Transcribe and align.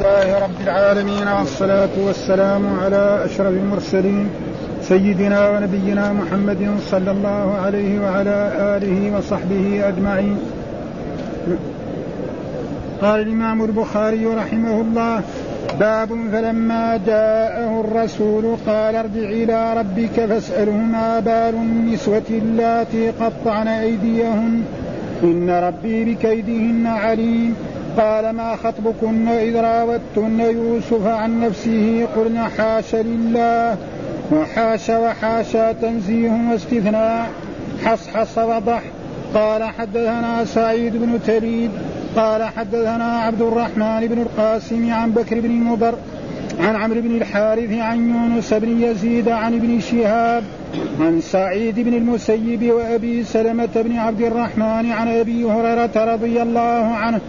لله 0.00 0.38
رب 0.38 0.60
العالمين 0.64 1.28
والصلاة 1.28 1.88
والسلام 2.06 2.80
على 2.80 3.24
أشرف 3.24 3.48
المرسلين 3.48 4.28
سيدنا 4.82 5.50
ونبينا 5.50 6.12
محمد 6.12 6.76
صلى 6.90 7.10
الله 7.10 7.54
عليه 7.64 8.00
وعلى 8.00 8.52
آله 8.76 9.16
وصحبه 9.16 9.88
أجمعين. 9.88 10.38
قال 13.02 13.20
الإمام 13.20 13.64
البخاري 13.64 14.26
رحمه 14.26 14.80
الله 14.80 15.22
باب 15.80 16.08
فلما 16.32 17.00
جاءه 17.06 17.80
الرسول 17.80 18.56
قال 18.66 18.96
ارجع 18.96 19.28
إلى 19.28 19.74
ربك 19.80 20.26
فاسأله 20.26 20.76
ما 20.76 21.20
بال 21.20 21.54
النسوة 21.54 22.28
اللاتي 22.30 23.10
قطعن 23.10 23.68
أيديهن. 23.68 24.62
إن 25.22 25.50
ربي 25.50 26.04
بكيدهن 26.04 26.86
عليم. 26.86 27.54
قال 28.00 28.30
ما 28.30 28.56
خطبكن 28.56 29.28
إذ 29.28 29.56
راوتن 29.56 30.40
يوسف 30.40 31.06
عن 31.06 31.40
نفسه 31.40 32.08
قلن 32.16 32.38
حاش 32.38 32.94
لله 32.94 33.76
وحاش 34.32 34.90
وحاشا 34.90 35.72
تنزيه 35.72 36.50
واستثناء 36.50 37.30
حصحص 37.84 38.38
وضح 38.38 38.82
قال 39.34 39.62
حدثنا 39.62 40.44
سعيد 40.44 40.96
بن 40.96 41.18
تريد 41.26 41.70
قال 42.16 42.42
حدثنا 42.42 43.20
عبد 43.20 43.42
الرحمن 43.42 44.06
بن 44.06 44.22
القاسم 44.22 44.92
عن 44.92 45.10
بكر 45.10 45.40
بن 45.40 45.50
مضر 45.50 45.94
عن 46.60 46.76
عمرو 46.76 47.00
بن 47.00 47.16
الحارث 47.16 47.72
عن 47.72 48.10
يونس 48.10 48.54
بن 48.54 48.82
يزيد 48.82 49.28
عن 49.28 49.54
ابن 49.54 49.80
شهاب 49.80 50.44
عن 51.00 51.20
سعيد 51.20 51.80
بن 51.80 51.94
المسيب 51.94 52.70
وأبي 52.70 53.24
سلمة 53.24 53.68
بن 53.74 53.96
عبد 53.96 54.20
الرحمن 54.20 54.92
عن 54.92 55.08
أبي 55.08 55.44
هريرة 55.44 56.14
رضي 56.14 56.42
الله 56.42 56.94
عنه 56.94 57.20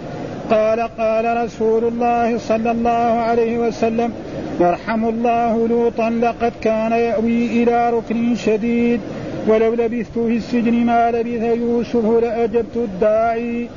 قال 0.50 0.80
قال 0.98 1.46
رسول 1.46 1.84
الله 1.84 2.38
صلى 2.38 2.72
الله 2.72 2.90
عليه 3.28 3.58
وسلم 3.58 4.14
يرحم 4.60 5.06
الله 5.06 5.68
لوطا 5.68 6.10
لقد 6.10 6.52
كان 6.62 6.92
يأوي 6.92 7.64
إلى 7.64 7.90
ركن 7.90 8.36
شديد 8.36 9.02
ولو 9.48 9.74
لبثت 9.74 10.14
في 10.14 10.38
السجن 10.38 10.74
ما 10.74 11.12
لبث 11.12 11.44
يوسف 11.58 12.06
لأجبت 12.06 12.76
الداعي 12.76 13.68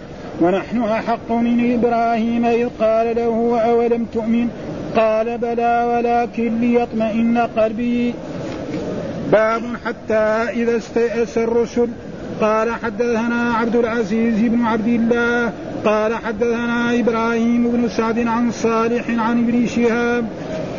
ونحن 0.41 0.83
أحق 0.83 1.33
من 1.33 1.73
إبراهيم 1.75 2.47
إذ 2.47 2.69
قال 2.81 3.17
له 3.17 3.61
أولم 3.61 4.07
تؤمن؟ 4.15 4.48
قال 4.97 5.39
بلى 5.39 5.85
ولكن 5.95 6.61
ليطمئن 6.61 7.39
قلبي. 7.39 8.15
باب 9.33 9.62
حتى 9.87 10.25
إذا 10.62 10.77
استيأس 10.77 11.39
الرسل 11.39 11.89
قال 12.41 12.73
حدثنا 12.73 13.53
عبد 13.55 13.77
العزيز 13.77 14.41
بن 14.41 14.65
عبد 14.65 14.89
الله 14.89 15.53
قال 15.85 16.15
حدثنا 16.15 17.01
إبراهيم 17.01 17.71
بن 17.71 17.89
سعد 17.89 18.19
عن 18.19 18.51
صالح 18.51 19.11
عن 19.11 19.49
ابن 19.49 19.67
شهاب 19.67 20.25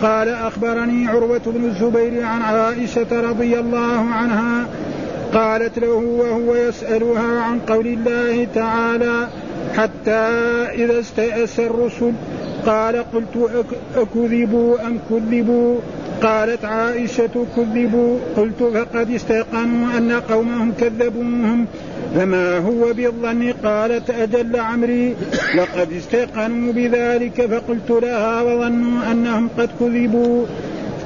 قال 0.01 0.29
أخبرني 0.29 1.07
عروة 1.07 1.41
بن 1.45 1.65
الزبير 1.65 2.23
عن 2.23 2.41
عائشة 2.41 3.29
رضي 3.29 3.59
الله 3.59 4.09
عنها 4.11 4.67
قالت 5.33 5.79
له 5.79 5.93
وهو 5.93 6.55
يسألها 6.55 7.41
عن 7.41 7.59
قول 7.59 7.87
الله 7.87 8.47
تعالى 8.55 9.27
حتى 9.77 10.11
إذا 10.83 10.99
استيأس 10.99 11.59
الرسل 11.59 12.11
قال 12.65 12.95
قلت 13.13 13.49
أكذبوا 13.95 14.87
أم 14.87 14.99
كذبوا؟ 15.09 15.79
قالت 16.23 16.65
عائشة 16.65 17.45
كذبوا. 17.55 18.17
قلت 18.37 18.63
فقد 18.63 19.11
استيقنوا 19.11 19.97
أن 19.97 20.11
قومهم 20.11 20.73
كذبوهم. 20.79 21.65
فما 22.15 22.57
هو 22.57 22.93
بالظن؟ 22.93 23.53
قالت 23.63 24.09
أجل 24.09 24.59
عمري. 24.59 25.15
لقد 25.55 25.91
استيقنوا 25.97 26.73
بذلك 26.73 27.45
فقلت 27.45 28.03
لها 28.03 28.41
وظنوا 28.41 29.11
أنهم 29.11 29.49
قد 29.57 29.69
كذبوا. 29.79 30.45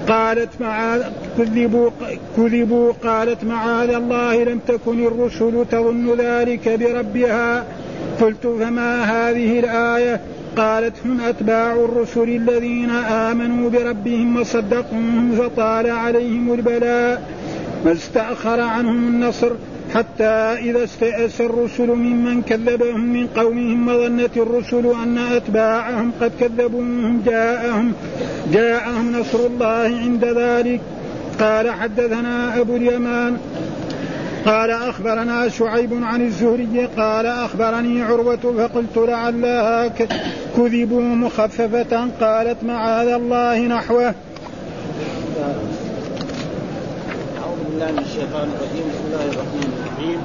قالت 0.07 0.49
معاذ 0.61 1.03
كذبوا 1.37 1.89
كذبوا. 2.37 2.91
قالت 3.03 3.43
معاذ 3.43 3.89
الله 3.89 4.43
لم 4.43 4.59
تكن 4.67 5.07
الرسل 5.07 5.65
تظن 5.71 6.15
ذلك 6.17 6.69
بربها. 6.69 7.65
قلت 8.21 8.47
فما 8.47 9.03
هذه 9.03 9.59
الآية؟ 9.59 10.21
قالت 10.59 10.93
هم 11.05 11.21
أتباع 11.21 11.73
الرسل 11.73 12.29
الذين 12.29 12.89
آمنوا 12.89 13.69
بربهم 13.69 14.37
وصدقوهم 14.37 15.31
فطال 15.31 15.89
عليهم 15.89 16.53
البلاء 16.53 17.29
واستأخر 17.85 18.61
عنهم 18.61 19.07
النصر 19.07 19.51
حتى 19.93 20.23
إذا 20.69 20.83
استيأس 20.83 21.41
الرسل 21.41 21.87
ممن 21.87 22.41
كذبهم 22.41 23.13
من 23.13 23.27
قومهم 23.27 23.87
وظنت 23.87 24.37
الرسل 24.37 24.85
أن 25.03 25.17
أتباعهم 25.17 26.11
قد 26.21 26.31
كذبوهم 26.39 27.21
جاءهم 27.25 27.93
جاءهم 28.53 29.11
نصر 29.11 29.39
الله 29.45 29.99
عند 30.03 30.25
ذلك. 30.25 30.81
قال 31.39 31.71
حدثنا 31.71 32.59
أبو 32.59 32.75
اليمان 32.75 33.37
قال 34.45 34.71
أخبرنا 34.71 35.49
شعيب 35.49 36.03
عن 36.03 36.21
الزهري 36.21 36.89
قال 36.97 37.25
أخبرني 37.25 38.01
عروة 38.01 38.35
فقلت 38.57 38.97
لعلها 38.97 39.87
كذبوا 40.57 41.01
مخففة 41.01 42.07
قالت 42.21 42.63
معاذ 42.63 43.07
الله 43.07 43.59
نحوه. 43.59 44.13
أعوذ 47.39 47.59
بالله 47.69 47.91
من 47.91 47.99
الشيطان 47.99 48.47
الرجيم. 48.55 48.85
بسم 48.91 49.03
الله 49.07 49.25
الرحمن 49.25 49.67
الرحيم. 49.77 50.19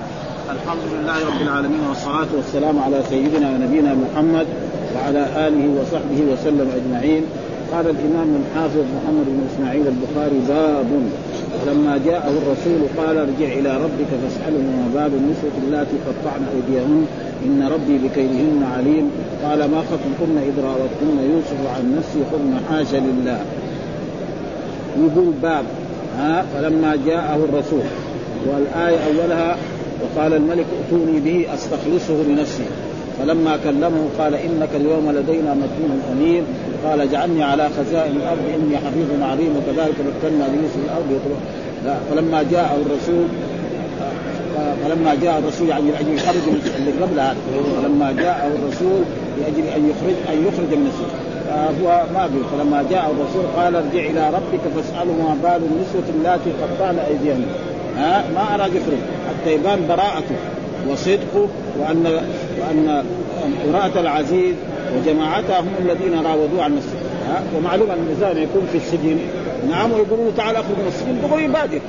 الحمد 0.50 0.84
لله 0.92 1.18
رب 1.26 1.42
العالمين 1.42 1.80
والصلاة 1.88 2.30
والسلام 2.36 2.78
على 2.78 3.02
سيدنا 3.10 3.50
ونبينا 3.50 3.94
محمد 3.94 4.46
وعلى 4.96 5.48
آله 5.48 5.80
وصحبه 5.80 6.20
وسلم 6.32 6.68
أجمعين. 6.78 7.22
قال 7.72 7.86
الإمام 7.90 8.42
الحافظ 8.42 8.84
محمد 8.96 9.26
بن 9.26 9.40
إسماعيل 9.54 9.86
البخاري 9.86 10.38
باب 10.48 10.90
لما 11.66 12.00
جاءه 12.06 12.30
الرسول 12.30 12.80
قال 12.98 13.16
ارجع 13.18 13.52
إلى 13.58 13.76
ربك 13.76 14.10
فاساله 14.22 14.58
ما 14.58 14.90
بال 14.94 15.18
النسوه 15.18 15.50
اللاتي 15.66 15.96
قطعن 16.06 16.42
أيديهن. 16.54 17.06
إن 17.44 17.68
ربي 17.72 17.98
بكيدهن 17.98 18.62
عليم. 18.76 19.10
قال 19.44 19.58
ما 19.58 19.78
خطبكن 19.78 20.38
إذ 20.38 20.64
راوتكن 20.64 21.32
يوسف 21.32 21.76
عن 21.76 21.96
نفسه 21.96 22.20
قلن 22.32 22.60
حاشا 22.68 22.96
لله. 22.96 23.44
يقول 24.98 25.32
باب. 25.42 25.64
ها؟ 26.18 26.44
فلما 26.54 26.96
جاءه 27.06 27.36
الرسول. 27.36 27.82
والآية 28.46 28.98
أولها 28.98 29.56
وقال 30.02 30.34
الملك 30.34 30.66
ائتوني 30.82 31.20
به 31.20 31.54
أستخلصه 31.54 32.22
لنفسي. 32.28 32.64
فلما 33.18 33.56
كلمه 33.64 34.08
قال 34.18 34.34
إنك 34.34 34.68
اليوم 34.74 35.10
لدينا 35.10 35.54
مكين 35.54 36.00
أمين. 36.12 36.44
قال 36.84 37.00
اجعلني 37.00 37.42
على 37.42 37.68
خزائن 37.68 38.16
الأرض 38.16 38.44
إني 38.54 38.76
حفيظ 38.76 39.22
عليم. 39.22 39.56
وكذلك 39.56 39.94
مكنا 40.00 40.44
ليوسف 40.44 40.78
الأرض. 40.84 41.20
لا 41.84 41.94
فلما 42.10 42.42
جاء 42.50 42.78
الرسول 42.86 43.26
فلما 44.84 45.14
جاء 45.22 45.38
الرسول 45.38 45.68
يعني 45.68 45.90
لأجل 45.90 46.14
يخرج 46.14 46.34
اللي 46.76 46.90
قبل 47.02 47.20
هذا 47.20 47.36
فلما 47.82 48.12
جاء 48.12 48.58
الرسول 48.58 49.02
لأجل 49.40 49.68
أن 49.76 49.90
يخرج 49.90 50.16
أن 50.32 50.46
يخرج 50.46 50.78
من 50.78 50.86
السجن. 50.86 51.24
فهو 51.48 52.04
ما 52.14 52.26
بي 52.26 52.38
فلما 52.52 52.84
جاء 52.90 53.10
الرسول 53.10 53.44
قال 53.56 53.76
ارجع 53.76 54.10
إلى 54.10 54.30
ربك 54.36 54.62
فاسأله 54.74 55.12
ما 55.12 55.36
بال 55.42 55.62
النسوة 55.70 56.14
اللاتي 56.18 56.50
قطعن 56.62 56.98
أيديهن. 56.98 57.44
ها؟ 57.96 58.24
ما 58.34 58.54
أراد 58.54 58.74
يخرج. 58.74 58.98
حتى 59.28 59.54
يبان 59.54 59.78
براءته. 59.88 60.36
وصدقه 60.90 61.48
وان 61.78 62.20
وأن 62.60 63.04
امرأة 63.68 64.00
العزيز 64.00 64.54
وجماعتها 64.96 65.60
هم 65.60 65.74
الذين 65.78 66.26
راودوه 66.26 66.62
عن 66.62 66.76
نفسه 66.76 66.98
ومعلوم 67.56 67.90
أن 67.90 67.98
الانسان 68.06 68.42
يكون 68.42 68.68
في 68.72 68.78
السجن. 68.78 69.18
نعم 69.70 69.92
ويقولون 69.92 70.32
تعال 70.36 70.56
أخرج 70.56 70.76
من 70.78 70.86
السجن. 70.88 71.28
دغري 71.28 71.44
يبادر 71.44 71.80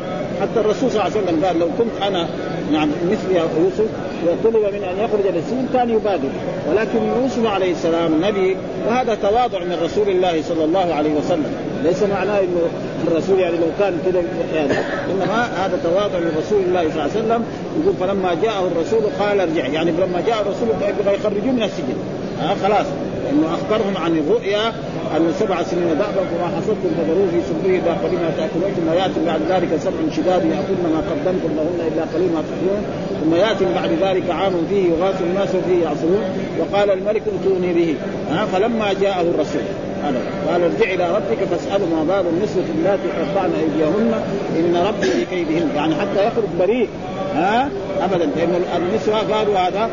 حتى 0.42 0.60
الرسول 0.60 0.92
صلى 0.92 1.02
الله 1.02 1.18
عليه 1.18 1.24
وسلم 1.24 1.46
قال 1.46 1.60
لو 1.60 1.68
كنت 1.78 2.04
أنا 2.08 2.28
نعم 2.72 2.90
مثل 3.12 3.36
يوسف 3.36 3.90
وطلب 4.28 4.56
من 4.56 4.84
أن 4.84 4.98
يخرج 5.06 5.26
من 5.32 5.38
السجن 5.38 5.66
كان 5.74 5.90
يبادر. 5.90 6.30
ولكن 6.70 7.00
يوسف 7.22 7.46
عليه 7.46 7.72
السلام 7.72 8.26
نبي 8.26 8.58
وهذا 8.88 9.16
تواضع 9.16 9.60
من 9.60 9.78
رسول 9.84 10.10
الله 10.10 10.42
صلى 10.42 10.64
الله 10.64 10.94
عليه 10.94 11.14
وسلم. 11.14 11.52
ليس 11.84 12.04
معناه 12.04 12.40
إنه 12.40 12.62
الرسول 13.08 13.40
يعني 13.40 13.58
لو 13.58 13.70
كان 13.80 13.94
كذا 14.06 14.22
يعني. 14.56 14.74
إنما 15.12 15.44
هذا 15.66 15.80
تواضع 15.84 16.20
من 16.20 16.32
رسول 16.38 16.62
الله 16.68 16.82
صلى 16.82 16.92
الله 16.92 17.02
عليه 17.02 17.20
وسلم. 17.22 17.42
يقول 17.82 17.96
فلما 18.00 18.34
جاءه 18.44 18.68
الرسول 18.72 19.04
قال 19.20 19.40
ارجع. 19.40 19.66
يعني 19.68 19.92
لما 19.92 20.22
جاء 20.28 20.42
الرسول 20.42 20.68
يبغى 20.90 21.16
يخرجوه 21.16 21.54
من 21.54 21.64
السجن. 21.64 21.98
ها 22.42 22.56
خلاص. 22.64 22.88
إنه 23.32 23.48
أخبرهم 23.58 23.98
عن 23.98 24.18
الرؤيا 24.18 24.68
أن 25.16 25.34
سبع 25.40 25.64
سنين 25.64 25.90
دابا 25.90 26.22
فما 26.32 26.48
حصدتم 26.56 26.92
فذروه 26.98 27.28
في 27.32 27.40
سبه 27.50 27.76
اذا 27.80 27.94
قليلا 28.04 28.30
تأكلون. 28.38 28.72
ثم 28.78 28.90
يأتي 28.94 29.20
بعد 29.26 29.42
ذلك 29.50 29.80
سبع 29.86 30.00
شداد 30.16 30.42
يأكلن 30.46 30.86
ما 30.94 31.02
قدمتم 31.10 31.52
لهن 31.58 31.80
إلا 31.92 32.04
قليل 32.14 32.30
ما 32.36 32.42
تحيون 32.50 32.82
ثم 33.22 33.36
يأتي 33.36 33.66
بعد 33.76 33.92
ذلك 34.02 34.32
عام 34.32 34.54
فيه 34.70 34.84
يغاث 34.90 35.22
الناس 35.22 35.50
وفيه 35.56 35.84
يعصرون. 35.84 36.24
وقال 36.60 36.92
الملك 36.92 37.24
ائتوني 37.34 37.74
به. 37.74 37.96
ها 38.32 38.46
فلما 38.46 38.94
جاءه 38.94 39.22
الرسول 39.22 39.62
هذا 40.06 40.20
قال 40.52 40.64
ارجع 40.64 40.94
إلى 40.94 41.16
ربك 41.16 41.44
فاساله 41.52 41.86
ما 41.86 42.04
بال 42.04 42.30
النسوه 42.30 42.64
اللاتي 42.78 43.08
قطعن 43.08 43.52
أيديهن. 43.62 44.14
إن 44.60 44.84
ربي 44.88 45.08
بكيدهن 45.24 45.70
يعني 45.76 45.96
حتى 45.96 46.28
يخرج 46.28 46.50
بريء. 46.60 46.90
ها؟ 47.36 47.70
ابدا. 48.02 48.26
لأن 48.26 48.62
النسوه 48.78 49.18
قالوا 49.34 49.60
هذا 49.60 49.90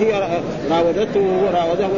هي 0.00 0.12
راودته 0.70 1.20
وراوده 1.20 1.88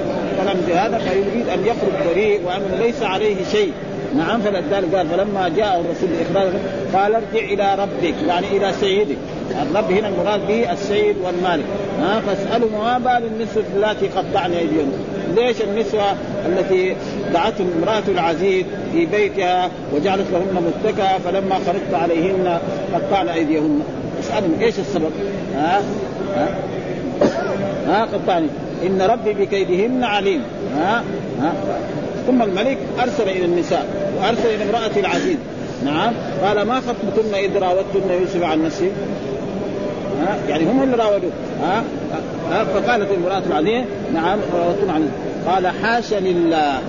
كلام 0.42 0.56
هذا 0.84 0.98
فيريد 0.98 1.48
أن 1.48 1.60
يخرج 1.66 2.10
بريء 2.10 2.40
وانه 2.46 2.84
ليس 2.84 3.02
عليه 3.02 3.36
شيء. 3.52 3.72
نعم 4.16 4.40
فلذلك 4.40 4.94
قال 4.94 5.06
فلما 5.08 5.48
جاء 5.56 5.80
الرسول 5.80 6.08
باخراج 6.08 6.52
قال 6.94 7.14
ارجع 7.14 7.44
إلى 7.52 7.82
ربك 7.82 8.14
يعني 8.28 8.46
إلى 8.56 8.72
سيدك. 8.80 9.16
الرب 9.62 9.92
هنا 9.92 10.08
المراد 10.08 10.46
به 10.46 10.72
السيد 10.72 11.16
والمالك. 11.24 11.64
ها؟ 12.00 12.20
فاسالوا 12.20 12.68
ما 12.70 12.98
بال 12.98 13.26
النسوه 13.26 13.64
اللاتي 13.76 14.08
قطعن 14.08 14.52
أيديهن. 14.52 14.92
ليش 15.36 15.62
النسوة 15.62 16.12
التي 16.46 16.96
دعتهم 17.32 17.70
امرأة 17.78 18.02
العزيز 18.08 18.64
في 18.92 19.06
بيتها 19.06 19.70
وجعلت 19.94 20.26
لهن 20.32 20.64
متكئة 20.64 21.18
فلما 21.18 21.54
خرجت 21.66 21.94
عليهن 21.94 22.58
قطعن 22.94 23.28
أيديهن؟ 23.28 23.80
اسألهم 24.20 24.60
إيش 24.60 24.78
السبب؟ 24.78 25.10
ها؟ 25.54 25.82
ها؟ 26.36 26.48
ها؟ 27.86 28.04
قطعني 28.04 28.46
إن 28.86 29.02
ربي 29.02 29.32
بكيدهن 29.32 30.04
عليم. 30.04 30.42
ها؟ 30.76 31.04
ها؟ 31.42 31.52
ثم 32.26 32.42
الملك 32.42 32.78
أرسل 33.02 33.28
إلى 33.28 33.44
النساء 33.44 33.86
وأرسل 34.18 34.54
إلى 34.54 34.64
امرأة 34.64 34.90
العزيز. 34.96 35.36
نعم. 35.84 36.12
قال 36.44 36.62
ما 36.62 36.80
خطبتن 36.80 37.34
إذ 37.34 37.58
راودتن 37.58 38.10
يوسف 38.20 38.42
عن 38.42 38.64
نفسه 38.64 38.90
ها؟ 40.20 40.38
يعني 40.48 40.64
هم 40.64 40.82
اللي 40.82 40.96
راودوه. 40.96 41.30
ها؟ 41.62 41.82
فقالت 42.50 43.10
المرأة 43.10 43.42
العزيز 43.46 43.84
نعم 44.14 44.38
قال 45.46 45.66
حاشا 45.68 46.16
لله 46.16 46.80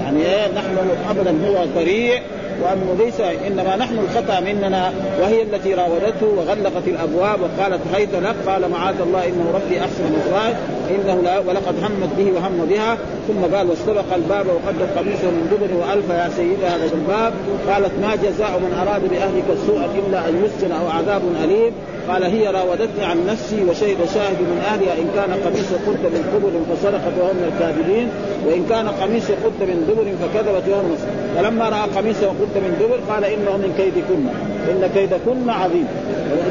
يعني 0.00 0.22
إيه 0.26 0.46
نحن 0.56 0.76
ابدا 1.10 1.30
هو 1.48 1.64
بريء 1.76 2.22
وانه 2.62 3.04
ليس 3.04 3.20
إنما 3.20 3.76
نحن 3.76 3.98
الخطأ 3.98 4.40
مننا 4.40 4.92
وهي 5.20 5.42
التي 5.42 5.74
راودته 5.74 6.26
وغلقت 6.26 6.88
الأبواب 6.88 7.38
وقالت 7.40 7.80
هيت 7.94 8.14
لك 8.14 8.34
قال 8.46 8.70
معاذ 8.70 9.00
الله 9.00 9.24
إنه 9.24 9.44
ربي 9.54 9.80
أحسن 9.80 10.04
مثواي 10.04 10.54
إنه 10.90 11.20
لا 11.22 11.38
ولقد 11.38 11.74
همت 11.84 12.10
به 12.18 12.32
وهم 12.32 12.66
بها 12.70 12.98
ثم 13.28 13.56
قال 13.56 13.70
واستبق 13.70 14.14
الباب 14.14 14.46
وقدت 14.46 14.98
قميصه 14.98 15.30
من 15.30 15.48
دبر 15.50 15.74
وألف 15.76 16.10
يا 16.10 16.30
سيدها 16.36 16.76
هذا 16.76 16.94
الباب 16.94 17.32
قالت 17.68 17.92
ما 18.02 18.16
جزاء 18.16 18.60
من 18.64 18.72
أراد 18.82 19.02
بأهلك 19.10 19.44
السوء 19.52 19.84
إلا 19.98 20.28
أن 20.28 20.44
يسجن 20.44 20.72
أو 20.72 20.88
عذاب 20.88 21.22
أليم 21.44 21.72
قال 22.08 22.24
هي 22.24 22.46
راودتني 22.48 23.04
عن 23.04 23.26
نفسي 23.26 23.64
وشهد 23.64 23.98
شاهد 24.14 24.40
من 24.40 24.62
أهلها 24.66 24.94
إن 24.98 25.08
كان 25.16 25.30
قميص 25.44 25.70
قد 25.86 26.02
من 26.14 26.24
قبل 26.34 26.76
فسرقت 26.76 27.14
وهم 27.20 27.36
الكاذبين 27.52 28.08
وإن 28.46 28.66
كان 28.70 28.88
قميص 28.88 29.24
قد 29.24 29.60
من 29.60 29.84
دبر 29.88 30.06
فكذبت 30.20 30.68
وهم 30.68 30.96
فلما 31.36 31.68
رأى 31.68 31.88
قميصه 31.96 32.26
قد 32.44 32.62
من 32.62 32.76
دبر 32.80 33.14
قال 33.14 33.24
إنه 33.24 33.56
من 33.56 33.74
كيدكن. 33.76 34.26
إن 34.70 34.90
كيدكن 34.94 35.50
عظيم. 35.50 35.86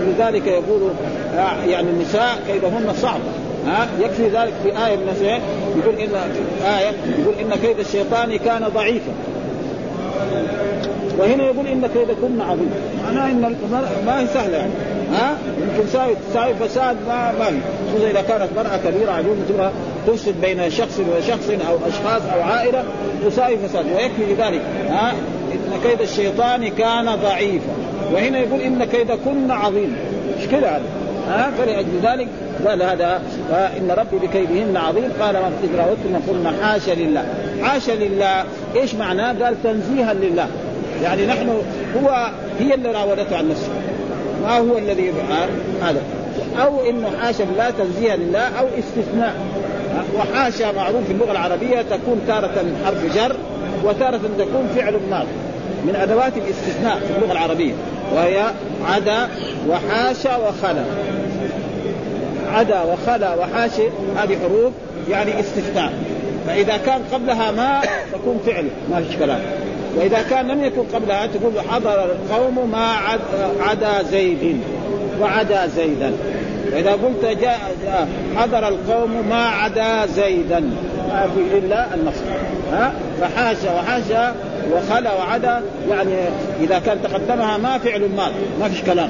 ولذلك 0.08 0.48
يقول 0.48 0.82
يعني 1.68 1.90
النساء 1.90 2.40
كيدهن 2.48 2.94
صعب. 3.02 3.20
ها 3.68 3.88
يكفي 4.00 4.28
ذلك 4.28 4.54
في 4.64 4.70
آية 4.88 4.96
من 4.96 5.40
يقول 5.78 5.96
إن 5.96 6.16
آية 6.66 6.92
يقول 7.20 7.34
إن 7.42 7.60
كيد 7.62 7.80
الشيطان 7.80 8.38
كان 8.38 8.68
ضعيفا. 8.76 9.12
وهنا 11.18 11.44
يقول 11.44 11.68
إن 11.68 11.88
كيدكن 11.94 12.42
عظيم. 12.42 12.72
معناه 13.06 13.32
إن 13.32 13.56
ما 14.06 14.20
هي 14.20 14.28
سهلة 14.28 14.58
يعني. 14.58 14.72
ها 15.14 15.38
يمكن 15.62 15.90
تساوي 15.90 16.14
تساوي 16.30 16.54
فساد 16.54 16.98
ما 17.08 17.32
ما 17.32 17.46
خصوصا 17.90 18.10
إذا 18.10 18.22
كانت 18.22 18.50
مرأة 18.56 18.78
كبيرة 18.86 19.12
عجوز 19.12 19.38
تبغى 19.50 19.72
تفسد 20.08 20.42
بين 20.42 20.70
شخص 20.70 21.00
وشخص 21.00 21.50
أو 21.70 21.78
أشخاص 21.88 22.22
أو 22.34 22.42
عائلة 22.42 22.84
تساوي 23.26 23.58
فساد. 23.58 23.86
ويكفي 23.86 24.34
لذلك. 24.34 24.62
ها 24.90 25.14
كيد 25.84 26.02
الشيطان 26.02 26.68
كان 26.68 27.06
ضعيفا. 27.06 27.74
وهنا 28.14 28.40
يقول 28.40 28.62
إن 28.62 28.84
كيدكن 28.84 29.52
عظيم 29.52 29.96
مش 30.40 30.48
كذا 30.48 30.68
هذا؟ 30.68 30.84
ها؟ 31.28 31.52
فلأجل 31.58 32.00
ذلك 32.04 32.28
قال 32.68 32.84
هذا 32.84 33.22
ان 33.52 33.92
ربي 33.92 34.28
بكيدهن 34.28 34.78
عظيم. 34.78 35.12
قال 35.20 35.34
ما 35.34 35.52
إذ 35.64 35.76
راودتن 35.78 36.22
قلنا 36.30 36.54
حاشا 36.62 36.92
لله. 36.92 37.26
حاشا 37.62 37.92
لله 37.92 38.46
إيش 38.76 38.96
معناه؟ 38.96 39.44
قال 39.44 39.64
تنزيها 39.64 40.14
لله. 40.14 40.48
يعني 41.04 41.26
نحن 41.26 41.50
هو 41.98 42.30
هي 42.60 42.74
اللي 42.74 42.92
راودته 42.92 43.38
عن 43.38 43.50
نفسه. 43.50 43.70
ما 44.44 44.58
هو 44.58 44.78
الذي 44.78 45.14
هذا. 45.82 46.02
أو 46.64 46.90
إنه 46.90 47.12
حاشا 47.22 47.44
لله 47.44 47.70
تنزيها 47.70 48.16
لله 48.16 48.60
أو 48.60 48.66
استثناء. 48.80 49.36
وحاشا 50.18 50.72
معروف 50.72 51.06
في 51.06 51.12
اللغة 51.12 51.32
العربية 51.32 51.82
تكون 51.82 52.22
تارة 52.28 52.66
حرف 52.86 53.16
جر 53.16 53.36
وتارة 53.84 54.20
تكون 54.38 54.70
فعل 54.76 55.00
ماض 55.10 55.26
من 55.86 55.96
أدوات 55.96 56.34
الاستثناء 56.38 57.00
في 57.00 57.18
اللغة 57.18 57.32
العربية 57.32 57.74
وهي 58.16 58.44
عدا 58.86 59.28
وحاشا 59.70 60.38
وخلا. 60.38 60.84
عدا 62.54 62.82
وخلا 62.82 63.36
وحاشا 63.36 63.84
هذه 64.18 64.38
حروف 64.44 64.74
يعني 65.10 65.40
استثناء. 65.40 65.94
فإذا 66.48 66.78
كان 66.78 67.02
قبلها 67.14 67.52
ما 67.52 67.82
تكون 68.14 68.40
فعل 68.46 68.68
ما 68.92 69.02
فيش 69.02 69.16
كلام. 69.16 69.40
وإذا 69.98 70.22
كان 70.30 70.48
لم 70.48 70.64
يكن 70.64 70.84
قبلها 70.94 71.28
تقول 71.28 71.54
حضر 71.70 72.06
القوم 72.06 72.72
ما 72.72 72.88
عدا 73.60 74.04
زيد 74.12 74.62
وعدا 75.22 75.68
زيدا. 75.68 76.14
وإذا 76.74 76.92
قلت 76.92 77.40
جاء 77.42 77.60
حضر 78.36 78.68
القوم 78.68 79.30
ما 79.30 79.46
عدا 79.46 80.06
زيدا 80.06 80.60
ما 81.10 81.30
في 81.36 81.58
إلا 81.58 81.94
النصر. 81.94 82.24
ها؟ 82.74 82.94
فحاشا 83.22 83.76
وحاشا 83.76 84.34
وخلا 84.72 85.14
وعدا 85.14 85.62
يعني 85.90 86.16
إذا 86.62 86.80
كان 86.80 86.98
تقدمها 87.04 87.58
ما 87.58 87.78
فعل 87.78 88.10
ماض 88.18 88.32
ما 88.60 88.70
فيش 88.70 88.82
كلام. 88.82 89.10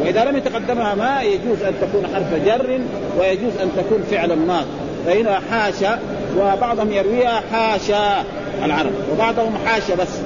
وإذا 0.00 0.24
لم 0.24 0.36
يتقدمها 0.36 0.94
ما 0.94 1.22
يجوز 1.22 1.62
أن 1.62 1.74
تكون 1.80 2.06
حرف 2.14 2.44
جر 2.46 2.80
ويجوز 3.18 3.52
أن 3.62 3.70
تكون 3.76 4.02
فعل 4.10 4.36
ماض. 4.36 4.64
فهنا 5.06 5.40
حاشا 5.50 5.98
وبعضهم 6.38 6.92
يرويها 6.92 7.42
حاشا 7.52 8.24
العرب 8.64 8.92
وبعضهم 9.12 9.52
حاشا 9.66 9.94
بس. 9.94 10.18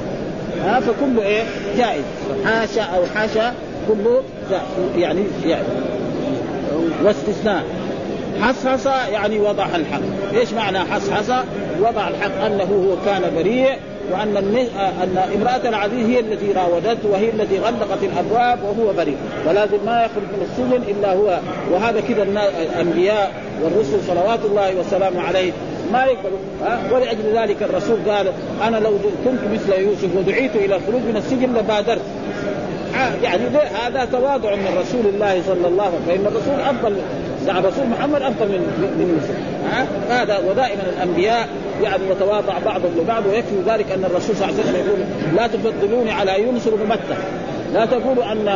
ها 0.65 0.81
فكله 0.81 1.23
إيه؟ 1.23 1.43
جائز. 1.79 2.05
حاشا 2.45 2.83
أو 2.83 3.03
حاشا 3.15 3.55
كله 3.89 4.23
يعني 4.97 5.25
يعني 5.45 5.67
واستثناء. 7.05 7.65
حصحص 8.41 8.87
يعني 9.13 9.39
وضع 9.39 9.67
الحق. 9.75 10.01
إيش 10.35 10.53
معنى 10.53 10.79
حصحص 10.79 11.31
وضع 11.81 12.09
الحق 12.09 12.45
أنه 12.45 12.65
هو 12.65 12.97
كان 13.07 13.23
بريء 13.37 13.79
وأن 14.13 14.37
أن 15.03 15.19
امرأة 15.35 15.69
العزيز 15.69 16.07
هي 16.07 16.21
التي 16.21 16.53
راودته 16.53 17.09
وهي 17.09 17.31
التي 17.31 17.59
غلقت 17.59 18.03
الأبواب 18.03 18.59
وهو 18.63 18.93
بريء. 18.93 19.17
ولازم 19.49 19.79
ما 19.87 20.05
يخرج 20.05 20.23
من 20.23 20.49
السجن 20.51 20.83
إلا 20.93 21.13
هو. 21.13 21.39
وهذا 21.73 22.01
كذا 22.01 22.23
الأنبياء 22.23 23.33
والرسل 23.63 23.99
صلوات 24.07 24.45
الله 24.45 24.75
وسلامه 24.81 25.23
عليه 25.23 25.53
ما 25.93 26.05
يقبلوا. 26.05 26.39
ولأجل 26.93 27.39
ذلك 27.39 27.63
الرسول 27.63 27.99
قال 28.09 28.33
أنا 28.63 28.77
لو 28.77 28.91
كنت 29.25 29.41
مثل 29.53 29.81
يوسف 29.81 30.17
ودعيت 30.17 30.57
إلى 30.57 30.77
الخروج 30.77 31.03
من 31.03 31.17
السجن 31.17 31.55
لبادرت. 31.55 32.03
يعني 33.23 33.43
هذا 33.85 34.05
تواضع 34.05 34.55
من 34.55 34.79
رسول 34.81 35.15
الله 35.15 35.43
صلى 35.47 35.69
الله 35.69 35.85
عليه 35.85 35.97
وسلم. 35.97 36.07
فإن 36.07 36.27
الرسول 36.27 36.61
أفضل 36.61 36.97
يعني 37.47 37.59
الرسول 37.59 37.87
محمد 37.87 38.23
أفضل 38.23 38.47
من 38.49 38.61
من 38.99 39.09
يوسف. 39.15 39.37
هذا 40.11 40.39
ودائما 40.39 40.83
الأنبياء 40.97 41.49
يعني 41.83 42.03
يتواضع 42.11 42.59
بعضهم 42.65 42.91
لبعض 42.99 43.27
ويكفي 43.27 43.57
ذلك 43.67 43.93
أن 43.93 44.05
الرسول 44.05 44.37
صلى 44.37 44.49
الله 44.49 44.61
عليه 44.61 44.71
وسلم 44.71 44.87
يقول 44.87 44.99
لا 45.37 45.47
تفضلوني 45.47 46.11
على 46.11 46.43
يونس 46.43 46.69
بن 46.69 46.87
متى 46.89 47.17
لا 47.75 47.87
تقولوا 47.87 48.33
ان 48.33 48.49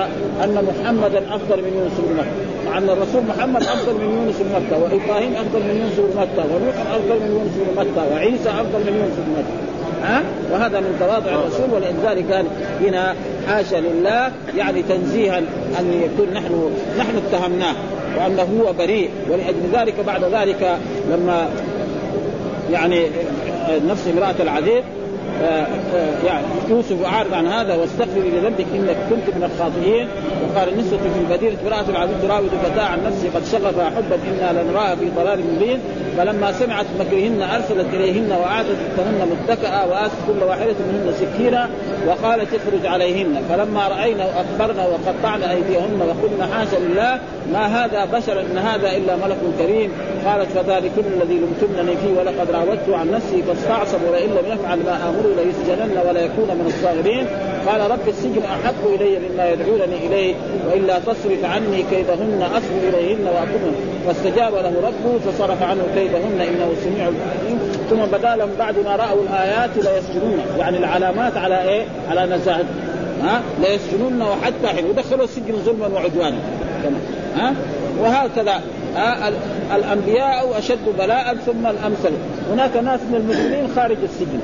أن 0.45 0.65
محمدا 0.65 1.35
أفضل 1.35 1.57
من 1.57 1.73
يونس 1.79 1.93
بن 1.99 2.15
متى 2.15 2.71
مع 2.71 2.79
أن 2.79 2.91
الرسول 2.91 3.23
محمد 3.29 3.63
أفضل 3.63 3.95
من 3.95 4.11
يونس 4.15 4.37
بن 4.41 4.51
متى 4.57 4.75
وإبراهيم 4.83 5.35
أفضل 5.35 5.61
من 5.61 5.77
يونس 5.81 5.97
بن 5.99 6.21
متى 6.21 6.55
ونوح 6.55 6.75
أفضل 6.95 7.21
من 7.21 7.31
يونس 7.37 7.53
بن 7.57 7.81
متى 7.81 8.13
وعيسى 8.13 8.49
أفضل 8.49 8.81
من 8.87 8.95
يونس 9.01 9.17
بن 9.19 9.33
متى 9.33 9.71
ها؟ 10.03 10.23
وهذا 10.53 10.81
من 10.81 10.97
تواضع 11.01 11.31
الرسول 11.31 11.71
ولذلك 11.73 12.33
قال 12.33 12.47
هنا 12.81 13.15
حاشا 13.49 13.77
لله 13.77 14.33
يعني 14.57 14.83
تنزيها 14.83 15.39
أن 15.79 16.03
يكون 16.03 16.35
نحن 16.35 16.71
نحن 16.99 17.17
اتهمناه 17.17 17.75
وأنه 18.17 18.63
هو 18.63 18.73
بريء. 18.73 19.11
ولأجل 19.31 19.61
ذلك 19.73 19.95
بعد 20.07 20.25
ذلك 20.25 20.79
لما 21.11 21.49
يعني 22.73 23.07
نفس 23.89 24.09
امرأة 24.09 24.35
العزيز 24.41 24.83
آه، 25.43 25.67
آه، 25.95 26.27
يعني 26.27 26.47
يوسف 26.69 27.05
أعرض 27.05 27.35
عن 27.35 27.47
هذا 27.47 27.75
واستغفر 27.75 28.21
لذنبك 28.21 28.67
إنك 28.75 28.97
كنت 29.11 29.37
من 29.37 29.51
الخاطئين. 29.53 30.09
وقال 30.45 30.69
النسوة 30.69 30.99
في 30.99 31.21
المدينة 31.21 31.57
امرأة 31.67 31.91
العزيز 31.91 32.17
تراود 32.23 32.51
فتاة 32.65 32.83
عن 32.83 32.99
نفسه 33.07 33.29
قد 33.35 33.45
شغفها 33.53 33.91
حبا 33.91 34.19
إنا 34.31 34.63
لنراها 34.63 34.95
في 34.95 35.09
ضلال 35.17 35.41
مبين. 35.55 35.79
فلما 36.17 36.53
سمعت 36.53 36.87
مكرهن 37.01 37.43
أرسلت 37.43 37.95
إليهن 37.95 38.33
واعادت 38.33 38.77
لهن 38.99 39.29
متكئا 39.33 39.85
وآتت 39.85 40.21
كل 40.27 40.45
واحدة 40.45 40.75
منهن 40.89 41.15
سكينا 41.21 41.69
وقالت 42.07 42.49
اخرج 42.55 42.87
عليهن. 42.87 43.43
فلما 43.49 43.89
رأينا 43.89 44.25
وأخبرنا 44.25 44.87
وقطعن 44.87 45.43
أيديهن 45.43 46.01
وقلنا 46.09 46.55
حاشا 46.55 46.77
لله 46.77 47.21
ما 47.53 47.85
هذا 47.85 48.05
بشر 48.05 48.41
إن 48.41 48.59
هذا 48.59 48.97
إلا 48.97 49.17
ملك 49.17 49.39
كريم. 49.59 49.91
قالت 50.27 50.51
فذلكن 50.51 51.05
الذي 51.17 51.41
لمتنني 51.43 51.97
فيه 51.97 52.21
ولقد 52.21 52.51
راودته 52.51 52.97
عن 52.97 53.11
نفسي 53.11 53.43
فاستعصم 53.43 53.99
ولئن 54.09 54.31
لم 54.31 54.47
يفعل 54.53 54.79
ما 54.79 55.09
امره 55.09 55.29
ليسجنن 55.37 55.99
ولا 56.09 56.21
يكون 56.21 56.49
من 56.49 56.67
الصاغرين. 56.67 57.27
قال 57.67 57.91
رب 57.91 58.09
السجن 58.09 58.43
أحب 58.45 58.95
إلي 58.95 59.19
مما 59.19 59.51
يدعونني 59.51 60.07
إليه 60.07 60.35
وإلا 60.67 60.99
تصرف 60.99 61.45
عني 61.45 61.83
كيدهن 61.91 62.43
اصب 62.43 62.89
إليهن 62.89 63.27
واكن 63.27 63.73
فاستجاب 64.07 64.55
له 64.55 64.75
ربه 64.83 65.19
فصرف 65.19 65.63
عنه 65.63 65.83
كيدهن 65.95 66.41
إنه 66.41 66.73
سميع 66.85 67.05
عليم 67.05 67.59
ثم 67.91 68.19
بدا 68.19 68.37
لهم 68.37 68.51
بعد 68.59 68.79
ما 68.79 68.97
رأوا 68.97 69.23
الآيات 69.23 69.71
ليسجنون. 69.77 70.41
يعني 70.59 70.79
العلامات 70.79 71.37
على 71.37 71.63
إيه؟ 71.69 71.85
على 72.11 72.35
نزاهته 72.35 72.69
ها؟ 73.23 73.43
ليسجنونه 73.63 74.37
حتى 74.43 74.69
حين 74.69 74.85
ودخلوا 74.85 75.25
السجن 75.25 75.55
ظلما 75.65 75.87
وعدوانا. 75.87 76.39
ها؟ 77.37 77.55
وهكذا. 78.01 78.61
ها؟ 78.97 79.33
الأنبياء 79.77 80.59
أشد 80.59 80.97
بلاء 80.99 81.37
ثم 81.47 81.67
الأمثل. 81.67 82.13
هناك 82.53 82.77
ناس 82.77 83.01
من 83.01 83.15
المسلمين 83.15 83.69
خارج 83.77 83.97
السجن. 84.03 84.41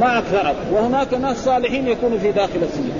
ما 0.00 0.18
اكثرهم 0.18 0.54
وهناك 0.72 1.14
ناس 1.14 1.44
صالحين 1.44 1.88
يكونوا 1.88 2.18
في 2.18 2.32
داخل 2.32 2.62
السجن. 2.62 2.92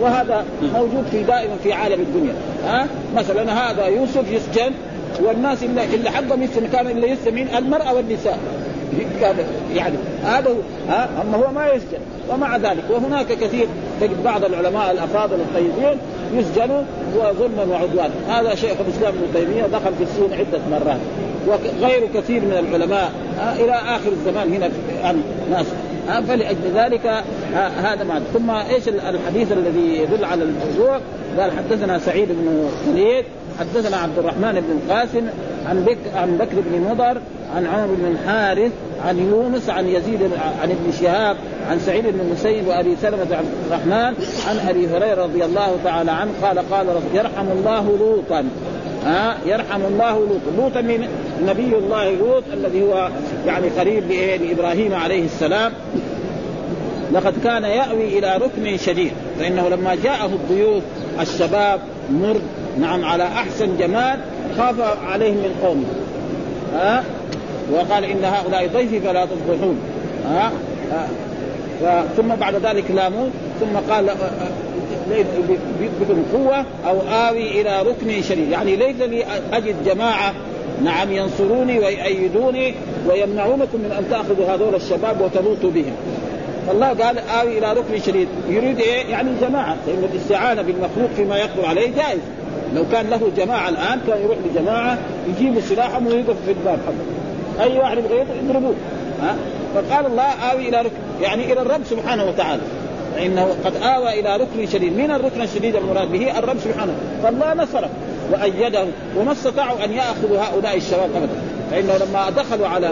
وهذا 0.00 0.44
موجود 0.74 1.04
في 1.10 1.22
دائما 1.22 1.54
في 1.62 1.72
عالم 1.72 2.00
الدنيا. 2.00 2.34
ها؟ 2.64 2.86
مثلا 3.16 3.70
هذا 3.70 3.86
يوسف 3.86 4.32
يسجن 4.32 4.72
والناس 5.22 5.62
اللي, 5.62 5.84
اللي 5.94 6.10
حقهم 6.10 6.42
يسجن 6.42 6.66
كان 6.66 6.86
اللي 6.86 7.10
يسجن 7.10 7.48
المرأة 7.56 7.94
والنساء. 7.94 8.38
يعني 9.74 9.96
هذا 10.24 10.50
ها؟ 10.88 11.08
أما 11.22 11.36
هو 11.36 11.52
ما 11.52 11.66
يسجن. 11.66 11.98
ومع 12.30 12.56
ذلك 12.56 12.84
وهناك 12.90 13.26
كثير 13.26 13.66
تجد 14.00 14.22
بعض 14.24 14.44
العلماء 14.44 14.90
الأفاضل 14.90 15.34
الطيبين 15.34 15.98
يسجنوا 16.34 16.82
وظلما 17.16 17.64
وعدوانا 17.70 18.14
هذا 18.28 18.54
شيخ 18.54 18.74
الإسلام 18.80 19.14
ابن 19.14 19.34
تيمية 19.34 19.62
دخل 19.62 19.94
في 19.98 20.02
السجن 20.02 20.32
عدة 20.32 20.58
مرات. 20.70 21.00
وغير 21.46 22.08
كثير 22.14 22.40
من 22.40 22.52
العلماء 22.52 23.12
إلى 23.56 23.72
آخر 23.72 24.12
الزمان 24.12 24.54
هنا 24.54 24.70
ناس 25.50 25.66
فلأجل 26.28 26.70
ذلك 26.74 27.24
هذا 27.54 28.04
ما 28.04 28.22
ثم 28.34 28.50
إيش 28.50 28.88
الحديث 28.88 29.52
الذي 29.52 29.98
يدل 29.98 30.24
على 30.24 30.44
الموضوع؟ 30.44 31.00
قال 31.38 31.52
حدثنا 31.52 31.98
سعيد 31.98 32.28
بن 32.28 32.68
وليد 32.88 33.24
حدثنا 33.60 33.96
عبد 33.96 34.18
الرحمن 34.18 34.52
بن 34.52 34.78
القاسم 34.78 35.26
عن 35.66 35.96
عن 36.14 36.36
بكر 36.36 36.56
بن 36.56 36.80
مضر 36.90 37.20
عن 37.56 37.66
عمر 37.66 37.86
بن 37.86 38.06
الحارث 38.06 38.72
عن 39.06 39.18
يونس 39.18 39.70
عن 39.70 39.86
يزيد 39.86 40.20
عن 40.62 40.70
ابن 40.70 40.92
شهاب 41.00 41.36
عن 41.70 41.78
سعيد 41.78 42.04
بن 42.06 42.20
المسيب 42.20 42.68
وأبي 42.68 42.96
سلمة 43.02 43.36
عبد 43.36 43.48
الرحمن 43.66 44.14
عن 44.48 44.68
أبي 44.68 44.88
هريرة 44.88 45.22
رضي 45.22 45.44
الله 45.44 45.76
تعالى 45.84 46.10
عنه 46.10 46.30
قال 46.42 46.58
قال 46.70 46.86
يرحم 47.14 47.46
الله 47.58 47.96
لوطا. 48.00 48.44
ها 49.04 49.36
يرحم 49.46 49.80
الله 49.80 50.18
لوطا 50.18 50.56
لوطا 50.56 50.80
من 50.80 51.08
نبي 51.46 51.76
الله 51.78 52.10
لوط 52.10 52.42
الذي 52.52 52.82
هو 52.82 53.08
يعني 53.46 53.68
قريب 53.68 54.04
لإبراهيم 54.42 54.94
عليه 54.94 55.24
السلام. 55.24 55.72
لقد 57.12 57.34
كان 57.44 57.64
يأوي 57.64 58.18
إلى 58.18 58.36
ركن 58.36 58.76
شديد 58.76 59.12
فإنه 59.38 59.68
لما 59.68 59.94
جاءه 59.94 60.26
الضيوف 60.26 60.82
الشباب 61.20 61.80
مرد 62.10 62.42
نعم 62.80 63.04
على 63.04 63.24
أحسن 63.24 63.76
جمال 63.76 64.18
خاف 64.58 64.80
عليهم 65.06 65.36
من 65.36 65.54
قومه. 65.62 65.86
ها؟ 66.74 67.04
وقال 67.72 68.04
إن 68.04 68.24
هؤلاء 68.24 68.68
ضيفي 68.74 69.00
فلا 69.00 69.26
تصبحون 69.26 69.78
ها؟ 70.28 70.52
ثم 72.16 72.34
بعد 72.40 72.54
ذلك 72.54 72.90
لاموا 72.90 73.28
ثم 73.60 73.92
قال 73.92 74.10
بكم 76.00 76.22
قوة 76.32 76.64
أو 76.86 77.00
آوي 77.00 77.60
إلى 77.60 77.82
ركن 77.82 78.22
شديد. 78.22 78.50
يعني 78.50 78.76
ليس 78.76 78.96
لي 79.00 79.24
أجد 79.52 79.74
جماعة 79.84 80.34
نعم 80.84 81.12
ينصروني 81.12 81.78
ويؤيدوني 81.78 82.74
ويمنعونكم 83.08 83.78
من 83.78 83.92
أن 83.98 84.10
تأخذوا 84.10 84.54
هذول 84.54 84.74
الشباب 84.74 85.20
وتلوطوا 85.20 85.70
بهم. 85.70 85.92
فالله 86.66 86.86
قال 86.86 87.18
آوي 87.18 87.58
إلى 87.58 87.72
ركن 87.72 88.00
شديد. 88.06 88.28
يريد 88.48 88.80
إيه؟ 88.80 89.06
يعني 89.06 89.30
الجماعة 89.30 89.76
لأن 89.86 90.08
الاستعانة 90.12 90.62
بالمخلوق 90.62 91.10
فيما 91.16 91.36
يقدر 91.36 91.66
عليه 91.66 91.86
جائز. 91.96 92.20
لو 92.74 92.84
كان 92.92 93.10
له 93.10 93.30
جماعة 93.36 93.68
الآن 93.68 94.00
كان 94.06 94.22
يروح 94.22 94.36
لجماعة 94.50 94.98
يجيبوا 95.28 95.60
سلاحهم 95.60 96.06
ويقف 96.06 96.36
في 96.46 96.50
الباب 96.50 96.78
حقه. 96.86 97.64
أي 97.64 97.78
واحد 97.78 97.98
يبغى 97.98 98.24
يضربوه 98.44 98.74
ها؟ 99.22 99.36
فقال 99.74 100.06
الله 100.06 100.22
آوي 100.22 100.68
إلى 100.68 100.80
ركن 100.80 101.22
يعني 101.22 101.52
إلى 101.52 101.60
الرب 101.62 101.80
سبحانه 101.84 102.24
وتعالى. 102.24 102.62
فإنه 103.14 103.48
قد 103.64 103.76
آوى 103.76 104.20
إلى 104.20 104.36
ركن 104.36 104.66
شديد. 104.66 104.92
من 104.92 105.10
الركن 105.10 105.42
الشديد 105.42 105.76
المراد 105.76 106.12
به 106.12 106.38
الرب 106.38 106.58
سبحانه. 106.58 106.94
فالله 107.22 107.54
نصره 107.54 107.90
وأيده 108.32 108.84
وما 109.16 109.32
استطاعوا 109.32 109.84
أن 109.84 109.92
يأخذوا 109.92 110.38
هؤلاء 110.38 110.76
الشباب 110.76 111.10
أبدا. 111.16 111.34
فإنه 111.70 111.92
لما 111.96 112.30
دخلوا 112.30 112.68
على 112.68 112.90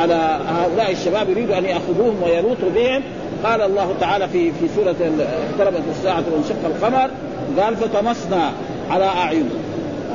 على 0.00 0.38
هؤلاء 0.48 0.92
الشباب 0.92 1.28
يريدوا 1.28 1.58
أن 1.58 1.64
يأخذوهم 1.64 2.22
ويلوطوا 2.22 2.70
بهم 2.74 3.02
قال 3.44 3.62
الله 3.62 3.94
تعالى 4.00 4.28
في 4.28 4.52
في 4.52 4.68
سورة 4.76 4.96
اقتربت 5.50 5.82
الساعة 5.90 6.24
وانشق 6.32 6.64
القمر 6.64 7.10
قال 7.60 7.76
فطمسنا 7.76 8.52
على 8.90 9.04
أعينهم 9.04 9.60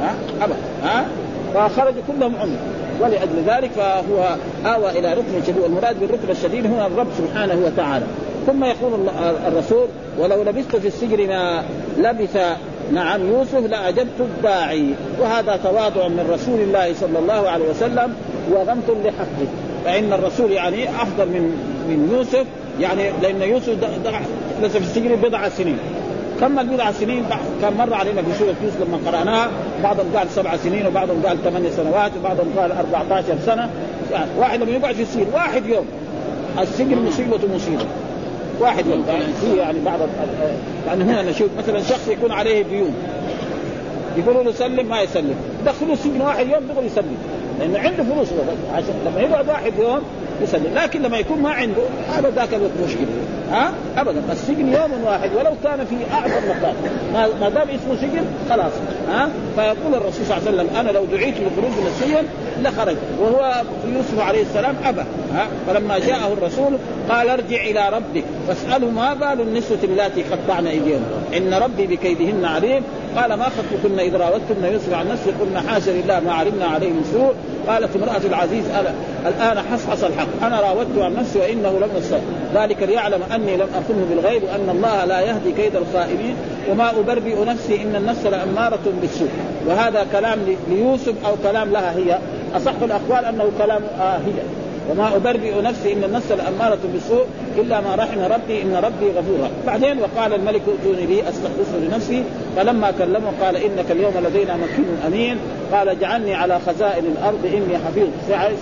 ها؟ 0.02 0.16
أبدا. 0.42 0.56
ها؟ 0.84 1.06
فخرج 1.54 1.94
كلهم 2.08 2.36
عمي 2.36 2.58
ولأجل 3.02 3.44
ذلك 3.48 3.72
فهو 3.72 4.36
آوى 4.66 5.00
إلى 5.00 5.14
ركن 5.14 5.44
شديد. 5.48 5.64
المراد 5.64 6.00
بالركن 6.00 6.30
الشديد 6.30 6.74
هو 6.74 6.88
الرب 6.88 7.08
سبحانه 7.18 7.62
وتعالى. 7.66 8.06
ثم 8.48 8.64
يقول 8.64 9.10
الرسول 9.48 9.88
ولو 10.20 10.44
لبثت 10.44 10.76
في 10.76 10.88
السجن 10.88 11.28
ما 11.28 11.64
لبث 11.98 12.38
نعم 12.94 13.30
يوسف 13.30 13.66
لأجبت 13.70 14.20
الداعي. 14.20 14.86
وهذا 15.20 15.60
تواضع 15.64 16.08
من 16.08 16.30
رسول 16.34 16.60
الله 16.60 16.94
صلى 16.94 17.20
الله 17.20 17.50
عليه 17.50 17.70
وسلم 17.70 18.14
وغمت 18.52 18.90
لحقه. 18.90 19.48
فإن 19.86 20.14
الرسول 20.14 20.52
يعني 20.52 20.90
أفضل 20.90 21.26
من 21.26 21.42
من 21.90 22.14
يوسف 22.14 22.46
يعني 22.80 23.04
لأن 23.22 23.42
يوسف 23.42 23.76
جلس 24.62 24.72
في 24.72 24.78
السجن 24.78 25.16
بضع 25.16 25.50
سنين. 25.50 25.78
كمل 26.42 26.68
بضع 26.68 26.92
سنين؟ 26.92 27.26
كان 27.62 27.74
مر 27.74 27.94
علينا 27.94 28.22
في 28.22 28.28
سورة 28.40 28.56
يوسف 28.64 28.82
لما 28.82 29.12
قرأناها؟ 29.12 29.50
بعضهم 29.84 30.06
قال 30.16 30.30
سبع 30.30 30.58
سنين 30.58 30.88
وبعضهم 30.88 31.22
قال 31.26 31.44
ثمان 31.44 31.72
سنوات 31.78 32.12
وبعضهم 32.20 32.54
قال 32.58 32.72
14 32.72 33.24
سنة. 33.46 33.70
واحد 34.38 34.62
لما 34.62 34.72
يقعد 34.72 34.96
في 34.96 35.02
السجن 35.02 35.26
واحد 35.34 35.66
يوم 35.66 35.86
السجن 36.60 37.06
مصيبة 37.06 37.40
مصيبة. 37.56 37.86
واحد 38.62 38.86
يعني 38.88 39.24
في 39.42 39.58
يعني 39.58 39.80
بعض 39.86 40.00
يعني 40.88 41.04
هنا 41.04 41.22
نشوف 41.22 41.50
مثلا 41.58 41.82
شخص 41.84 42.08
يكون 42.08 42.32
عليه 42.32 42.64
ديون 42.64 42.94
يقولوا 44.18 44.44
له 44.44 44.52
سلم 44.52 44.86
ما 44.90 45.02
يسلم. 45.02 45.36
دخلوا 45.66 45.94
السجن 45.94 46.22
واحد 46.22 46.48
يوم 46.48 46.64
دغري 46.74 46.86
يسلم. 46.86 47.18
لأنه 47.60 47.80
عنده 47.80 48.04
فلوس. 48.04 48.28
عشان 48.74 48.94
لما 49.06 49.22
يقعد 49.22 49.50
واحد 49.50 49.74
يوم 49.80 50.02
يسلم. 50.42 50.74
لكن 50.76 51.02
لما 51.02 51.18
يكون 51.18 51.42
ما 51.42 51.50
عنده 51.50 51.82
هذا 52.10 52.30
ذاك 52.30 52.54
الوقت 52.54 52.72
مشكلة. 52.86 53.08
ها؟ 53.52 53.72
ابدا. 53.98 54.22
السجن 54.32 54.74
يوم 54.74 55.04
واحد 55.06 55.30
ولو 55.36 55.52
كان 55.64 55.86
في 55.86 55.96
أعظم 56.14 56.50
مكان 56.50 56.76
ما 57.42 57.50
دام 57.50 57.68
اسمه 57.70 57.96
سجن 57.96 58.26
خلاص. 58.50 58.72
ها؟ 59.10 59.30
فيقول 59.56 59.96
الرسول 59.96 60.26
صلى 60.26 60.38
الله 60.38 60.48
عليه 60.48 60.58
وسلم 60.58 60.76
أنا 60.76 60.92
لو 60.92 61.06
دعيت 61.06 61.36
للخروج 61.40 61.72
من 61.72 61.88
السجن 61.88 62.26
لخرج 62.62 62.96
وهو 63.20 63.62
يوسف 63.96 64.20
عليه 64.20 64.42
السلام 64.42 64.76
أبى. 64.84 65.04
ها؟ 65.34 65.48
فلما 65.68 66.00
جاءه 66.00 66.34
الرسول 66.34 66.78
قال 67.10 67.30
ارجع 67.30 67.64
إلى 67.64 67.90
ربك. 67.90 68.24
فاساله 68.48 68.90
ما 68.90 69.14
بال 69.14 69.42
النسوة 69.42 69.78
اللاتي 69.84 70.24
قطعن 70.24 70.68
ايديهم 70.68 71.02
إن 71.38 71.54
ربي 71.54 71.88
بكيدهن 71.88 72.46
عليم. 72.46 72.84
قال 73.18 73.34
ما 73.34 73.46
خطبكن 73.46 74.00
إذ 74.00 74.16
راودتن 74.16 74.66
يوسف 74.74 74.94
عن 74.94 75.08
نفسه 75.08 75.32
قلنا 75.42 75.62
حاشا 75.62 75.92
لله 75.92 76.20
ما 76.20 76.34
علمنا 76.34 76.66
عليه 76.66 76.90
من 76.90 77.04
سوء. 77.14 77.34
قالت 77.68 77.96
امرأة 77.96 78.22
العزيز 78.26 78.64
الآن 79.26 79.60
حصحص 79.72 80.04
الحق. 80.04 80.28
أنا 80.44 80.60
راودته 80.60 81.06
عن 81.06 81.16
نفسي 81.16 81.40
وإنه 81.40 81.70
لم 81.70 81.90
الصدق 81.98 82.22
ذلك 82.56 82.84
ليعلم 82.84 83.22
أني 83.36 83.58
لم 83.58 83.68
اخنه 83.76 84.06
بالغيب 84.10 84.44
وأن 84.44 84.70
الله 84.70 85.06
لا 85.06 85.22
يهدي 85.22 85.52
كيد 85.52 85.76
الخائنين. 85.76 86.36
وما 86.70 86.90
ابرئ 86.90 87.46
نفسي 87.46 87.82
إن 87.82 87.96
النفس 87.96 88.26
لأمارة 88.26 88.94
بالسوء. 89.02 89.30
وهذا 89.68 90.06
كلام 90.12 90.40
ليوسف 90.70 91.26
أو 91.26 91.36
كلام 91.44 91.72
لها 91.72 91.98
هي. 91.98 92.20
أصح 92.56 92.74
الأقوال 92.82 93.26
أنه 93.26 93.52
كلام 93.58 93.82
آه 94.00 94.18
هي. 94.18 94.61
وما 94.92 95.16
أبرئ 95.16 95.62
نفسي 95.62 95.94
إن 95.94 96.04
النفس 96.04 96.32
لأمارة 96.32 96.80
بالسوء 96.94 97.26
إلا 97.58 97.82
ما 97.82 97.96
رحم 97.96 98.20
ربي 98.20 98.62
إن 98.62 98.76
ربي 98.76 99.12
غفور 99.18 99.50
بعدين 99.68 99.98
وقال 100.00 100.34
الملك 100.34 100.62
ائتوني 100.68 101.06
به 101.06 101.30
أستخلصه 101.30 101.78
لنفسي. 101.88 102.24
فلما 102.56 102.92
كلمه 102.92 103.32
قال 103.42 103.56
إنك 103.56 103.92
اليوم 103.92 104.14
لدينا 104.26 104.58
مكين 104.58 104.98
أمين. 105.08 105.38
قال 105.74 105.90
اجعلني 105.90 106.34
على 106.34 106.60
خزائن 106.60 107.06
الأرض 107.06 107.46
إني 107.46 107.78
حفيظ. 107.78 108.08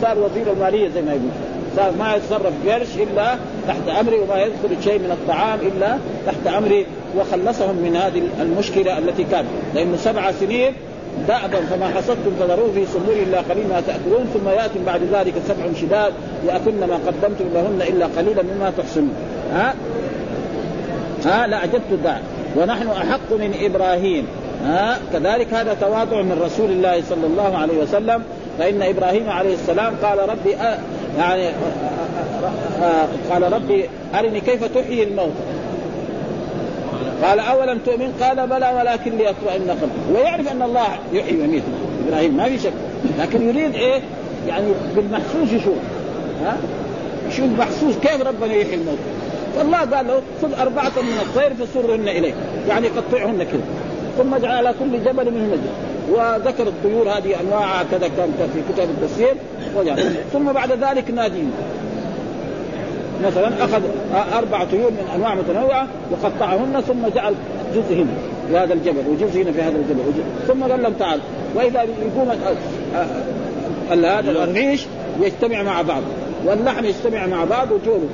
صار 0.02 0.18
وزير 0.20 0.52
المالية 0.52 0.90
زي 0.90 1.02
ما 1.02 1.12
يقول. 1.12 1.32
صار 1.76 1.92
ما 2.00 2.16
يتصرف 2.16 2.54
قرش 2.68 2.96
إلا 2.96 3.36
تحت 3.68 4.00
أمري 4.00 4.20
وما 4.20 4.42
يدخل 4.42 4.84
شيء 4.84 5.00
من 5.00 5.12
الطعام 5.12 5.60
إلا 5.60 5.98
تحت 6.26 6.48
أمري. 6.58 6.86
وخلصهم 7.18 7.76
من 7.76 7.96
هذه 7.96 8.22
المشكلة 8.42 8.98
التي 8.98 9.24
كانت 9.24 9.48
لأنه 9.76 9.98
سبع 9.98 10.32
سنين 10.32 10.74
دأبا 11.28 11.60
فما 11.70 11.88
حصدتم 11.88 12.32
فذروه 12.40 12.72
في 12.74 12.86
سنبله 12.86 13.24
الا 13.24 13.38
قليل 13.42 13.68
ما 13.68 13.82
تأكلون 13.88 14.26
ثم 14.34 14.50
يأتي 14.50 14.80
بعد 14.86 15.02
ذلك 15.14 15.34
سبع 15.48 15.80
شداد 15.82 16.14
يأكلن 16.48 16.80
ما 16.80 17.00
قدمتم 17.08 17.46
لهن 17.54 17.82
إلا 17.82 18.06
قليلا 18.18 18.44
مما 18.44 18.72
تحسنون. 18.78 19.14
ها؟ 19.54 19.74
ها؟ 21.26 21.48
لاعجبت 21.48 21.92
الداع. 21.92 22.20
ونحن 22.58 22.88
أحق 22.88 23.32
من 23.32 23.54
إبراهيم. 23.62 24.28
ها؟ 24.66 25.00
كذلك 25.14 25.54
هذا 25.54 25.74
تواضع 25.74 26.22
من 26.22 26.42
رسول 26.42 26.72
الله 26.72 27.02
صلى 27.10 27.28
الله 27.28 27.58
عليه 27.58 27.78
وسلم. 27.78 28.24
فإن 28.60 28.82
إبراهيم 28.82 29.30
عليه 29.30 29.54
السلام 29.54 29.94
قال 30.04 30.30
ربي 30.30 30.56
أ... 30.56 30.80
يعني 31.18 31.48
أ... 31.48 31.52
أ... 32.82 33.08
قال 33.34 33.54
ربي 33.54 33.90
أرني 34.20 34.40
كيف 34.40 34.64
تحيي 34.64 35.04
الموت 35.04 35.34
قال 37.24 37.40
أولم 37.40 37.80
تؤمن؟ 37.86 38.14
قال 38.22 38.48
بلى 38.48 38.74
ولكن 38.78 39.12
ليطمئن 39.12 39.70
قلبي 39.70 40.20
ويعرف 40.20 40.52
أن 40.52 40.62
الله 40.62 40.88
يحيي 41.14 41.42
ويميت. 41.42 41.64
إبراهيم 42.08 42.38
ما 42.38 42.50
في 42.50 42.60
شك. 42.60 42.74
لكن 43.20 43.50
يريد 43.50 43.76
إيه؟ 43.76 44.02
يعني 44.48 44.66
بالمحسوس 44.96 45.52
يشوف. 45.52 45.78
ها؟ 46.44 46.58
يشوف 47.30 47.46
محسوس 47.60 47.96
كيف 47.98 48.22
ربنا 48.22 48.54
يحيي 48.54 48.76
الموت. 48.76 48.98
فالله 49.56 49.78
قال 49.78 50.08
له 50.08 50.22
خذ 50.42 50.60
أربعة 50.60 50.92
من 50.98 51.20
الطير 51.22 51.54
فسرهن 51.54 52.08
إليك. 52.08 52.36
يعني 52.68 52.88
قطعهن 52.88 53.44
كذا. 53.44 53.62
ثم 54.18 54.34
اجعل 54.34 54.52
على 54.52 54.74
كل 54.80 55.04
جبل 55.04 55.32
منهن 55.32 55.62
وذكر 56.10 56.68
الطيور 56.68 57.10
هذه 57.10 57.36
أنواعها 57.42 57.84
كذا 57.92 58.08
كان 58.08 58.50
في 58.54 58.74
كتاب 58.74 58.90
التفسير. 58.90 59.36
ثم 60.34 60.52
بعد 60.52 60.72
ذلك 60.72 61.12
نادين 61.12 61.52
مثلا 63.26 63.64
أخذ 63.64 63.82
أربع 64.34 64.64
طيور 64.64 64.92
من 64.92 65.12
أنواع 65.16 65.36
متنوعة 65.36 65.88
وقطعهن 66.12 66.82
ثم 66.88 67.08
جعل 67.16 67.34
جزء 67.76 67.96
هنا 67.96 68.12
في 68.50 68.58
هذا 68.58 68.74
الجبل 68.74 69.04
وجزء 69.08 69.42
هنا 69.44 69.52
في 69.52 69.62
هذا 69.62 69.78
الجبل 69.78 70.00
وجزء 70.08 70.24
ثم 70.48 70.64
قال 70.64 70.84
لهم 70.84 70.94
تعال 70.94 71.20
وإذا 71.56 71.82
يقوم 71.84 72.32
هذا 73.92 74.44
الريش 74.44 74.86
يجتمع 75.22 75.64
مع 75.64 75.82
بعض 75.82 76.02
واللحم 76.46 76.86
يجتمع 76.86 77.26
مع 77.26 77.44
بعض 77.44 77.72
وجوله 77.72 78.10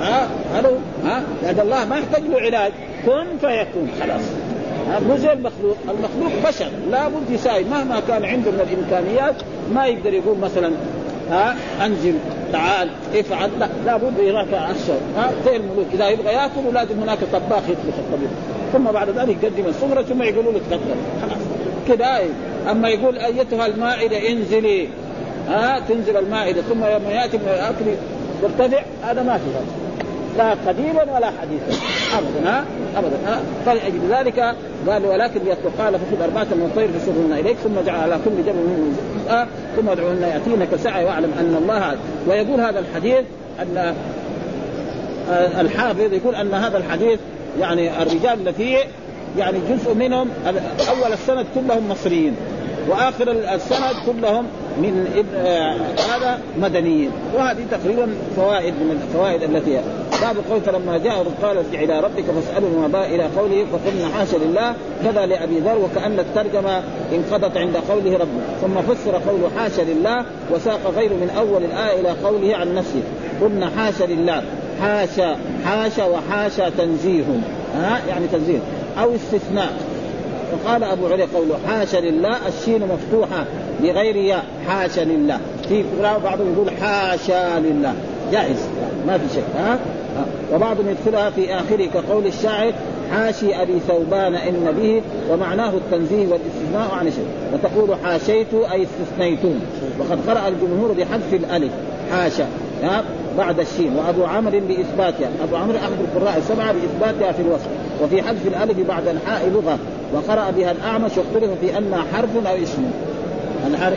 ها؟ 0.00 0.28
هذا 0.54 0.70
ها؟ 1.04 1.22
لأن 1.42 1.60
الله 1.60 1.84
ما 1.84 1.98
يحتاج 1.98 2.22
له 2.22 2.40
علاج. 2.40 2.72
كن 3.06 3.26
فيكون 3.40 3.90
خلاص. 4.00 4.22
مو 5.08 5.16
زي 5.16 5.32
المخلوق، 5.32 5.76
المخلوق 5.88 6.48
بشر 6.48 6.68
لابد 6.90 7.30
يساعد. 7.30 7.66
مهما 7.70 8.00
كان 8.08 8.24
عنده 8.24 8.50
من 8.50 8.60
الإمكانيات 8.60 9.34
ما 9.74 9.86
يقدر 9.86 10.14
يقول 10.14 10.38
مثلا 10.38 10.72
ها؟ 11.30 11.56
أنزل 11.86 12.14
تعال 12.52 12.90
افعل. 13.14 13.50
لا 13.58 13.68
لابد 13.86 14.18
الشر 14.18 14.98
ها 15.16 15.32
زي 15.44 15.56
الملوك. 15.56 15.86
إذا 15.94 16.08
يبغى 16.08 16.32
يأكل 16.32 16.74
لازم 16.74 17.00
هناك 17.00 17.18
طباخ 17.32 17.62
يطبخ 17.68 17.98
الطبيخ. 17.98 18.30
ثم 18.72 18.84
بعد 18.84 19.10
ذلك 19.10 19.36
يقدم 19.42 19.66
السفره 19.66 20.02
ثم 20.02 20.22
يقولوا 20.22 20.52
له 20.52 20.58
تفضل. 20.58 20.94
خلاص. 21.22 21.42
كذا 21.88 22.20
أما 22.70 22.88
يقول 22.88 23.18
أيتها 23.18 23.66
المائدة 23.66 24.28
انزلي. 24.28 24.88
ها 25.48 25.80
تنزل 25.88 26.16
المائدة. 26.16 26.62
ثم 26.62 26.84
لما 26.84 27.10
يأتي 27.10 27.38
من 27.38 27.48
الأكل 27.48 27.84
يرتفع. 28.42 28.82
هذا 29.02 29.22
ما 29.22 29.38
في 29.38 29.50
هذا. 29.50 29.79
لا 30.38 30.50
قديما 30.66 31.02
ولا 31.02 31.30
حديثا 31.40 31.82
ابدا 32.18 32.50
ها؟ 32.50 32.64
ابدا 32.96 33.16
ها؟ 33.26 33.40
فلأجل 33.66 34.00
ذلك؟ 34.10 34.54
قال 34.88 35.06
ولكن 35.06 35.40
قال 35.78 35.94
فخذ 35.94 36.22
أربعة 36.22 36.44
من 36.44 36.70
الطير 36.70 36.88
فسرهن 36.88 37.32
إليك 37.32 37.56
ثم 37.56 37.80
جعل 37.86 38.00
على 38.00 38.18
كل 38.24 38.30
جبل 38.30 38.58
منهم 38.58 38.96
جزءا 39.16 39.48
ثم 39.76 39.88
ادعوهن 39.88 40.22
يأتينك 40.22 40.76
سعي 40.76 41.04
واعلم 41.04 41.32
أن 41.40 41.56
الله 41.62 41.96
ويقول 42.26 42.60
هذا 42.60 42.78
الحديث 42.78 43.24
أن 43.60 43.94
الحافظ 45.60 46.12
يقول 46.12 46.34
أن 46.34 46.54
هذا 46.54 46.78
الحديث 46.78 47.18
يعني 47.60 48.02
الرجال 48.02 48.48
التي 48.48 48.76
يعني 49.38 49.58
جزء 49.70 49.94
منهم 49.94 50.30
أول 50.88 51.12
السند 51.12 51.46
كلهم 51.54 51.88
مصريين 51.88 52.36
وآخر 52.88 53.30
السند 53.30 53.94
كلهم 54.06 54.46
من 54.78 55.24
آه 55.36 55.76
هذا 56.14 56.38
مدنيين. 56.60 57.10
وهذه 57.34 57.66
تقريبا 57.70 58.08
فوائد 58.36 58.74
من 58.74 59.02
الفوائد 59.02 59.42
التي 59.42 59.80
باب 60.20 60.36
قول 60.50 60.60
فلما 60.60 60.98
جاء 60.98 61.24
قال 61.42 61.56
ارجع 61.56 61.82
إلى 61.82 62.00
ربك 62.00 62.24
فاسأله 62.24 62.68
ما 62.80 62.88
باء 62.88 63.14
إلى 63.14 63.22
قوله 63.22 63.66
فقلنا 63.72 64.08
حاشا 64.18 64.36
لله 64.36 64.74
كذا 65.04 65.26
لأبي 65.26 65.58
ذر 65.58 65.78
وكأن 65.78 66.18
الترجمة 66.18 66.82
انقضت 67.12 67.56
عند 67.56 67.76
قوله 67.76 68.18
ربه 68.18 68.40
ثم 68.62 68.94
فسر 68.94 69.12
قوله 69.12 69.50
حاشا 69.58 69.82
لله 69.82 70.24
وساق 70.54 70.80
غير 70.96 71.10
من 71.10 71.30
أول 71.38 71.64
الآية 71.64 72.00
إلى 72.00 72.08
قوله 72.08 72.56
عن 72.56 72.74
نفسه. 72.74 73.02
قلنا 73.40 73.70
حاشا 73.76 74.04
لله. 74.04 74.42
حاشا 74.82 75.36
حاشا 75.64 76.04
وحاشا 76.04 76.70
تنزيه. 76.78 77.24
ها؟ 77.76 78.00
يعني 78.08 78.26
تنزيه. 78.32 78.58
أو 78.98 79.14
استثناء. 79.14 79.72
وقال 80.52 80.84
أبو 80.84 81.06
علي 81.06 81.22
قوله 81.22 81.58
حاشا 81.68 81.96
لله 81.96 82.36
الشين 82.48 82.80
مفتوحة. 82.80 83.44
بغير 83.82 84.16
ياء 84.16 84.44
حاشا 84.68 85.00
لله. 85.00 85.38
في 85.68 85.84
بعضهم 86.24 86.52
يقول 86.52 86.70
حاشا 86.70 87.58
لله. 87.60 87.94
جائز 88.32 88.56
ما 89.06 89.18
في 89.18 89.34
شك 89.34 89.42
ها؟ 89.56 89.78
وبعضهم 90.54 90.88
يدخلها 90.88 91.30
في 91.30 91.54
آخره 91.54 91.86
كقول 91.94 92.26
الشاعر 92.26 92.72
حاشي 93.12 93.62
أبي 93.62 93.80
ثوبان 93.88 94.34
إن 94.34 94.74
به 94.78 95.02
ومعناه 95.30 95.70
التنزيه 95.70 96.26
والإستثناء 96.26 96.90
عن 96.98 97.10
شيء. 97.10 97.26
وتقول 97.52 97.96
حاشيت 98.04 98.54
أي 98.72 98.82
استثنيتم. 98.82 99.54
وقد 99.98 100.18
قرأ 100.28 100.48
الجمهور 100.48 100.92
بحذف 100.92 101.34
الألف 101.34 101.72
حاشا 102.12 102.46
بعد 103.38 103.60
الشين. 103.60 103.96
وأبو 103.96 104.24
عمرو 104.24 104.60
بإثباتها. 104.68 105.28
أبو 105.44 105.56
عمرو 105.56 105.76
احد 105.76 105.92
القراء 106.00 106.38
السبعة 106.38 106.72
بإثباتها 106.72 107.32
في 107.32 107.42
الوصف. 107.42 107.68
وفي 108.02 108.22
حذف 108.22 108.46
الألف 108.46 108.88
بعد 108.88 109.08
الحاء 109.08 109.48
لغة. 109.48 109.78
وقرأ 110.14 110.50
بها 110.50 110.70
الأعمش 110.70 111.10
واختلف 111.16 111.50
في 111.60 111.78
انها 111.78 112.04
حرف 112.14 112.46
أو 112.46 112.62
اسم. 112.62 112.90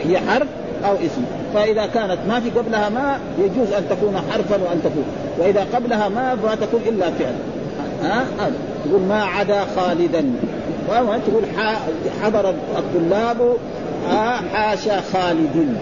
هي 0.08 0.18
حرف 0.18 0.46
أو 0.84 0.94
اسم. 0.94 1.24
فإذا 1.54 1.86
كانت 1.86 2.18
ما 2.28 2.40
في 2.40 2.50
قبلها 2.50 2.88
ما 2.88 3.18
يجوز 3.38 3.72
أن 3.72 3.84
تكون 3.90 4.16
حرفا 4.30 4.54
وأن 4.64 4.80
تكون. 4.84 5.04
وإذا 5.38 5.66
قبلها 5.74 6.08
ما 6.08 6.54
تكون 6.60 6.80
إلا 6.86 7.10
فعل. 7.10 7.34
ها؟ 8.02 8.24
هذا. 8.38 8.52
تقول 8.84 9.00
ما 9.00 9.24
عدا 9.24 9.64
خالدا. 9.76 10.24
تقول 10.88 11.42
حضر 12.22 12.54
الطلاب 12.78 13.56
حاشا 14.52 15.00
خالد 15.12 15.76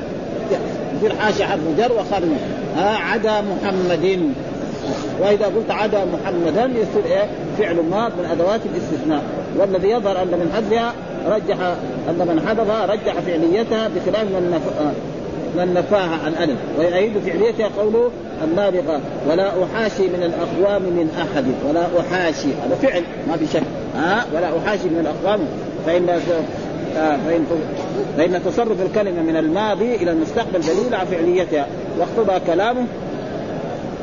يصير 0.96 1.16
حاشا 1.20 1.46
حرف 1.46 1.60
جر 1.78 1.92
وخالد. 1.92 2.36
ها 2.76 2.96
عدا 2.96 3.40
محمد 3.40 4.32
وإذا 5.20 5.46
قلت 5.46 5.70
عدا 5.70 6.04
محمدا 6.04 6.64
يصير 6.64 7.04
إيه؟ 7.04 7.26
فعل 7.58 7.76
ماض 7.90 8.12
من 8.18 8.28
أدوات 8.32 8.60
الاستثناء. 8.74 9.22
والذي 9.58 9.90
يظهر 9.90 10.22
أن 10.22 10.28
من 10.28 10.50
حذفها 10.54 10.92
رجح 11.26 11.56
أن 12.08 12.18
من 12.28 12.44
حذفها 12.48 12.86
رجح 12.86 13.20
فعليتها 13.20 13.88
بخلاف 13.88 14.22
من 14.22 14.50
نف... 14.54 14.62
من 15.56 15.74
نفاها 15.74 16.18
عن 16.26 16.34
الف 16.42 16.58
ويعيد 16.78 17.12
فعليتها 17.26 17.68
قوله 17.78 18.10
النابغة 18.44 19.00
ولا 19.30 19.48
أحاشي 19.48 20.02
من 20.02 20.22
الأقوام 20.22 20.82
من 20.82 21.10
أحد 21.20 21.44
ولا 21.68 21.86
أحاشي 22.00 22.48
هذا 22.66 22.74
فعل 22.82 23.02
ما 23.28 23.36
في 23.36 23.46
شك. 23.46 23.62
ها؟ 23.96 24.24
ولا 24.34 24.58
أحاشي 24.58 24.88
من 24.88 24.98
الأقوام 25.00 25.40
فإن 25.86 26.08
آه 26.96 27.16
فإن, 27.16 27.46
فإن 28.16 28.44
تصرف 28.44 28.82
الكلمة 28.82 29.22
من 29.22 29.36
الماضي 29.36 29.94
إلى 29.94 30.10
المستقبل 30.10 30.60
دليل 30.60 30.94
على 30.94 31.06
فعليتها. 31.06 31.66
واقتضى 31.98 32.40
كلامه 32.46 32.86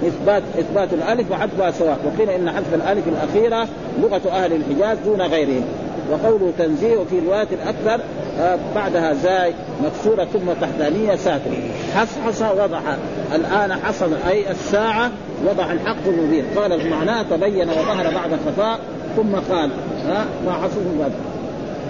إثبات 0.08 0.44
إثبات 0.60 0.94
الألف 0.94 1.32
وحذفها 1.32 1.72
سواء 1.72 1.98
وقيل 2.06 2.30
إن 2.30 2.50
حذف 2.50 2.74
الألف 2.74 3.08
الأخيرة 3.08 3.68
لغة 4.02 4.22
أهل 4.32 4.54
الحجاز 4.54 4.98
دون 5.06 5.22
غيرهم. 5.22 5.64
وقوله 6.12 6.52
تنزيه 6.58 6.98
وفي 6.98 7.20
رواية 7.20 7.48
الأكثر 7.52 8.04
آه 8.40 8.58
بعدها 8.76 9.14
زاي 9.14 9.54
مكسورة 9.84 10.26
ثم 10.26 10.54
تحتانية 10.62 11.16
ساكنة. 11.16 11.56
حصحص 11.96 12.42
وضح. 12.42 12.82
الآن 13.36 13.74
حصل 13.74 14.14
أي 14.30 14.52
الساعة 14.52 15.12
وضح 15.50 15.70
الحق 15.70 16.08
المبين. 16.08 16.46
قال 16.56 16.90
معناه 16.90 17.24
تبين 17.24 17.70
وظهر 17.70 18.14
بعد 18.14 18.32
خفاء 18.48 18.80
ثم 19.16 19.36
قال 19.54 19.70
ها 20.08 20.26
ما 20.46 20.52
حصل 20.52 20.82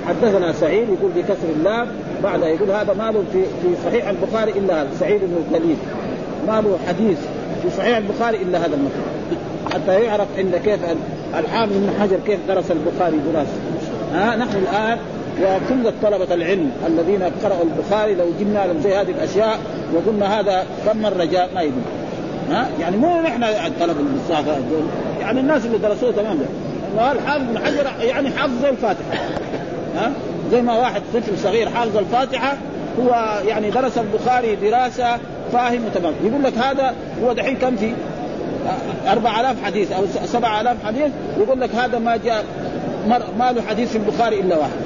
حدثنا 0.08 0.52
سعيد 0.52 0.90
يقول 0.90 1.12
بكسر 1.16 1.50
اللام 1.56 1.88
بعد 2.24 2.42
يقول 2.42 2.72
هذا 2.72 2.94
ما 2.94 3.12
له 3.12 3.24
في 3.34 3.44
في 3.44 3.76
صحيح 3.86 4.08
البخاري 4.08 4.52
إلا 4.52 4.86
سعيد 5.00 5.22
بن 5.22 5.44
الكليل 5.48 5.78
ما 6.48 6.62
له 6.62 6.78
حديث. 6.88 7.18
في 7.62 7.70
صحيح 7.78 7.98
البخاري 7.98 8.38
إلا 8.38 8.58
هذا 8.58 8.76
المكان. 8.76 9.04
حتى 9.74 10.04
يعرف 10.04 10.28
عند 10.38 10.56
كيف 10.56 10.80
الحافظ 11.40 11.72
بن 11.74 11.94
حجر 12.02 12.18
كيف 12.26 12.40
درس 12.48 12.72
البخاري 12.72 13.18
دراسة. 13.34 13.54
ها 14.14 14.36
نحن 14.36 14.58
الآن 14.58 14.98
وكل 15.42 15.92
طلبة 16.04 16.34
العلم 16.34 16.72
الذين 16.88 17.24
قرأوا 17.44 17.64
البخاري 17.64 18.16
لو 18.16 18.26
جبنا 18.40 18.68
لهم 18.68 18.80
زي 18.84 18.96
هذه 18.96 19.12
الأشياء 19.12 19.60
وقلنا 19.94 20.40
هذا 20.40 20.66
كم 20.86 21.02
مرة 21.02 21.24
جاء 21.24 21.50
ما 21.56 21.62
يدري. 21.62 21.82
ها؟ 22.52 22.68
يعني 22.80 22.98
مو 22.98 23.22
نحن 23.22 23.44
طلبة 23.80 24.00
المصافة 24.00 24.58
يعني 25.20 25.40
الناس 25.40 25.66
اللي 25.66 25.78
درسوه 25.78 26.12
تمام. 26.12 26.40
الحافظ 26.98 27.44
بن 27.44 27.60
حجر 27.66 27.88
يعني 28.02 28.30
حافظ 28.30 28.66
الفاتحة. 28.66 29.14
ها؟ 29.96 30.12
زي 30.52 30.62
ما 30.62 30.78
واحد 30.78 31.02
طفل 31.14 31.38
صغير 31.38 31.70
حافظ 31.70 31.98
الفاتحة 31.98 32.58
هو 33.00 33.40
يعني 33.48 33.70
درس 33.70 33.98
البخاري 33.98 34.56
دراسة 34.56 35.18
فاهم 35.54 35.82
تمام. 35.96 36.14
يقول 36.24 36.44
لك 36.44 36.58
هذا 36.58 36.94
هو 37.24 37.34
دحين 37.34 37.56
كم 37.56 37.76
في؟ 37.76 37.94
4000 39.08 39.64
حديث 39.64 39.92
أو 39.92 40.04
7000 40.26 40.86
حديث. 40.86 41.12
يقول 41.40 41.62
لك 41.62 41.76
هذا 41.76 42.00
ما 42.00 42.18
جاء 42.18 42.44
ما 43.40 43.52
له 43.52 43.62
حديث 43.62 43.92
في 43.92 43.98
البخاري 43.98 44.40
إلا 44.40 44.58
واحد. 44.58 44.80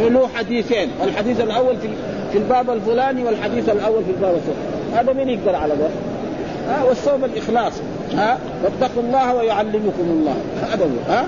له 0.00 0.28
حديثين. 0.34 0.90
الحديث 1.04 1.40
الأول 1.40 1.76
في 1.76 1.88
في 2.32 2.38
الباب 2.38 2.70
الفلاني 2.70 3.24
والحديث 3.24 3.68
الأول 3.68 4.04
في 4.04 4.10
الباب 4.10 4.34
الفلاني 4.34 4.70
هذا 4.94 5.12
مين 5.12 5.28
يقدر 5.28 5.56
على 5.56 5.74
ذلك؟ 5.74 5.90
ها؟ 6.68 6.84
والصوم 6.84 7.24
الإخلاص. 7.24 7.72
ها؟ 8.14 8.38
واتقوا 8.64 9.02
الله 9.02 9.34
ويعلمكم 9.34 9.92
الله. 10.00 10.36
هذا 10.72 10.84
هو. 10.84 11.12
ها؟ 11.12 11.26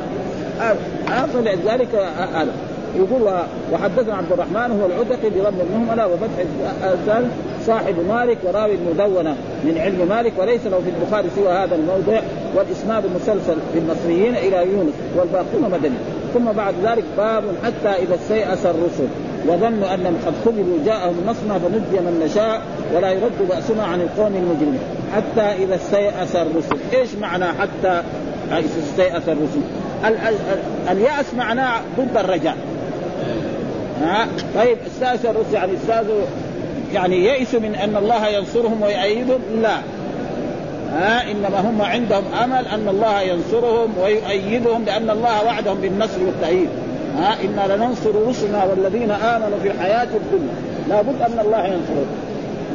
ها؟ 1.09 1.27
فلذلك 1.27 1.95
هذا 2.35 2.53
يقول 2.96 3.33
وحدثنا 3.72 4.14
عبد 4.14 4.33
الرحمن 4.33 4.81
هو 4.81 4.87
العتقي 4.87 5.31
بضم 5.31 5.61
المهمله 5.61 6.07
وفتح 6.07 6.44
الزال 6.85 7.28
صاحب 7.66 7.94
مالك 8.09 8.38
وراوي 8.44 8.74
المدونة 8.74 9.37
من 9.64 9.78
علم 9.78 10.09
مالك 10.09 10.33
وليس 10.38 10.66
له 10.66 10.81
في 10.81 10.90
البخاري 10.90 11.28
سوى 11.37 11.52
هذا 11.52 11.74
الموضع 11.74 12.20
والإسناد 12.57 13.05
المسلسل 13.05 13.57
بالمصريين 13.74 14.37
إلى 14.37 14.72
يونس 14.72 14.92
والباقون 15.16 15.70
مدني. 15.72 15.96
ثم 16.35 16.52
بعد 16.52 16.74
ذلك 16.85 17.05
باب 17.16 17.44
حتى 17.64 17.88
إذا 17.88 18.14
استيأس 18.14 18.66
الرسل 18.66 19.09
وظنوا 19.48 19.94
انهم 19.94 20.16
قد 20.26 20.33
خذلوا 20.44 20.78
جاءهم 20.87 21.16
نصرنا 21.26 21.59
فنجي 21.59 22.00
من 22.00 22.22
نشاء 22.24 22.62
ولا 22.94 23.11
يرد 23.11 23.48
بأسنا 23.48 23.85
عن 23.85 24.00
القوم 24.00 24.37
المجرمين. 24.37 24.81
حتى 25.16 25.64
إذا 25.64 25.74
استيأس 25.74 26.37
الرسل، 26.37 26.76
إيش 26.92 27.14
معنى 27.14 27.44
حتى 27.44 28.02
استيأس 28.52 29.22
الرسل؟ 29.28 29.61
اليأس 30.90 31.35
معناه 31.35 31.81
ضد 31.98 32.16
الرجاء. 32.16 32.57
ها؟ 34.03 34.29
طيب 34.55 34.79
استأس 34.87 35.25
الرسل 35.25 35.55
يعني 35.55 35.73
استاذوا 35.75 36.21
يعني 36.93 37.25
يئسوا 37.25 37.61
من 37.61 37.75
أن 37.75 37.97
الله 37.97 38.29
ينصرهم 38.29 38.83
ويؤيدهم؟ 38.83 39.41
لا. 39.62 39.77
ها؟ 40.93 41.31
إنما 41.31 41.61
هم 41.61 41.83
عندهم 41.83 42.25
أمل 42.45 42.67
أن 42.67 42.88
الله 42.88 43.21
ينصرهم 43.21 43.95
ويؤيدهم 44.03 44.85
لأن 44.85 45.11
الله 45.11 45.45
وعدهم 45.45 45.79
بالنصر 45.81 46.19
والتأييد. 46.27 46.69
ها؟ 47.17 47.37
إنا 47.45 47.75
لننصر 47.75 48.29
رسلنا 48.29 48.65
والذين 48.65 49.11
آمنوا 49.11 49.59
في 49.62 49.71
الحياة 49.71 50.09
الدنيا. 50.15 50.55
لابد 50.88 51.23
أن 51.23 51.38
الله 51.45 51.67
ينصرهم. 51.67 52.07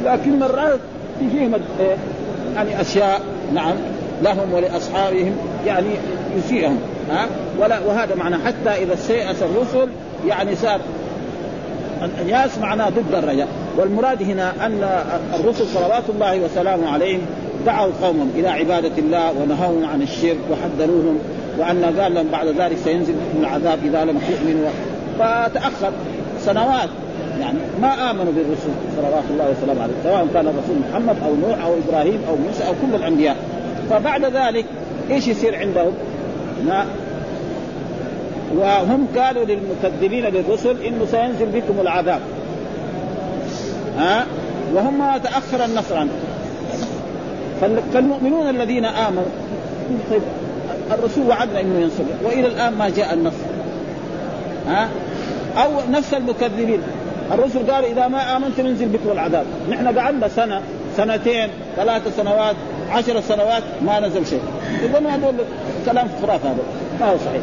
لكن 0.04 0.38
مرات 0.38 0.80
تجيهم 1.20 1.54
إيه؟ 1.80 1.96
يعني 2.54 2.80
أشياء 2.80 3.20
نعم 3.54 3.74
لهم 4.22 4.52
ولأصحابهم 4.52 5.36
يعني 5.66 5.88
يسيئهم. 6.36 6.78
ها؟ 7.10 7.26
ولا 7.60 7.80
وهذا 7.80 8.14
معنى 8.14 8.36
حتى 8.36 8.82
إذا 8.82 8.94
استيأس 8.94 9.36
الرسل 9.42 9.88
يعني 10.26 10.56
صار 10.56 10.80
الياس 12.22 12.58
معناه 12.58 12.88
ضد 12.88 13.14
الرجاء. 13.14 13.48
والمراد 13.76 14.22
هنا 14.22 14.52
أن 14.66 15.04
الرسل 15.34 15.66
صلوات 15.66 16.02
الله 16.08 16.40
وسلامه 16.40 16.90
عليهم 16.90 17.20
دعوا 17.66 17.92
قومهم 18.02 18.30
إلى 18.34 18.48
عبادة 18.48 18.98
الله 18.98 19.32
ونهوهم 19.32 19.84
عن 19.92 20.02
الشرك 20.02 20.38
وحذروهم 20.50 21.18
وأن 21.58 22.00
قال 22.00 22.14
لهم 22.14 22.28
بعد 22.32 22.46
ذلك 22.46 22.76
سينزل 22.84 23.14
العذاب 23.40 23.78
إذا 23.84 24.04
لم 24.04 24.18
تؤمنوا. 24.18 24.70
فتأخر 25.18 25.92
سنوات. 26.40 26.88
يعني 27.40 27.58
ما 27.82 28.10
آمنوا 28.10 28.32
بالرسل 28.32 28.70
صلوات 28.96 29.24
الله 29.30 29.50
وسلامه 29.50 29.82
عليه 29.82 29.94
سواء 30.04 30.26
كان 30.34 30.46
الرسول 30.46 30.76
محمد 30.90 31.16
أو 31.26 31.48
نوح 31.48 31.64
أو 31.64 31.74
إبراهيم 31.88 32.20
أو 32.28 32.36
موسى 32.36 32.66
أو 32.66 32.72
كل 32.72 32.94
الأنبياء. 32.94 33.36
فبعد 33.90 34.24
ذلك 34.24 34.64
إيش 35.10 35.28
يصير 35.28 35.58
عندهم؟ 35.58 35.92
وهم 38.56 39.08
قالوا 39.16 39.44
للمكذبين 39.44 40.24
للرسل 40.24 40.82
إنه 40.82 41.06
سينزل 41.10 41.46
بكم 41.46 41.80
العذاب. 41.80 42.20
ها؟ 43.98 44.26
وهم 44.74 45.16
تأخر 45.16 45.64
النصر 45.64 45.96
عنهم 45.96 46.18
فالمؤمنون 47.92 48.50
الذين 48.50 48.84
آمنوا 48.84 49.22
طيب 50.10 50.22
الرسول 50.92 51.26
وعدنا 51.26 51.60
إنه 51.60 51.80
ينصر. 51.80 52.02
وإلى 52.24 52.46
الآن 52.46 52.72
ما 52.72 52.88
جاء 52.88 53.14
النصر. 53.14 53.36
ها؟ 54.68 54.88
أو 55.56 55.70
نفس 55.90 56.14
المكذبين. 56.14 56.80
الرسل 57.32 57.70
قال 57.70 57.84
إذا 57.84 58.08
ما 58.08 58.36
آمنتم 58.36 58.66
ينزل 58.66 58.88
بكم 58.88 59.12
العذاب. 59.12 59.46
نحن 59.70 59.98
قعدنا 59.98 60.28
سنة 60.28 60.62
سنتين 60.96 61.48
ثلاث 61.76 62.16
سنوات 62.16 62.56
عشر 62.90 63.20
سنوات 63.20 63.62
ما 63.86 64.00
نزل 64.00 64.26
شيء. 64.26 64.42
اذا 64.84 64.98
هذول 64.98 65.34
كلام 65.86 66.08
خرافه 66.22 66.48
هذا 66.48 66.62
ما 67.00 67.06
هو 67.06 67.16
صحيح. 67.16 67.42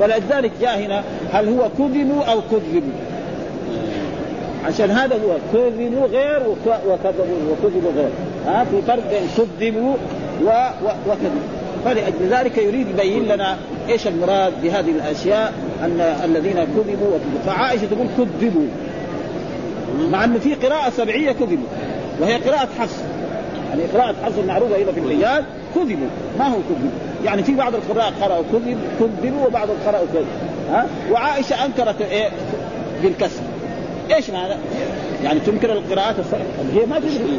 ولذلك 0.00 0.52
جاء 0.60 0.78
هنا 0.78 1.02
هل 1.32 1.48
هو 1.48 1.68
كذبوا 1.78 2.24
أو 2.24 2.40
كذبوا؟ 2.50 2.92
عشان 4.66 4.90
هذا 4.90 5.14
هو 5.14 5.36
كذبوا 5.52 6.06
غير 6.06 6.42
وكذبوا 6.66 7.36
وكذبوا 7.50 7.90
غير. 7.96 8.08
ها 8.46 8.64
في 8.64 8.82
فرق 8.86 9.10
بين 9.10 9.28
كذبوا 9.36 9.94
وكذبوا. 10.82 11.40
فلأجل 11.84 12.28
ذلك 12.30 12.58
يريد 12.58 12.88
يبين 12.88 13.24
لنا 13.24 13.56
إيش 13.88 14.06
المراد 14.06 14.52
بهذه 14.62 14.90
الأشياء 14.90 15.52
أن 15.84 16.00
الذين 16.24 16.54
كذبوا 16.54 17.08
وكذبوا. 17.08 17.40
فعائشة 17.46 17.86
تقول 17.86 18.06
كذبوا. 18.18 18.66
مع 20.12 20.24
انه 20.24 20.38
في 20.38 20.54
قراءة 20.54 20.90
سبعية 20.90 21.32
كذبوا 21.32 21.66
وهي 22.20 22.34
قراءة 22.34 22.68
حفص. 22.78 22.96
يعني 23.70 23.82
قراءة 23.94 24.14
حفص 24.24 24.38
المعروفه 24.38 24.76
هنا 24.76 24.92
في 24.92 25.00
الحجاز 25.00 25.44
كذبوا. 25.74 26.08
ما 26.38 26.48
هو 26.48 26.56
كذبوا؟ 26.68 26.90
يعني 27.26 27.42
في 27.42 27.54
بعض 27.54 27.74
القراء 27.74 28.12
قرأوا 28.20 28.42
كذب 28.52 28.78
كذبوا 29.00 29.46
وبعض 29.46 29.68
قرأوا 29.86 30.06
كذب. 30.14 30.26
ها؟ 30.70 30.86
وعائشة 31.10 31.64
أنكرت 31.64 32.00
إيه؟ 32.00 32.28
بالكسر. 33.02 33.42
إيش 34.14 34.30
معنى؟ 34.30 34.54
يعني 35.24 35.40
تنكر 35.40 35.72
القراءات 35.72 36.16
هي 36.74 36.86
ما 36.86 36.98
تدري 36.98 37.38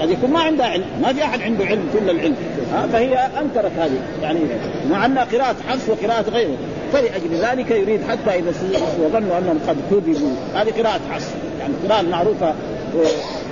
قد 0.00 0.10
يكون 0.10 0.30
ما 0.30 0.40
عندها 0.40 0.66
علم. 0.66 0.84
ما 1.02 1.12
في 1.12 1.24
أحد 1.24 1.42
عنده 1.42 1.64
علم 1.64 1.88
كل 1.92 2.10
العلم. 2.10 2.36
ها؟ 2.72 2.86
فهي 2.86 3.16
أنكرت 3.16 3.72
هذه. 3.78 3.98
يعني 4.22 4.40
مع 4.90 5.06
انها 5.06 5.24
قراءة 5.24 5.56
حفص 5.68 5.88
وقراءة 5.88 6.30
غيره. 6.30 6.56
فلأجل 6.92 7.34
ذلك 7.34 7.70
يريد 7.70 8.00
حتى 8.08 8.38
إذا 8.38 8.52
وظنوا 9.00 9.38
أنهم 9.38 9.58
قد 9.68 9.76
كذبوا. 9.90 10.30
هذه 10.54 10.70
قراءة 10.82 11.00
حفص 11.12 11.26
يعني 11.60 11.72
القراءه 11.82 12.00
المعروفه 12.00 12.54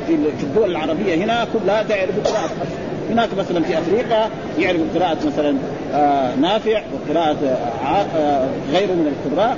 في 0.06 0.14
الدول 0.42 0.70
العربية 0.70 1.14
هنا 1.14 1.46
كلها 1.52 1.82
تعرف 1.82 2.28
قراءة 2.28 2.48
حفص 2.48 2.72
هناك 3.10 3.28
مثلا 3.38 3.62
في 3.62 3.78
أفريقيا 3.78 4.30
يعرف 4.58 4.80
قراءة 4.96 5.18
مثلا 5.26 5.56
آه 5.94 6.34
نافع 6.34 6.82
وقراءة 6.92 7.36
آه 7.84 8.06
آه 8.16 8.48
غيره 8.72 8.92
من 8.92 9.12
القراء 9.12 9.56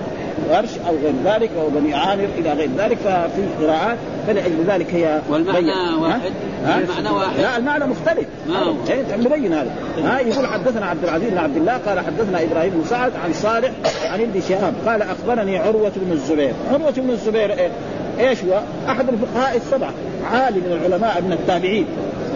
ورش 0.50 0.70
أو 0.88 0.94
غير 0.96 1.12
ذلك 1.24 1.50
أو 1.60 1.68
بني 1.68 1.94
عامر 1.94 2.28
إلى 2.38 2.52
غير 2.52 2.70
ذلك 2.78 2.96
ففي 2.96 3.42
قراءات 3.60 3.98
فلأجل 4.26 4.64
ذلك 4.66 4.94
هي 4.94 5.20
والمعنى 5.28 5.72
واحد. 6.00 6.32
ها؟ 6.64 6.78
المعنى 6.78 7.08
واحد. 7.08 7.40
لا 7.40 7.56
المعنى 7.56 7.86
مختلف. 7.86 8.26
ما 8.48 8.58
هو؟ 8.58 8.74
مبين 9.18 9.52
هذا. 9.52 9.70
ها 10.04 10.20
يقول 10.20 10.46
حدثنا 10.46 10.86
عبد 10.86 11.04
العزيز 11.04 11.30
بن 11.30 11.38
عبد 11.38 11.56
الله 11.56 11.72
قال 11.72 12.00
حدثنا 12.00 12.42
إبراهيم 12.42 12.70
بن 12.70 12.84
سعد 12.84 13.12
عن 13.24 13.32
صالح 13.32 13.70
عن 14.12 14.20
ابن 14.20 14.40
شهاب 14.48 14.74
قال 14.86 15.02
أخبرني 15.02 15.58
عروة 15.58 15.92
بن 15.96 16.12
الزبير. 16.12 16.52
عروة 16.72 16.90
بن 16.90 17.10
الزبير 17.10 17.52
إيه؟ 17.52 17.70
إيش 18.18 18.44
هو؟ 18.44 18.60
أحد 18.88 19.08
الفقهاء 19.08 19.56
السبعة 19.56 19.92
عالم 20.32 20.56
من 20.56 20.72
العلماء 20.72 21.22
من 21.22 21.32
التابعين. 21.32 21.86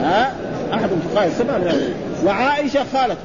ها؟ 0.03 0.33
أحد 0.75 0.89
الفقهاء 0.93 1.27
السبعه 1.27 1.59
من 1.59 1.95
وعائشة 2.27 2.81
خالته 2.93 3.21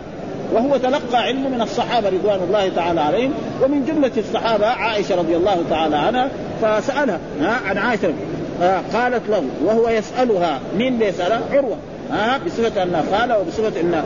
وهو 0.53 0.77
تلقى 0.77 1.23
علمه 1.23 1.49
من 1.49 1.61
الصحابة 1.61 2.09
رضوان 2.09 2.39
الله 2.47 2.69
تعالى 2.75 3.01
عليهم 3.01 3.33
ومن 3.63 3.85
جملة 3.85 4.11
الصحابة 4.17 4.67
عائشة 4.67 5.15
رضي 5.15 5.35
الله 5.35 5.63
تعالى 5.69 5.95
عنها 5.95 6.29
فسألها 6.61 7.19
ها 7.41 7.59
عن 7.65 7.77
عائشة 7.77 8.13
آه 8.61 8.81
قالت 8.93 9.29
له 9.29 9.43
وهو 9.65 9.89
يسألها 9.89 10.59
مين 10.77 10.97
بيسالها؟ 10.97 11.41
عروة. 11.51 11.77
ها 12.11 12.37
بصفة 12.45 12.83
أنها 12.83 13.03
خاله 13.11 13.39
وبصفة 13.39 13.81
ان 13.81 14.03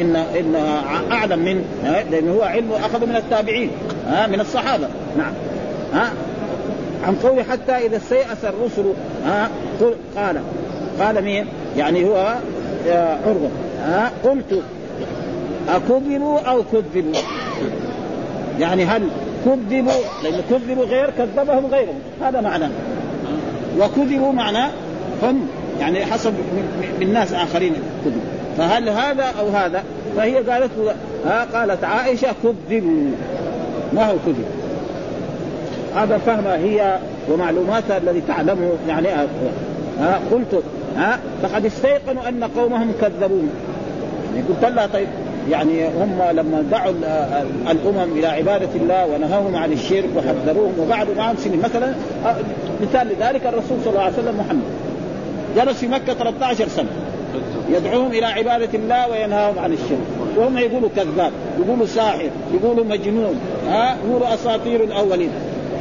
ان 0.00 0.16
انها 0.16 0.82
أعلم 1.12 1.38
من 1.38 1.64
لأنه 2.10 2.32
هو 2.32 2.42
علمه 2.42 2.76
أخذ 2.76 3.06
من 3.06 3.16
التابعين 3.16 3.70
ها 4.08 4.26
من 4.26 4.40
الصحابة. 4.40 4.88
نعم. 5.18 5.32
ها 5.94 6.12
عن 7.06 7.14
قول 7.14 7.44
حتى 7.44 7.72
إذا 7.72 7.96
استيأس 7.96 8.44
الرسل 8.44 8.92
ها 9.26 9.48
قال. 10.16 10.40
قال 11.00 11.24
مين؟ 11.24 11.46
يعني 11.76 12.04
هو 12.04 12.34
عروة. 13.26 13.50
ها 13.84 14.10
قلت 14.24 14.62
أكذبوا 15.68 16.38
أو 16.40 16.62
كذبوا؟ 16.72 17.12
يعني 18.60 18.84
هل 18.84 19.08
كذبوا؟ 19.44 19.92
لأن 20.22 20.40
كذبوا 20.50 20.84
غير 20.84 21.10
كذبهم 21.18 21.66
غيرهم. 21.66 21.98
هذا 22.22 22.40
معناه 22.40 22.70
وكذبوا 23.78 24.32
معناه 24.32 24.70
هم 25.22 25.48
يعني 25.80 26.06
حسب 26.06 26.32
من 27.00 27.12
ناس 27.12 27.32
آخرين 27.32 27.72
كذبوا. 28.04 28.20
فهل 28.58 28.88
هذا 28.88 29.24
أو 29.40 29.48
هذا؟ 29.48 29.82
فهي 30.16 30.36
قالت 30.36 30.70
ها 31.26 31.44
قالت 31.44 31.84
عائشة 31.84 32.28
كذبوا. 32.42 33.10
ما 33.92 34.10
هو 34.10 34.14
كذب؟ 34.26 34.44
هذا 35.96 36.18
فهمها 36.18 36.56
هي 36.56 36.98
ومعلوماتها 37.30 37.98
الذي 37.98 38.22
تعلمه 38.28 38.70
يعني 38.88 39.08
ها 40.00 40.20
قلت 40.32 40.62
ها 40.96 41.18
فقد 41.42 41.66
استيقنوا 41.66 42.28
أن 42.28 42.44
قومهم 42.44 42.92
كذبون. 43.00 43.50
يعني 44.34 44.48
قلت 44.48 44.64
لها 44.74 44.86
طيب 44.86 45.08
يعني 45.50 45.88
هم 45.88 46.22
لما 46.32 46.64
دعوا 46.70 46.94
الأمم 47.70 48.18
إلى 48.18 48.26
عبادة 48.26 48.68
الله 48.74 49.06
ونهوهم 49.06 49.56
عن 49.56 49.72
الشرك 49.72 50.08
وحذروهم 50.16 50.74
وقعدوا 50.78 51.14
معهم 51.14 51.36
سنين. 51.36 51.60
مثلا 51.60 51.94
مثال 52.82 53.08
لذلك 53.08 53.46
الرسول 53.46 53.78
صلى 53.84 53.90
الله 53.90 54.02
عليه 54.02 54.12
وسلم 54.12 54.38
محمد. 54.38 54.62
جلس 55.56 55.78
في 55.78 55.88
مكة 55.88 56.14
13 56.14 56.68
سنة. 56.68 56.88
يدعوهم 57.70 58.12
إلى 58.12 58.26
عبادة 58.26 58.68
الله 58.74 59.10
وينهاهم 59.10 59.58
عن 59.58 59.72
الشرك. 59.72 59.98
وهم 60.36 60.58
يقولوا 60.58 60.88
كذاب 60.96 61.32
يقولوا 61.60 61.86
ساحر 61.86 62.30
يقولوا 62.54 62.84
مجنون. 62.84 63.40
ها 63.68 63.96
يقولوا 64.06 64.34
أساطير 64.34 64.84
الأولين. 64.84 65.30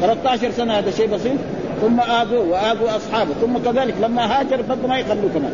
13 0.02 0.52
سنة 0.52 0.74
هذا 0.74 0.92
شيء 0.92 1.08
بسيط؟ 1.08 1.38
ثم 1.82 2.00
اذوه 2.00 2.50
واذوا 2.50 2.96
أصحابه. 2.96 3.32
ثم 3.42 3.58
كذلك 3.72 3.94
لما 4.02 4.40
هاجر 4.40 4.62
برضه 4.70 4.88
ما 4.88 5.00
يخلوه 5.00 5.30
كمان 5.34 5.52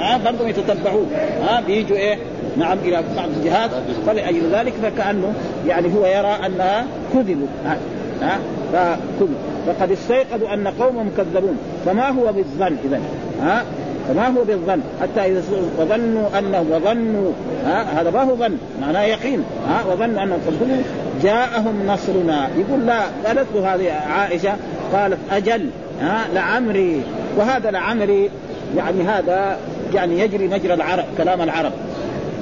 ها 0.00 0.20
برضه 0.24 0.48
يتتبعوه 0.48 1.06
ها 1.48 1.60
بيجوا 1.60 1.96
إيه؟ 1.96 2.18
نعم 2.56 2.78
إلى 2.78 3.02
بعض 3.16 3.28
الجهات. 3.38 3.70
فلأجل 4.06 4.50
ذلك 4.52 4.72
فكأنه 4.82 5.34
يعني 5.66 5.88
هو 5.94 6.06
يرى 6.06 6.46
أنها 6.46 6.86
كذبوا. 7.14 7.46
ها, 7.64 7.78
ها 8.22 8.38
فكذب 8.72 9.34
فقد 9.66 9.90
استيقظوا 9.90 10.54
أن 10.54 10.68
قومهم 10.68 11.10
كذبون. 11.16 11.58
فما 11.86 12.08
هو 12.08 12.32
بالظن 12.32 12.76
اذا 12.84 13.00
ها 13.42 13.64
فما 14.08 14.26
هو 14.26 14.44
بالظن؟ 14.44 14.80
حتى 15.02 15.20
إذا 15.20 15.42
وظنوا 15.78 16.38
انه 16.38 16.64
وظنوا 16.70 17.32
ها 17.66 18.00
هذا 18.00 18.10
ما 18.10 18.22
هو 18.22 18.36
ظن. 18.36 18.58
معناه 18.80 19.02
يقين. 19.02 19.44
ها 19.68 19.92
وظنوا 19.92 20.22
أنهم 20.22 20.38
كذبوا 20.46 20.82
جاءهم 21.22 21.86
نصرنا. 21.86 22.48
يقول 22.58 22.86
لا 22.86 23.00
قالت 23.26 23.46
له 23.54 23.74
هذه 23.74 23.92
عائشة 23.92 24.52
قالت 24.94 25.18
أجل 25.30 25.70
ها 26.00 26.24
لعمري. 26.34 27.02
وهذا 27.36 27.70
لعمري 27.70 28.30
يعني 28.76 29.02
هذا 29.02 29.58
يعني 29.94 30.20
يجري 30.20 30.48
مجرى 30.48 30.74
العرب 30.74 31.04
كلام 31.18 31.42
العرب. 31.42 31.72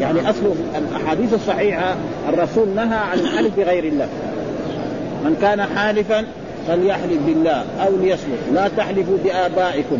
يعني 0.00 0.30
أصل 0.30 0.54
الأحاديث 0.78 1.34
الصحيحة 1.34 1.94
الرسول 2.28 2.68
نهى 2.68 2.98
عن 2.98 3.18
الحلف 3.18 3.56
بغير 3.56 3.84
الله. 3.84 4.08
من 5.24 5.36
كان 5.42 5.62
حالفا 5.62 6.24
فليحلف 6.68 7.18
بالله 7.26 7.64
أو 7.86 7.96
ليصمت. 8.02 8.38
لا 8.54 8.68
تحلفوا 8.76 9.16
بآبائكم. 9.24 9.98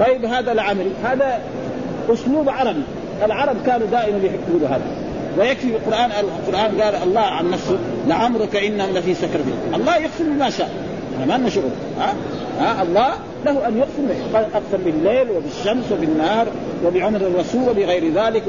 طيب 0.00 0.24
هذا 0.24 0.52
العمل 0.52 0.86
هذا 1.04 1.40
أسلوب 2.12 2.48
عربي. 2.48 2.82
العرب 3.24 3.56
كانوا 3.66 3.86
دائما 3.86 4.18
يحكمون 4.18 4.64
هذا. 4.64 4.86
ويكفي 5.38 5.68
القرآن 5.68 6.10
القرآن 6.10 6.80
قال 6.80 6.94
الله 7.08 7.20
عن 7.20 7.50
نفسه 7.50 7.78
لعمرك 8.08 8.56
إنهم 8.56 8.96
لفي 8.96 9.14
سكرتهم 9.14 9.74
الله 9.74 9.96
يقسم 9.96 10.36
بما 10.36 10.50
شاء. 10.50 10.70
إحنا 11.20 11.26
ما 11.26 11.38
لنا 11.38 11.50
شغل. 11.50 11.70
ها؟ 11.98 12.14
ها؟ 12.60 12.82
الله 12.82 13.08
له 13.44 13.68
أن 13.68 13.78
يقسم 13.78 14.08
أقسم 14.34 14.84
بالليل 14.84 15.30
وبالشمس 15.30 15.92
وبالنهار 15.92 16.46
وبعمر 16.86 17.20
الرسول 17.20 17.68
وبغير 17.68 18.12
ذلك 18.12 18.42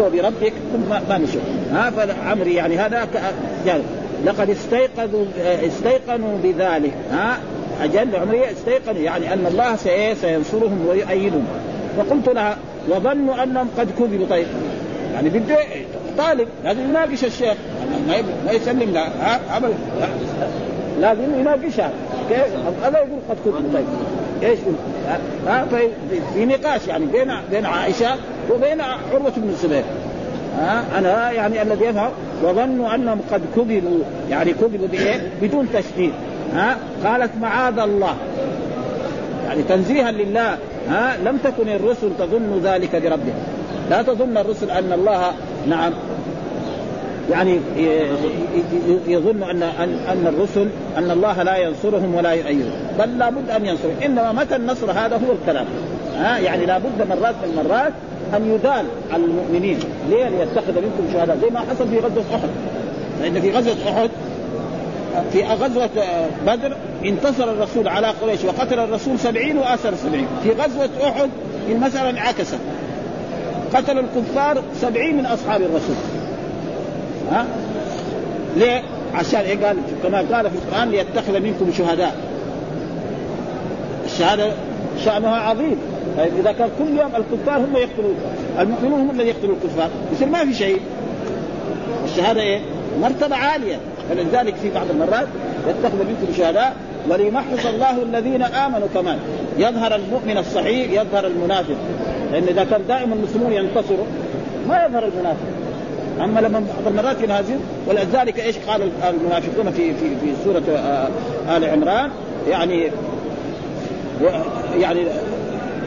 وبربك. 0.00 0.52
ما, 0.90 1.02
ما 1.08 1.18
نشوف 1.18 1.42
ها؟ 1.72 1.90
فعمري 1.90 2.54
يعني 2.54 2.78
هذا 2.78 3.08
يعني 3.66 3.82
لقد 4.24 4.50
استيقظوا 4.50 5.24
استيقنوا 5.66 6.38
بذلك. 6.42 6.92
ها؟ 7.12 7.38
أجل 7.82 8.16
عمري 8.16 8.50
استيقنوا. 8.50 9.00
يعني 9.00 9.32
أن 9.32 9.46
الله 9.46 9.76
سينصرهم 10.14 10.86
ويؤيدهم. 10.88 11.44
فقلت 11.96 12.28
لها 12.28 12.56
وظنوا 12.88 13.42
أنهم 13.42 13.68
قد 13.78 13.88
كذبوا. 13.98 14.26
طيب. 14.30 14.46
يعني 15.14 15.28
بده 15.28 15.56
طالب. 16.18 16.48
لازم 16.64 16.80
يناقش 16.80 17.24
الشيخ. 17.24 17.54
ما 18.46 18.52
يسلم 18.52 18.90
لا. 18.92 19.06
ها؟ 19.06 19.40
لازم 21.00 21.40
يناقشها. 21.40 21.90
هذا 22.82 22.98
يقول 22.98 23.20
قد 23.28 23.36
كذبوا 23.44 23.72
طيب. 23.74 23.84
إيش 24.42 24.58
ها؟ 25.46 25.66
في 26.34 26.44
نقاش 26.44 26.86
يعني 26.86 27.06
بين 27.06 27.32
بين 27.50 27.66
عائشة 27.66 28.14
وبين 28.50 28.80
عروة 28.80 29.32
بن 29.36 29.48
الزبير. 29.48 29.84
ها؟ 30.58 30.84
أنا 30.98 31.32
يعني 31.32 31.62
الذي 31.62 31.84
يفهم 31.84 32.10
وظنوا 32.42 32.94
أنهم 32.94 33.20
قد 33.32 33.42
كذبوا 33.56 33.98
يعني 34.30 34.52
كذبوا 34.52 34.88
بإيه؟ 34.92 35.30
بدون 35.42 35.68
تشديد. 35.72 36.12
ها؟ 36.54 36.76
قالت 37.04 37.30
معاذ 37.40 37.78
الله. 37.78 38.16
يعني 39.46 39.62
تنزيها 39.62 40.12
لله. 40.12 40.58
ها؟ 40.88 41.16
لم 41.24 41.38
تكن 41.44 41.68
الرسل 41.68 42.10
تظن 42.18 42.60
ذلك 42.64 42.96
بربها. 42.96 43.34
لا 43.90 44.02
تظن 44.02 44.36
الرسل 44.36 44.70
أن 44.70 44.92
الله 44.92 45.32
نعم 45.68 45.92
يعني 47.30 47.60
يظن 49.06 49.42
ان 49.42 49.62
ان 50.12 50.26
الرسل 50.26 50.68
أن 50.98 51.10
الله 51.10 51.42
لا 51.42 51.56
ينصرهم 51.56 52.14
ولا 52.14 52.30
يؤيدهم. 52.30 52.70
بل 52.98 53.18
لابد 53.18 53.50
أن 53.50 53.66
ينصرهم. 53.66 53.94
إنما 54.04 54.32
متى 54.32 54.56
النصر؟ 54.56 54.90
هذا 54.90 55.16
هو 55.16 55.32
الكلام. 55.32 55.66
ها؟ 56.18 56.38
يعني 56.38 56.66
لابد 56.66 57.08
مرات 57.08 57.34
من 57.34 57.58
المرات 57.58 57.92
أن 58.36 58.54
يدال 58.54 58.84
على 59.12 59.24
المؤمنين. 59.24 59.78
ليه؟ 60.10 60.28
ليتخذ 60.28 60.72
منكم 60.72 61.12
شهداء. 61.12 61.38
زي 61.42 61.50
ما 61.50 61.60
حصل 61.60 61.88
في 61.88 61.98
غزوة 61.98 62.24
أحد. 62.34 62.48
لأن 63.22 63.40
في 63.40 63.50
غزوة 63.50 63.76
أحد 63.88 64.10
في 65.32 65.44
غزوة 65.44 65.90
بدر 66.46 66.76
انتصر 67.04 67.52
الرسول 67.52 67.88
على 67.88 68.06
قريش 68.06 68.44
وقتل 68.44 68.78
الرسول 68.78 69.18
سبعين 69.18 69.58
وآسر 69.58 69.94
سبعين. 69.94 70.26
في 70.42 70.50
غزوة 70.50 71.08
أحد 71.08 71.30
المسألة 71.70 72.10
انعكست. 72.10 72.58
قتل 73.74 73.98
الكفار 73.98 74.62
سبعين 74.80 75.16
من 75.16 75.26
أصحاب 75.26 75.60
الرسول. 75.62 75.96
ها؟ 77.30 77.46
ليه؟ 78.56 78.82
عشان 79.14 79.40
إيه 79.40 79.66
قال؟ 79.66 79.76
كما 80.02 80.18
قال 80.18 80.50
في 80.50 80.56
القرآن 80.56 80.90
ليتخذ 80.90 81.40
منكم 81.40 81.72
شهداء. 81.78 82.16
الشهادة 84.04 84.52
شأنها 85.04 85.36
عظيم. 85.36 85.76
طيب 86.18 86.32
إذا 86.40 86.52
كان 86.52 86.68
كل 86.78 86.98
يوم 86.98 87.10
الكفار 87.16 87.58
هم 87.58 87.76
يقتلون 87.76 88.14
المؤمنون 88.60 89.00
هم 89.00 89.10
الذين 89.10 89.26
يقتلون 89.26 89.56
الكفار 89.62 89.88
يصير 90.12 90.28
ما 90.28 90.44
في 90.44 90.54
شيء. 90.54 90.80
الشهادة 92.04 92.40
إيه؟ 92.40 92.60
مرتبة 93.02 93.36
عالية. 93.36 93.76
فلذلك 94.08 94.54
في 94.54 94.70
بعض 94.70 94.86
المرات 94.90 95.26
يتخذ 95.68 95.98
منكم 95.98 96.34
شهداء 96.36 96.76
وليمحص 97.08 97.66
الله 97.66 98.02
الذين 98.02 98.42
آمنوا 98.42 98.88
كمان. 98.94 99.18
يظهر 99.58 99.94
المؤمن 99.94 100.38
الصحيح 100.38 101.02
يظهر 101.02 101.26
المنافق. 101.26 101.76
لأن 102.32 102.42
إذا 102.42 102.64
كان 102.64 102.80
دائما 102.88 103.14
المسلمون 103.14 103.52
ينتصروا 103.52 104.06
ما 104.68 104.86
يظهر 104.86 105.04
المنافق. 105.04 105.59
أما 106.24 106.40
لما 106.40 106.58
بعض 106.84 106.86
المرات 106.86 107.22
ينازل 107.22 107.56
ولذلك 107.86 108.40
إيش 108.40 108.56
قال 108.58 108.90
المنافقون 109.08 109.70
في 109.70 109.94
في 109.94 110.16
في 110.20 110.32
سورة 110.44 110.62
آه، 110.76 111.08
آل 111.56 111.64
عمران؟ 111.64 112.10
يعني 112.48 112.90
يعني 114.78 115.00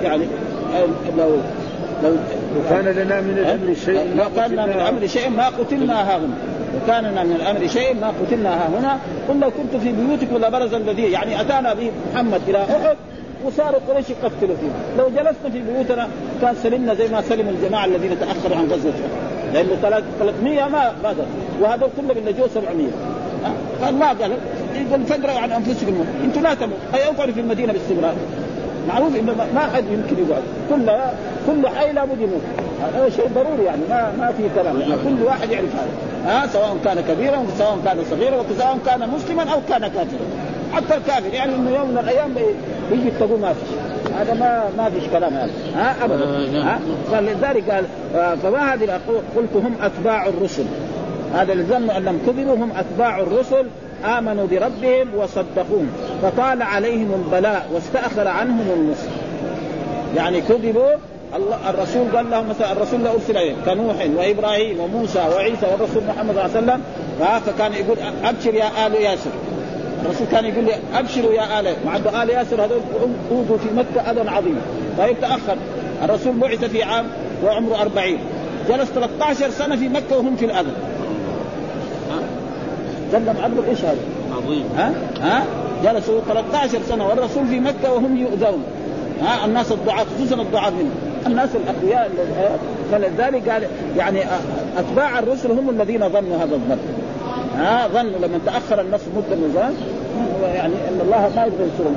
يعني 0.04 0.26
لو 1.18 1.30
لو 2.04 2.16
كان 2.70 2.86
لنا 2.86 3.22
من 3.22 3.38
الأمر 3.38 3.74
شيء 3.86 4.16
لو 4.18 4.26
كان 4.36 4.52
لنا 4.52 4.66
من 4.66 4.72
الأمر 4.72 5.08
شيء 5.08 5.30
ما 5.30 5.48
قتلنا 5.48 6.02
ها 6.02 6.18
هنا. 6.18 6.36
وكان 6.76 7.04
لنا 7.04 7.24
من 7.24 7.36
الأمر 7.36 7.68
شيء 7.68 7.96
ما 8.02 8.08
قتلنا 8.22 8.50
ها 8.50 8.68
هنا. 8.68 9.00
قل 9.30 9.40
لو 9.40 9.52
كنت 9.52 9.82
في 9.82 9.92
بيوتكم 9.92 10.46
لبرز 10.46 10.74
الذي 10.74 11.12
يعني 11.12 11.42
أتانا 11.42 11.74
به 11.74 11.92
محمد 12.14 12.42
إلى 12.48 12.64
أحد 12.64 12.98
وصاروا 13.46 13.80
قريش 13.88 14.10
يقتلوا 14.10 14.56
فينا. 14.56 14.74
لو 14.98 15.10
جلسنا 15.10 15.50
في 15.54 15.62
بيوتنا 15.62 16.08
كان 16.42 16.56
سلمنا 16.64 16.94
زي 16.94 17.08
ما 17.08 17.22
سلم 17.22 17.50
الجماعة 17.50 17.86
الذين 17.86 18.20
تأخروا 18.20 18.58
عن 18.58 18.66
غزوة 18.66 18.94
لأنه 19.54 19.76
300 20.20 20.68
ما 20.68 20.94
ما 21.04 21.16
وهذول 21.62 21.90
كلهم 21.98 22.18
اللي 22.18 22.34
جو 22.34 22.48
700 22.48 22.88
فالله 23.82 24.08
قال 24.08 24.32
يقول 24.76 25.06
فادروا 25.06 25.40
عن 25.40 25.52
أنفسكم. 25.52 26.06
أنتم 26.24 26.42
لا 26.42 26.54
تموت 26.54 26.78
اقعدوا 26.94 27.34
في 27.34 27.40
المدينة 27.40 27.74
باستمرار. 27.74 28.14
معروف 28.88 29.16
إنه 29.16 29.36
ما 29.56 29.62
حد 29.76 29.84
يمكن 29.84 30.24
يقعد. 30.24 30.44
كل 30.70 30.92
كل 31.48 31.70
حي 31.70 31.92
لابد 31.92 32.22
يموت. 32.22 32.42
هذا 32.96 33.10
شيء 33.10 33.28
ضروري 33.36 33.64
يعني. 33.64 33.82
ما 33.90 34.14
ما 34.20 34.32
في 34.38 34.44
كلام. 34.56 34.80
يعني 34.80 34.94
كل 34.94 35.24
واحد 35.24 35.52
يعرف 35.52 35.76
هذا. 35.76 35.92
ها؟ 36.26 36.48
سواء 36.48 36.78
كان 36.86 37.02
كبيرا 37.02 37.46
سواء 37.58 37.78
كان 37.86 37.98
صغيرا 38.12 38.36
وسواء 38.36 38.78
كان 38.86 39.10
مسلما 39.10 39.44
أو 39.44 39.60
كان 39.70 39.82
كافرا. 39.82 40.26
حتى 40.74 40.96
الكافر. 40.96 41.34
يعني 41.34 41.56
إنه 41.56 41.76
يوم 41.76 41.90
من 41.90 41.98
الأيام 41.98 42.36
يجي 42.92 43.12
تقول 43.20 43.40
ما 43.40 43.54
فيش. 43.54 43.70
هذا 44.18 44.34
ما 44.34 44.64
ما 44.78 44.90
فيش 44.90 45.04
كلام 45.12 45.34
هذا. 45.34 45.52
ها؟ 45.76 45.96
ابدا. 46.06 46.24
آه،. 46.24 46.64
ها؟ 46.64 46.80
فلذلك 47.12 47.70
قال 47.70 47.86
آه، 48.16 48.36
فما 48.36 48.74
هذه 48.74 49.00
قلت 49.36 49.56
هم 49.56 49.76
أتباع 49.82 50.28
الرسل. 50.28 50.66
هذا 51.34 51.54
ظنوا 51.54 51.98
انهم 51.98 52.20
كذبوا 52.28 52.56
هم 52.56 52.72
أتباع 52.78 53.20
الرسل. 53.20 53.66
آمنوا 54.06 54.48
بربهم 54.48 55.16
وصدقوهم. 55.16 55.90
فطال 56.22 56.62
عليهم 56.62 57.24
البلاء 57.26 57.68
واستأخر 57.74 58.28
عنهم 58.28 58.68
النصر. 58.76 59.08
يعني 60.16 60.42
كذبوا 60.42 60.90
الله 61.36 61.70
الرسول 61.70 62.16
قال 62.16 62.30
لهم 62.30 62.50
مثلا 62.50 62.72
الرسول 62.72 63.04
لا 63.04 63.14
أرسل 63.14 63.38
اليه 63.38 63.56
كنوح 63.66 63.96
وإبراهيم 64.18 64.80
وموسى 64.80 65.20
وعيسى 65.36 65.66
والرسول 65.72 66.04
محمد 66.08 66.36
صلى 66.36 66.46
الله 66.46 66.74
عليه 66.74 66.74
وسلم. 66.74 66.82
فكان 67.46 67.74
يقول 67.74 67.98
أبشر 68.24 68.54
يا 68.54 68.88
آل 68.88 68.96
ياسر. 68.96 69.30
الرسول 70.06 70.28
كان 70.32 70.46
يقول 70.46 70.64
لي 70.64 70.74
أبشروا 70.94 71.34
يا 71.34 71.60
آل 71.60 71.76
مع 71.86 72.24
آل 72.24 72.30
ياسر 72.30 72.66
هذول 72.66 72.82
أوذوا 73.32 73.58
في 73.58 73.70
مكة 73.76 74.12
أذى 74.12 74.30
عظيم. 74.30 74.58
طيب 74.98 75.22
تأخر. 75.22 75.58
الرسول 76.04 76.34
بعث 76.34 76.66
في 76.66 76.84
عام 76.84 77.06
وعمره 77.46 77.82
أربعين. 77.82 78.18
جلس 78.70 78.90
13 78.90 79.50
سنة 79.50 79.76
في 79.76 79.90
مكة 79.90 80.18
وهم 80.18 80.36
في 80.36 80.46
الأذى. 80.46 80.72
سلم 83.12 83.36
عبد 83.44 83.66
إيش 83.70 83.80
هذا؟ 83.80 83.98
عظيم. 84.38 84.66
ها؟ 84.78 84.94
ها؟ 85.22 85.44
جلسوا 85.84 86.20
13 86.28 86.80
سنة 86.90 87.08
والرسول 87.08 87.48
في 87.48 87.60
مكة 87.60 87.94
وهم 87.94 88.18
يؤذون. 88.18 88.64
ها؟ 89.22 89.46
الناس 89.46 89.72
الضعاف 89.72 90.08
خصوصا 90.16 90.42
الضعاف 90.42 90.74
منهم 90.74 90.92
الناس 91.28 91.50
الأقوياء 91.56 92.12
فلذلك 92.92 93.50
قال 93.50 93.68
يعني 93.98 94.20
أتباع 94.78 95.20
الرسل 95.20 95.52
هم 95.52 95.70
الذين 95.70 96.10
ظنوا 96.10 96.38
هذا 96.38 96.56
الظن. 96.56 96.78
ها؟ 97.58 97.88
ظنوا 97.88 98.20
لما 98.20 98.40
تأخر 98.46 98.82
النصر 98.82 99.06
مدة 99.16 99.36
من 99.36 99.74
يعني 100.56 100.74
إن 100.74 101.00
الله 101.02 101.32
ما 101.36 101.42
يقدر 101.42 101.64
ينصرهم 101.64 101.96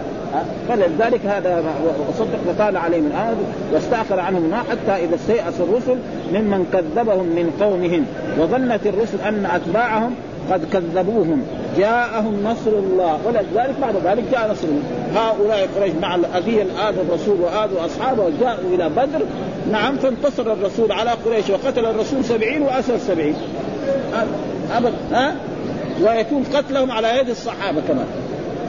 فلذلك 0.69 1.27
هذا 1.27 1.63
وصدق 2.09 2.39
وقال 2.49 2.77
عليهم 2.77 3.07
الآن 3.07 3.37
واستأخر 3.73 4.21
عنهم 4.21 4.45
الماء 4.45 4.65
حتى 4.71 5.05
إذا 5.05 5.15
استيأس 5.15 5.55
الرسل 5.61 5.97
ممن 6.33 6.67
كذبهم 6.73 7.25
من 7.25 7.51
قومهم. 7.61 8.07
وظنت 8.39 8.87
الرسل 8.87 9.21
أن 9.21 9.47
أتباعهم 9.47 10.15
قد 10.51 10.65
كذبوهم. 10.73 11.43
جاءهم 11.79 12.45
نصر 12.45 12.71
الله. 12.71 13.19
ولذلك 13.27 13.75
بعد 13.81 13.95
ذلك 14.05 14.25
جاء 14.33 14.51
نصر 14.53 14.69
الله. 14.69 15.21
هؤلاء 15.21 15.69
قريش 15.77 15.93
مع 16.03 16.15
الأذية 16.15 16.63
آذوا 16.63 17.03
الرسول 17.09 17.41
وآذوا 17.41 17.87
أصحابه 17.87 18.31
جاءوا 18.41 18.75
إلى 18.75 18.89
بدر. 18.89 19.23
نعم 19.73 19.97
فانتصر 19.97 20.53
الرسول 20.53 20.93
على 20.93 21.11
قريش 21.11 21.51
وقتل 21.51 21.87
الرسول 21.87 22.25
سبعين 22.25 22.63
وأسر 22.63 22.99
سبعين. 22.99 23.35
أبدا 24.77 24.95
ها؟ 25.13 25.35
ويكون 26.03 26.45
قتلهم 26.55 26.91
على 26.91 27.19
يد 27.19 27.29
الصحابة 27.29 27.81
كمان. 27.89 28.07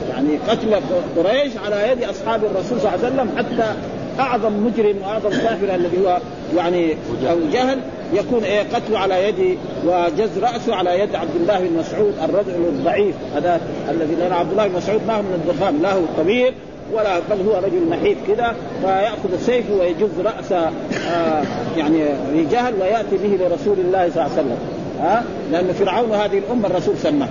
يعني 0.09 0.37
قتل 0.49 0.75
قريش 1.17 1.57
على 1.65 1.91
يد 1.91 2.03
أصحاب 2.03 2.43
الرسول 2.43 2.79
صلى 2.81 2.95
الله 2.95 3.05
عليه 3.05 3.07
وسلم 3.07 3.37
حتى 3.37 3.73
أعظم 4.19 4.53
مجرم 4.53 4.95
وأعظم 5.01 5.29
كافر 5.29 5.75
الذي 5.75 6.05
هو 6.05 6.19
يعني 6.55 6.91
أو 7.29 7.37
جهل 7.53 7.79
يكون 8.13 8.43
إيه 8.43 8.63
قتله 8.73 8.99
على 8.99 9.29
يد 9.29 9.57
وجز 9.85 10.39
رأسه 10.39 10.75
على 10.75 10.99
يد 10.99 11.15
عبد 11.15 11.35
الله 11.35 11.59
بن 11.59 11.77
مسعود 11.79 12.13
الرجل 12.23 12.65
الضعيف 12.69 13.15
هذا 13.35 13.61
الذي 13.89 14.15
لأن 14.15 14.33
عبد 14.33 14.51
الله 14.51 14.67
بن 14.67 14.75
مسعود 14.75 15.01
ما 15.07 15.15
هو 15.15 15.21
من 15.21 15.41
الضخام 15.45 15.81
لا 15.81 15.93
هو 15.93 16.01
طويل 16.17 16.53
ولا 16.93 17.19
بل 17.19 17.41
هو 17.47 17.57
رجل 17.57 17.89
نحيف 17.89 18.17
كذا 18.27 18.55
فيأخذ 18.81 19.33
السيف 19.33 19.65
ويجز 19.71 20.09
راس 20.25 20.51
آه 20.51 21.43
يعني 21.77 22.05
جهل 22.51 22.73
ويأتي 22.81 23.17
به 23.17 23.45
لرسول 23.45 23.79
الله 23.79 24.09
صلى 24.09 24.25
الله 24.25 24.31
عليه 24.31 24.33
وسلم. 24.33 24.57
ها 25.01 25.23
لأن 25.51 25.73
فرعون 25.73 26.11
هذه 26.11 26.37
الامه 26.37 26.67
الرسول 26.67 26.97
سماه 26.97 27.27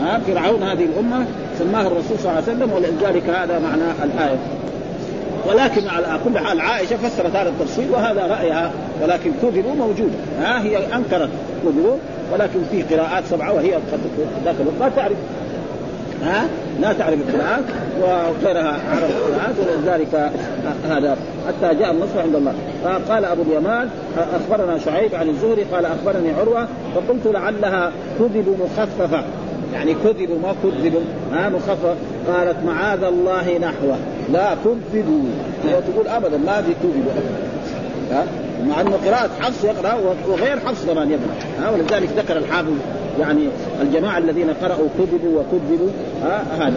ها 0.00 0.20
فرعون 0.26 0.62
هذه 0.62 0.84
الامه 0.84 1.26
سماه 1.58 1.86
الرسول 1.86 2.18
صلى 2.18 2.30
الله 2.30 2.42
عليه 2.42 2.42
وسلم 2.42 2.72
ولذلك 2.72 3.28
هذا 3.28 3.58
معنى 3.58 3.84
الايه 4.04 4.38
ولكن 5.48 5.88
على 5.88 6.20
كل 6.24 6.38
حال 6.38 6.60
عائشه 6.60 6.96
فسرت 6.96 7.36
هذا 7.36 7.48
التفصيل 7.48 7.90
وهذا 7.90 8.26
رايها 8.26 8.70
ولكن 9.02 9.32
كذبوا 9.42 9.74
موجوده 9.74 10.14
ها 10.40 10.62
هي 10.62 10.76
انكرت 10.94 11.30
كذبوا 11.64 11.96
ولكن 12.32 12.60
في 12.70 12.82
قراءات 12.82 13.24
سبعه 13.30 13.52
وهي 13.52 13.78
ذاك 14.44 14.54
الوقت 14.60 14.80
لا 14.80 14.88
تعرف 14.88 15.16
ها؟ 16.26 16.48
لا 16.80 16.92
تعرف 16.92 17.18
القراءات 17.28 17.64
وغيرها 18.00 18.78
عرف 18.90 19.10
القراءات 19.10 19.54
ولذلك 19.58 20.30
هذا 20.88 21.16
حتى 21.48 21.74
جاء 21.74 21.90
النصر 21.90 22.20
عند 22.20 22.34
الله. 22.34 22.54
قال 23.08 23.24
أبو 23.24 23.42
اليمان 23.42 23.88
أخبرنا 24.18 24.78
شعيب 24.78 25.14
عن 25.14 25.28
الزهري 25.28 25.62
قال 25.62 25.86
أخبرني 25.86 26.32
عروة 26.32 26.68
فقلت 26.94 27.26
لعلها 27.26 27.92
كذب 28.18 28.56
مخففة. 28.64 29.24
يعني 29.74 29.94
كذبوا 29.94 30.38
ما 30.42 30.54
كذبوا 30.62 31.00
ها؟ 31.32 31.48
مخفف 31.48 31.96
قالت 32.28 32.56
معاذ 32.66 33.02
الله 33.02 33.58
نحوه. 33.58 33.96
لا 34.32 34.54
كذبوا. 34.64 35.24
تقول 35.64 36.08
ابدا 36.08 36.36
ما 36.36 36.62
في 36.62 36.72
كذبوا 36.82 37.12
ها؟ 38.12 38.24
مع 38.68 38.80
انه 38.80 38.98
قراءة 39.06 39.30
حفص 39.40 39.64
يقرأ 39.64 39.94
وغير 40.28 40.60
حفص 40.66 40.86
كمان 40.86 41.10
يقرأ. 41.10 41.34
ها؟ 41.60 41.70
ولذلك 41.70 42.08
ذكر 42.16 42.36
الحافظ 42.36 42.72
يعني 43.20 43.48
الجماعة 43.82 44.18
الذين 44.18 44.50
قرأوا 44.50 44.88
كذبوا 44.98 45.40
وكذبوا 45.40 45.88
هذا. 46.58 46.76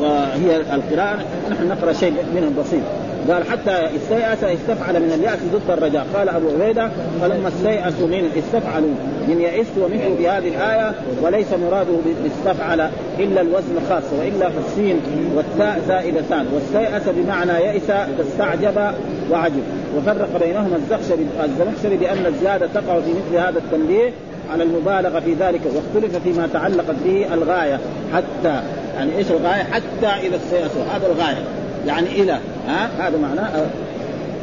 وهي 0.00 0.56
القراءة 0.56 1.18
نحن 1.50 1.68
نقرأ 1.68 1.92
شيء 1.92 2.14
منه 2.34 2.62
بسيط. 2.62 2.82
قال 3.30 3.44
حتى 3.44 3.96
استيأس 3.96 4.44
استفعل 4.44 5.00
من 5.02 5.12
اليأس 5.12 5.38
ضد 5.52 5.70
الرجاء. 5.70 6.06
قال 6.14 6.28
أبو 6.28 6.46
عبيدة 6.48 6.90
فلما 7.20 7.48
استيأسوا 7.48 8.06
من 8.06 8.30
استفعلوا 8.38 8.94
من 9.28 9.40
يئست 9.40 9.78
ومنه 9.82 10.16
في 10.16 10.28
هذه 10.28 10.48
الآية 10.48 10.92
وليس 11.22 11.46
مراده 11.52 11.92
باستفعل 12.22 12.90
إلا 13.18 13.40
الوزن 13.40 13.76
خاص 13.88 14.02
وإلا 14.18 14.48
في 14.48 14.58
السين 14.66 15.00
والتاء 15.36 15.80
زائدتان. 15.88 16.46
واستيأس 16.54 17.02
بمعنى 17.16 17.52
يئس 17.52 17.90
استعجب 18.20 18.94
وعجب. 19.30 19.62
وفرق 19.96 20.38
بينهما 20.44 20.76
الزخشري 20.76 21.26
الزمخشري 21.44 21.96
بأن 21.96 22.26
الزيادة 22.26 22.66
تقع 22.74 23.00
في 23.00 23.10
مثل 23.10 23.36
هذا 23.36 23.58
التنبيه 23.58 24.10
على 24.52 24.62
المبالغة 24.62 25.20
في 25.20 25.34
ذلك 25.34 25.60
واختلف 25.74 26.16
فيما 26.16 26.48
تعلقت 26.52 26.94
به 27.04 27.34
الغاية 27.34 27.80
حتى 28.12 28.62
يعني 28.96 29.16
إيش 29.16 29.30
الغاية؟ 29.30 29.62
حتى 29.62 30.26
إلى 30.26 30.36
السياسة 30.36 30.96
هذا 30.96 31.06
الغاية. 31.06 31.63
يعني 31.86 32.22
إلى 32.22 32.38
ها؟ 32.68 32.88
هذا 32.98 33.18
معناه. 33.18 33.66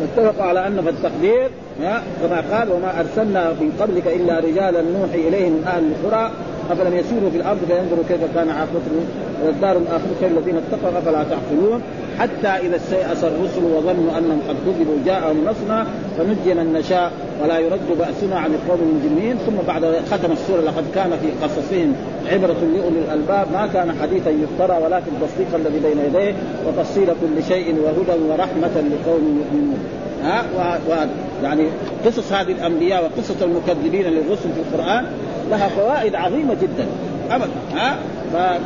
اتفقوا 0.03 0.45
على 0.45 0.67
ان 0.67 0.81
في 0.81 0.89
التقدير 0.89 1.49
كما 2.21 2.43
قال 2.51 2.71
وما 2.71 2.99
أرسلنا 2.99 3.49
من 3.49 3.71
قبلك 3.79 4.07
إلا 4.07 4.39
رجالا 4.39 4.81
نوحي 4.81 5.27
إليهم 5.27 5.51
من 5.51 5.63
أهل 5.67 5.83
القرى 5.83 6.31
أفلم 6.71 6.93
يسيروا 6.97 7.29
في 7.29 7.37
الأرض 7.37 7.57
فينظروا 7.67 8.03
كيف 8.09 8.21
كان 8.35 8.49
عاقبة 8.49 8.81
والدار 9.45 9.77
الآخرة. 9.77 10.27
الذين 10.27 10.55
اتقوا 10.57 10.99
أفلا 10.99 11.23
تعقلون؟ 11.23 11.81
حتى 12.19 12.67
إذا 12.67 12.75
استيأس 12.75 13.23
الرسل 13.23 13.63
وظنوا 13.63 14.17
أنهم 14.17 14.41
قد 14.49 14.55
كذبوا 14.65 14.97
جاءهم 15.05 15.45
نصرنا 15.45 15.87
فنجي 16.17 16.53
من 16.53 16.73
نشاء 16.73 17.11
ولا 17.43 17.59
يرد 17.59 17.87
بأسنا 17.99 18.39
عن 18.39 18.53
القوم 18.53 18.79
المجرمين. 18.81 19.37
ثم 19.37 19.67
بعد 19.67 19.83
ختم 20.11 20.31
السورة 20.31 20.61
لقد 20.61 20.83
كان 20.95 21.09
في 21.21 21.27
قصصهم 21.43 21.95
عبرة 22.31 22.61
لأولي 22.73 22.99
الألباب. 23.07 23.47
ما 23.53 23.67
كان 23.73 23.95
حديثا 24.01 24.29
يفترى 24.29 24.77
ولكن 24.83 25.11
تصديق 25.21 25.55
الذي 25.55 25.79
بين 25.79 25.97
يديه 26.05 26.33
وتفصيل 26.67 27.07
كل 27.07 27.43
شيء 27.47 27.75
وهدى 27.83 28.23
ورحمة 28.29 28.75
لقوم 28.75 29.41
يؤمنون. 29.41 29.79
ها؟ 30.23 30.43
و... 30.89 30.93
يعني 31.43 31.67
قصص 32.05 32.33
هذه 32.33 32.51
الأنبياء 32.51 33.03
وقصص 33.03 33.41
المكذبين 33.41 34.05
للرسل 34.05 34.49
في 34.53 34.59
القرآن 34.59 35.05
لها 35.51 35.69
فوائد 35.69 36.15
عظيمة 36.15 36.53
جدا. 36.61 36.87
ابدا 37.31 37.51
ها؟ 37.75 37.97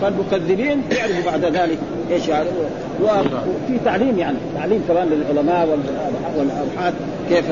فالمكذبين 0.01 0.81
يعرفوا 0.91 1.31
بعد 1.31 1.45
ذلك 1.45 1.77
إيش 2.11 2.27
يعني 2.27 2.49
وفي 3.01 3.79
تعليم 3.85 4.19
يعني 4.19 4.37
تعليم 4.55 4.83
كمان 4.87 5.07
للعلماء 5.07 5.79
والأبحاث 6.37 6.93
كيف 7.29 7.45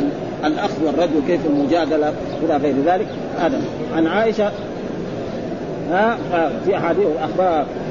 الأخذ 0.46 0.86
والرد 0.86 1.10
وكيف 1.24 1.42
المجادلة 1.46 2.14
إلى 2.44 2.58
غير 2.58 2.76
ذلك. 2.86 3.08
هذا. 3.40 3.62
عن 3.96 4.08
عائشة 4.08 4.52
ها؟ 5.92 6.18
في 6.66 6.78
أحاديث 6.78 7.08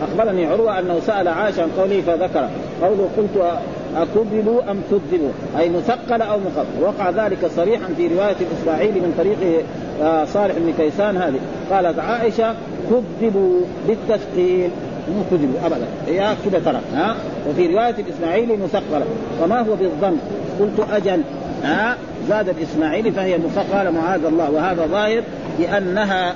أخبرني 0.02 0.46
عروة 0.46 0.78
أنه 0.78 1.00
سأل 1.06 1.28
عائشة 1.28 1.62
عن 1.62 1.68
قوله 1.78 2.02
فذكر. 2.06 2.48
قوله 2.82 3.08
قلت 3.16 3.58
أكذبوا 3.96 4.70
أم 4.70 4.80
كذبوا 4.90 5.30
أي 5.58 5.70
مثقل 5.70 6.22
أو 6.22 6.38
مخفف 6.38 6.82
وقع 6.82 7.10
ذلك 7.10 7.46
صريحا 7.56 7.86
في 7.96 8.08
رواية 8.08 8.36
الإسرائيلي 8.40 9.00
من 9.00 9.14
طريق 9.18 9.64
آه، 10.02 10.24
صالح 10.24 10.54
بن 10.58 10.72
كيسان 10.78 11.16
هذه. 11.16 11.38
قالت 11.70 11.98
عائشة 11.98 12.54
كذبوا 12.90 13.60
بالتثقيل. 13.88 14.70
مو 15.08 15.22
كذبوا 15.30 15.66
ابدا. 15.66 15.86
هي 16.06 16.34
كذا 16.44 16.58
ترى 16.58 16.80
ها؟ 16.94 17.16
وفي 17.50 17.66
رواية 17.66 17.94
الاسماعيلي 17.98 18.56
مثقلة. 18.56 19.04
وما 19.42 19.60
هو 19.60 19.76
بالظن 19.76 20.16
قلت 20.60 20.86
أجل 20.92 21.22
ها؟ 21.64 21.96
زاد 22.28 22.48
الإسماعيلي 22.48 23.10
فهي 23.10 23.38
قال 23.72 23.92
معاذ 23.92 24.24
الله. 24.24 24.50
وهذا 24.50 24.86
ظاهر 24.86 25.22
لانها 25.60 26.34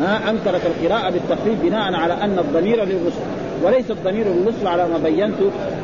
ها؟ 0.00 0.30
أنكرت 0.30 0.60
القراءة 0.66 1.10
بالتخفيف 1.10 1.62
بناء 1.62 1.94
على 1.94 2.14
أن 2.14 2.38
الضمير 2.38 2.84
للرسل 2.84 3.20
وليس 3.62 3.90
الضمير 3.90 4.26
للرسل 4.26 4.66
على 4.66 4.88
ما 4.88 4.98
بينت 4.98 5.36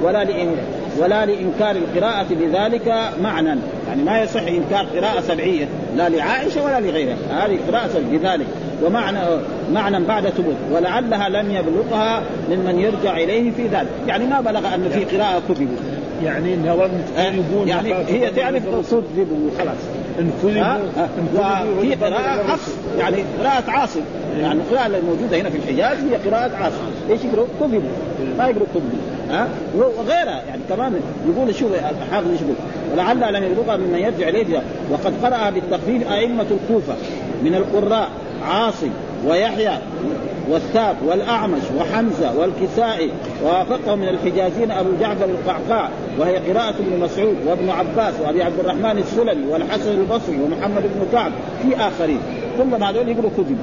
ولا 0.03 0.25
لإن 0.25 0.57
ولا 0.99 1.27
لإنكار 1.27 1.77
القراءة 1.77 2.27
بذلك 2.31 2.95
معنى. 3.23 3.61
يعني 3.89 4.03
ما 4.03 4.23
يصح 4.23 4.43
إنكار 4.43 4.87
قراءة 4.99 5.21
سبعية 5.21 5.69
لا 5.97 6.09
لعائشة 6.09 6.65
ولا 6.65 6.81
لغيرها. 6.81 7.17
هذه 7.31 7.59
قراءة 7.69 7.91
بذلك. 8.11 8.47
ومعنى 8.85 9.19
معنى 9.73 10.05
بعد 10.05 10.29
ثبوت. 10.29 10.57
ولعلها 10.73 11.29
لم 11.29 11.51
يبلغها 11.51 12.23
ممن 12.51 12.79
يرجع 12.79 13.17
إليه 13.17 13.51
في 13.51 13.63
ذلك. 13.63 13.91
يعني 14.07 14.27
ما 14.27 14.41
بلغ 14.41 14.75
أن 14.75 14.89
في 14.89 15.17
قراءة 15.17 15.43
كتبوا 15.49 15.77
يعني 16.25 16.57
نظرت 16.57 16.91
آه، 17.19 17.33
يعني 17.67 17.95
هي 17.95 18.31
تعرف 18.31 18.63
كذبوا 18.91 19.51
خلاص 19.59 19.77
وفي 21.79 21.95
قراءة 21.95 22.43
حفص 22.49 22.73
يعني 22.99 23.25
قراءة 23.41 23.71
عاصم 23.71 24.01
يعني 24.41 24.61
القراءة 24.61 24.87
الموجودة 24.87 25.41
هنا 25.41 25.51
في 25.51 25.57
الحجاز 25.57 25.99
هي 25.99 26.17
قراءة 26.17 26.57
عاصم 26.57 26.77
إيش 27.11 27.21
يقرأوا؟ 27.25 27.47
كذبوا 27.61 27.81
ما 28.39 28.45
يقرأوا 28.49 28.67
كذبوا 28.75 28.99
ها؟ 29.31 29.49
وغيرها. 29.77 30.43
يعني 30.49 30.61
كمان 30.69 31.01
يقول 31.29 31.55
شوف 31.55 31.73
الحافظ 31.73 32.31
إيش 32.31 32.41
يقول. 32.41 32.55
ولعل 32.93 33.35
لم 33.35 33.45
يبلغها 33.45 33.77
ممن 33.77 33.99
يرجع 33.99 34.29
إليه 34.29 34.63
وقد 34.91 35.13
قرأ 35.23 35.51
بالتخفيف 35.51 36.13
أئمة 36.13 36.47
الكوفة 36.51 36.95
من 37.45 37.55
القراء 37.55 38.09
عاصم. 38.45 38.91
ويحيى 39.27 39.79
والثاب 40.51 40.97
والأعمش 41.07 41.63
وحمزة 41.79 42.39
والكسائي 42.39 43.11
ووافقه 43.45 43.95
من 43.95 44.09
الحجازين 44.09 44.71
أبو 44.71 44.89
جعفر 45.01 45.25
القعقاع 45.25 45.89
وهي 46.19 46.37
قراءة 46.37 46.75
ابن 46.79 47.01
مسعود 47.01 47.37
وابن 47.47 47.71
عباس 47.71 48.15
وأبي 48.25 48.43
عبد 48.43 48.59
الرحمن 48.59 48.99
السلمي 48.99 49.47
والحسن 49.51 49.91
البصري 49.91 50.41
ومحمد 50.41 50.83
بن 50.83 51.07
كعب 51.13 51.33
في 51.63 51.77
آخرين. 51.77 52.21
كلهم 52.57 52.85
هذول 52.85 53.09
يقولوا 53.09 53.31
كذب. 53.37 53.59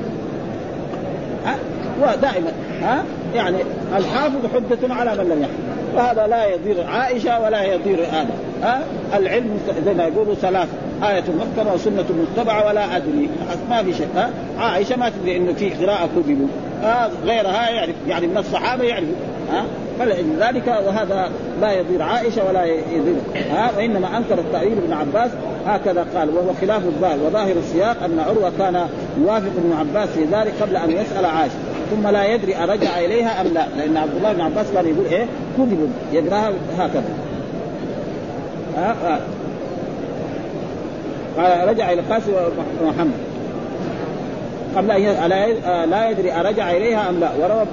ودائما 2.01 2.51
ها؟ 2.81 3.03
يعني 3.35 3.57
الحافظ 3.97 4.39
حجة 4.53 4.93
على 4.93 5.11
من 5.11 5.29
لم 5.29 5.41
يحفظ. 5.41 5.95
وهذا 5.95 6.27
لا 6.27 6.45
يضير 6.45 6.87
عائشة 6.87 7.39
ولا 7.39 7.63
يضير 7.63 7.99
آدم. 7.99 8.29
ها؟ 8.63 8.81
العلم 9.17 9.59
زي 9.85 9.93
ما 9.93 10.03
يقولوا 10.03 10.35
ثلاثة. 10.35 10.71
آية 11.03 11.23
محكمة 11.39 11.73
وسنة 11.73 12.05
متبعة 12.10 12.67
ولا 12.67 12.97
أدري. 12.97 13.29
ما 13.69 13.83
في 13.83 13.93
شيء 13.93 14.07
ها؟ 14.15 14.29
عائشة 14.60 14.95
ما 14.95 15.10
تدري 15.10 15.38
إنه 15.38 15.53
في 15.53 15.69
قراءة 15.69 16.10
كذبوا 16.15 16.47
آه 16.83 17.10
غيرها 17.25 17.69
يعرف. 17.69 17.95
يعني 18.07 18.27
من 18.27 18.38
الصحابة 18.38 18.83
يعرف. 18.83 19.08
ها؟ 19.52 19.65
فلذلك 20.00 20.67
وهذا 20.67 21.29
لا 21.62 21.71
يضير 21.71 22.02
عائشة 22.02 22.48
ولا 22.50 22.65
يضير. 22.65 23.15
ها؟ 23.52 23.71
وإنما 23.77 24.17
أنكر 24.17 24.39
التأويل 24.39 24.77
ابن 24.77 24.93
عباس. 24.93 25.31
هكذا 25.67 26.06
قال. 26.15 26.29
وهو 26.29 26.54
خلاف 26.62 26.85
الظاهر. 26.85 27.17
وظاهر 27.25 27.56
السياق 27.58 28.04
أن 28.04 28.19
عروة 28.19 28.52
كان 28.60 28.87
يوافق 29.21 29.52
ابن 29.58 29.73
عباس 29.79 30.10
في 30.10 30.23
ذلك 30.23 30.54
قبل 30.62 30.75
أن 30.75 30.91
يسأل 30.91 31.25
عائشة. 31.25 31.56
ثم 31.91 32.08
لا 32.08 32.25
يدري 32.33 32.56
أرجع 32.56 33.00
إليها 33.00 33.41
أم 33.41 33.48
لا. 33.48 33.67
لأن 33.77 33.98
عبد 33.98 34.15
الله 34.15 34.33
بن 34.33 34.41
عباس 34.41 34.65
كان 34.73 34.85
يقول 34.85 35.06
إيه؟ 35.06 35.25
كذب. 35.58 35.91
يقراها 36.13 36.52
هكذا. 36.77 37.10
ها؟ 38.77 39.19
قال 41.38 41.67
رجع 41.67 41.92
إلى 41.92 42.02
القاسم 42.02 42.31
ومحمد 42.81 43.12
قبل 44.75 44.92
أن 44.92 45.90
لا 45.90 46.10
يدري 46.10 46.31
أرجع 46.31 46.71
إليها 46.71 47.10
أم 47.10 47.19
لا. 47.19 47.29
وروى 47.40 47.65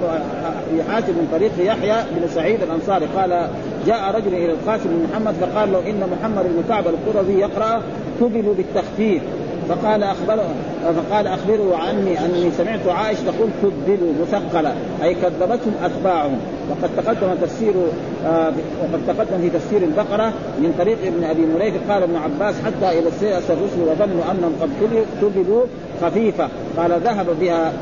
في 0.71 0.91
حاتم 0.91 1.13
من 1.13 1.27
طريق 1.31 1.51
يحيى 1.59 2.03
بن 2.11 2.27
سعيد 2.27 2.63
الأنصاري 2.63 3.05
قال 3.05 3.47
جاء 3.87 4.15
رجل 4.15 4.33
إلى 4.33 4.51
القاسم 4.51 4.89
بن 4.89 5.07
محمد 5.11 5.33
فقال 5.33 5.71
له 5.71 5.79
إن 5.89 6.09
محمد 6.19 6.43
بن 6.43 6.63
كعب 6.69 6.83
القرظي 6.87 7.39
يقرأ 7.39 7.81
كذب 8.19 8.55
بالتخفيف. 8.57 9.21
فقال 9.69 10.03
أخبره 10.03 10.49
فقال 10.83 11.27
أخبروا 11.27 11.77
عني 11.77 12.25
أني 12.25 12.51
سمعت 12.57 12.87
عائشة 12.87 13.19
تقول 13.23 13.49
كذبوا 13.61 14.13
مثقلة 14.21 14.75
أي 15.03 15.15
كذبتهم 15.15 15.73
أتباعهم. 15.83 16.37
وقد 16.69 16.89
تقدم 16.97 17.35
تفسير 17.41 17.73
آه 17.73 18.14
وقد 18.25 19.01
تقدم 19.07 19.41
في 19.41 19.49
تفسير 19.49 19.83
البقرة 19.83 20.33
من 20.59 20.73
طريق 20.79 20.97
ابن 21.05 21.23
أبي 21.23 21.45
مريك 21.45 21.73
قال 21.89 22.03
ابن 22.03 22.15
عباس 22.15 22.55
حتى 22.65 22.99
إلى 22.99 23.07
السيئة 23.07 23.37
الرسل 23.37 23.81
وظنوا 23.81 24.31
أنهم 24.31 24.53
قد 24.61 24.69
كذبوا 25.21 25.63
خفيفة 26.01 26.47
قال 26.77 26.91
ذهب 26.91 27.25
بها 27.41 27.73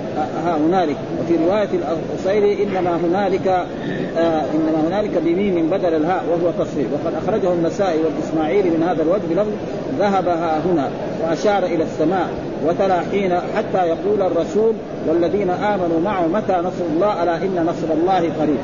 ها 0.46 0.58
هنالك. 0.58 0.96
وفي 1.22 1.46
رواية 1.46 1.70
الأصيري 1.74 2.64
إنما 2.64 2.96
هنالك 2.96 3.48
آه 3.48 4.44
إنما 4.54 4.88
هنالك 4.88 5.18
بميم 5.26 5.70
بدل 5.70 5.94
الهاء 5.94 6.24
وهو 6.32 6.66
تصريف 6.66 6.88
وقد 6.94 7.14
أخرجه 7.24 7.54
النسائي 7.54 8.00
والإسماعيلي 8.04 8.70
من 8.70 8.84
هذا 8.84 9.04
الوجه 9.04 9.22
بلفظ 9.30 9.52
ذهب 10.00 10.28
ها 10.28 10.60
هنا 10.66 10.90
وأشار 11.24 11.64
إلى 11.64 11.84
السماء 11.84 12.30
وتلا 12.66 13.00
حين 13.12 13.34
حتى 13.56 13.88
يقول 13.88 14.22
الرسول 14.22 14.74
والذين 15.10 15.50
آمنوا 15.50 16.00
معه 16.04 16.28
متى 16.28 16.54
نصر 16.54 16.84
الله؟ 16.96 17.24
ألا 17.24 17.38
إن 17.38 17.66
نصر 17.66 17.94
الله 17.94 18.20
قريب. 18.40 18.58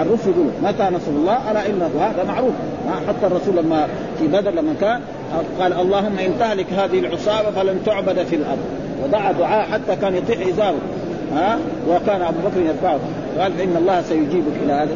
الرسل 0.00 0.30
يقول 0.30 0.46
متى 0.62 0.82
نصر 0.82 1.10
الله؟ 1.10 1.50
ألا 1.50 1.66
إن 1.66 1.90
هذا 2.00 2.24
معروف. 2.28 2.52
حتى 3.08 3.26
الرسول 3.26 3.56
لما 3.56 3.86
في 4.18 4.26
بدر 4.26 4.50
لما 4.50 4.74
كان 4.80 5.00
قال 5.60 5.72
اللهم 5.72 6.18
إن 6.18 6.38
تهلك 6.38 6.66
هذه 6.72 6.98
العصابة 6.98 7.50
فلن 7.50 7.80
تعبد 7.86 8.22
في 8.22 8.36
الأرض. 8.36 8.58
ودعا 9.04 9.32
دعاء 9.32 9.66
حتى 9.66 9.96
كان 10.00 10.14
يطيح 10.14 10.46
إزاره. 10.48 10.78
ها؟ 11.34 11.58
وكان 11.88 12.22
أبو 12.22 12.38
بكر 12.48 12.60
يرفعه. 12.60 12.98
قال 13.38 13.52
فان 13.52 13.76
الله 13.76 14.02
سيجيبك 14.02 14.56
إلى 14.64 14.72
هذا. 14.72 14.94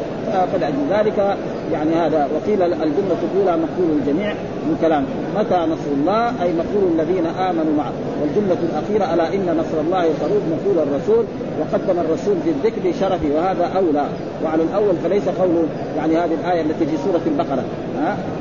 فلأجل 0.53 0.77
ذلك 0.91 1.37
يعني 1.73 1.95
هذا 1.95 2.29
وقيل 2.35 2.62
الجملة 2.62 3.16
الأولى 3.23 3.57
مقول 3.57 3.99
الجميع 4.01 4.33
من 4.66 4.79
كلام 4.81 5.05
متى 5.37 5.55
نصر 5.55 5.91
الله؟ 6.01 6.43
أي 6.43 6.53
مقول 6.53 6.83
الذين 6.95 7.27
آمنوا 7.27 7.75
معه. 7.77 7.93
والجملة 8.23 8.59
الأخيرة 8.71 9.14
ألا 9.14 9.35
إن 9.35 9.57
نصر 9.61 9.81
الله 9.81 10.03
قريب 10.03 10.43
مقول 10.55 10.89
الرسول 10.89 11.25
وقدم 11.61 12.01
الرسول 12.01 12.37
في 12.45 12.51
الذكر 12.51 12.99
شرفي 13.01 13.31
وهذا 13.31 13.64
أولى. 13.77 14.07
وعلى 14.45 14.62
الأول 14.62 14.95
فليس 15.05 15.29
قول 15.29 15.66
يعني 15.97 16.16
هذه 16.16 16.35
الآية 16.41 16.61
التي 16.61 16.87
في 16.87 16.97
سورة 16.97 17.21
البقرة. 17.27 17.64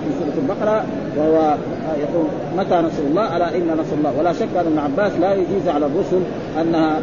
في 0.03 0.09
سورة 0.19 0.43
البقرة 0.43 0.83
وهو 1.17 1.55
يقول 1.99 2.25
متى 2.57 2.75
نصر 2.75 3.03
الله؟ 3.09 3.37
ألا 3.37 3.55
إن 3.55 3.67
نصر 3.67 3.95
الله. 3.97 4.19
ولا 4.19 4.33
شك 4.33 4.47
أن 4.55 4.65
ابن 4.67 4.79
عباس 4.79 5.11
لا 5.21 5.33
يجيز 5.33 5.67
على 5.67 5.85
الرسل 5.85 6.21
أنها 6.61 7.01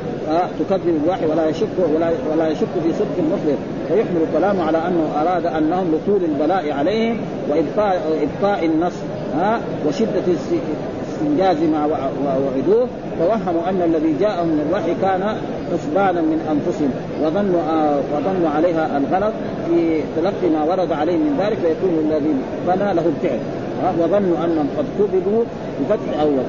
تكذب 0.60 1.00
الوحي 1.04 1.26
ولا 1.26 1.48
يشك 1.48 1.68
ولا 1.94 2.10
ولا 2.32 2.48
يشك 2.48 2.68
في 2.84 2.92
صدق 2.92 3.18
المخبر 3.18 3.56
فيحمل 3.88 4.26
كلامه 4.32 4.64
على 4.64 4.78
أنه 4.78 5.08
أراد 5.22 5.46
أنهم 5.46 5.94
لطول 5.94 6.24
البلاء 6.24 6.72
عليهم 6.72 7.16
وإبقاء 7.50 8.02
وإبقاء 8.10 8.64
النصر 8.64 9.04
ها 9.36 9.60
وشدة 9.88 10.22
استنجاز 11.12 11.56
ما 11.72 11.86
وعدوه. 12.26 12.88
توهموا 13.18 13.68
أن 13.68 13.82
الذي 13.82 14.14
جاءهم 14.20 14.46
من 14.46 14.66
الوحي 14.68 14.94
كان 15.02 15.36
حسبانا 15.72 16.20
من 16.20 16.38
أنفسهم. 16.50 16.90
وظنوا 17.22 17.60
آه 17.60 18.00
وظنوا 18.14 18.50
عليها 18.50 18.98
الغلط 18.98 19.32
في 19.68 20.00
تلقي 20.16 20.48
ما 20.52 20.62
ورد 20.64 20.92
عليه 20.92 21.16
من 21.16 21.36
ذلك 21.40 21.58
فيكون 21.58 21.94
الذي 22.04 22.34
بنى 22.66 22.94
له 22.94 23.06
الفعل. 23.06 23.38
وظنوا 24.00 24.44
أنهم 24.44 24.68
قد 24.78 24.84
كذبوا 24.98 25.44
بفتح 25.80 26.20
أول. 26.20 26.44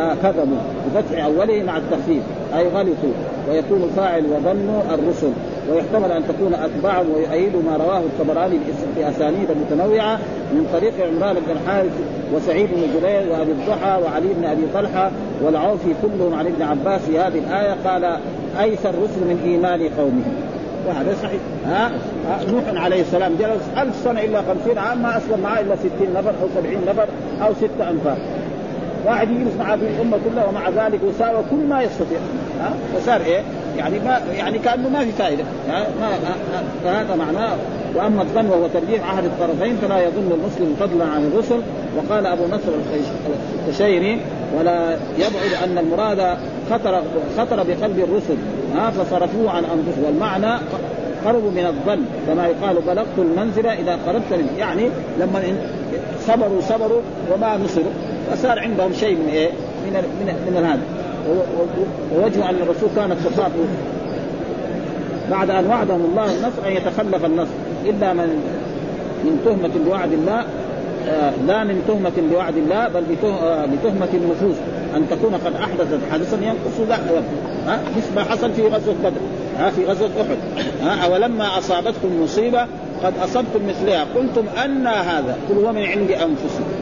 آه 0.00 0.14
كذبوا 0.22 0.58
بفتح 0.94 1.24
أوله 1.24 1.62
مع 1.62 1.76
التخفيف 1.76 2.22
أي 2.56 2.68
غلطوا 2.68 3.12
ويكون 3.48 3.90
فاعل 3.96 4.24
وظنوا 4.26 4.82
الرسل 4.94 5.32
ويحتمل 5.70 6.12
أن 6.12 6.22
تكون 6.28 6.54
اتباعهم 6.54 7.06
ويؤيد 7.14 7.56
ما 7.56 7.76
رواه 7.76 7.98
الطبراني 7.98 8.58
في 8.96 9.08
اسانيد 9.08 9.48
متنوعة 9.50 10.18
من 10.52 10.66
طريق 10.72 10.92
عمران 11.06 11.34
بن 11.34 11.52
الحارث 11.52 11.92
وسعيد 12.34 12.68
بن 12.72 12.82
جبير 12.96 13.32
وأبي 13.32 13.52
الضحى 13.52 14.00
وعلي 14.02 14.28
بن 14.34 14.44
أبي 14.44 14.62
طلحة 14.74 15.10
والعوفي 15.42 15.94
كلهم 16.02 16.34
عن 16.34 16.46
ابن 16.46 16.62
عباس 16.62 17.00
في 17.00 17.18
هذه 17.18 17.38
الآية 17.38 17.76
قال 17.84 18.04
أيس 18.60 18.86
الرسل 18.86 19.20
من 19.20 19.40
إيمان 19.44 19.88
قومه 19.98 20.22
وهذا 20.88 21.16
صحيح. 21.22 21.40
ها؟ 21.66 21.90
نوح 22.52 22.82
عليه 22.84 23.00
السلام 23.00 23.32
جلس 23.38 23.62
ألف 23.78 23.96
سنة 24.04 24.20
إلا 24.20 24.42
خمسين 24.42 24.78
عام 24.78 25.02
ما 25.02 25.16
أسلم 25.16 25.40
معه 25.42 25.60
إلا 25.60 25.76
ستين 25.76 26.14
نفر 26.14 26.30
أو 26.30 26.48
سبعين 26.56 26.78
نفر 26.88 27.06
أو 27.42 27.54
ستة 27.54 27.90
أنفار. 27.90 28.18
واحد 29.06 29.30
يجلس 29.30 29.56
مع 29.58 29.74
هذه 29.74 29.80
الأمة 29.80 30.18
كلها 30.30 30.46
ومع 30.46 30.68
ذلك 30.68 31.00
وساوى 31.04 31.42
كل 31.50 31.56
ما 31.56 31.82
يستطيع. 31.82 32.18
ها؟ 32.60 32.72
فصار 32.94 33.20
إيه؟ 33.20 33.40
يعني 33.78 33.98
ما 33.98 34.20
يعني 34.36 34.58
كأنه 34.58 34.88
ما 34.88 35.04
في 35.04 35.12
فائدة. 35.12 35.44
ما 35.68 36.10
فهذا 36.84 37.14
معناه. 37.14 37.56
وأما 37.94 38.22
الظن 38.22 38.46
وهو 38.46 38.66
ترجيح 38.74 39.14
عهد 39.14 39.24
الطرفين 39.24 39.76
فلا 39.76 39.98
يظن 39.98 40.32
المسلم 40.32 40.76
فضلا 40.80 41.04
عن 41.04 41.26
الرسل. 41.26 41.60
وقال 41.96 42.26
أبو 42.26 42.46
نصر 42.46 42.72
الخشيري 43.68 44.20
ولا 44.58 44.96
يبعد 45.18 45.64
أن 45.64 45.78
المراد 45.78 46.38
خطر 46.70 47.02
خطر 47.38 47.56
بقلب 47.56 47.98
الرسل. 47.98 48.36
ها؟ 48.74 48.90
فصرفوه 48.90 49.50
عن 49.50 49.64
انفسهم 49.64 50.04
والمعنى 50.06 50.60
قربوا 51.24 51.50
من 51.50 51.66
الظن. 51.66 52.04
كما 52.26 52.46
يقال 52.46 52.76
بلغت 52.86 53.18
المنزله 53.18 53.72
إذا 53.72 53.98
قربت 54.06 54.32
منه 54.32 54.58
يعني 54.58 54.88
لما 55.20 55.42
صبروا 56.26 56.60
صبروا 56.60 57.00
وما 57.34 57.56
نصروا. 57.56 58.09
فصار 58.32 58.58
عندهم 58.58 58.92
شيء 58.92 59.16
من 59.16 59.28
إيه؟ 59.28 59.50
من 59.86 59.92
من 59.92 60.54
من 60.54 60.64
هذا. 60.64 60.82
ووجه 62.14 62.50
أن 62.50 62.54
الرسول 62.54 62.88
كان 62.96 63.16
تخاف 63.24 63.52
بعد 65.30 65.50
أن 65.50 65.66
وعدهم 65.66 66.04
الله 66.04 66.24
النصر 66.24 66.68
أن 66.68 66.72
يتخلف 66.72 67.24
النصر. 67.24 67.52
إلا 67.84 68.12
من 68.12 68.28
من 69.24 69.40
تهمة 69.44 69.84
بوعد 69.84 70.12
الله 70.12 70.44
آه 71.08 71.32
لا 71.46 71.64
من 71.64 71.84
تهمة 71.88 72.30
بوعد 72.30 72.56
الله 72.56 72.88
بل 72.88 73.04
آه 73.24 73.66
بتهمة 73.66 74.08
النفوس. 74.14 74.56
أن 74.96 75.06
تكون 75.10 75.34
قد 75.34 75.54
أحدثت 75.54 75.98
حدثا 76.12 76.36
ينقص 76.36 76.88
لا 76.88 76.96
ها 77.66 77.80
مثل 77.96 78.14
ما 78.16 78.24
حصل 78.24 78.52
في 78.52 78.62
غزوة 78.62 78.94
بدر 79.04 79.20
ها 79.58 79.70
في 79.70 79.84
غزوة 79.84 80.08
أحد 80.20 80.36
ها 80.82 81.06
أولما 81.06 81.58
أصابتكم 81.58 82.22
مصيبة 82.22 82.66
قد 83.04 83.12
أصبتم 83.24 83.60
مثلها. 83.68 84.06
قلتم 84.14 84.44
أن 84.64 84.86
هذا 84.86 85.36
قل 85.48 85.64
هو 85.64 85.72
من 85.72 85.82
عند 85.82 86.10
أنفسكم. 86.10 86.79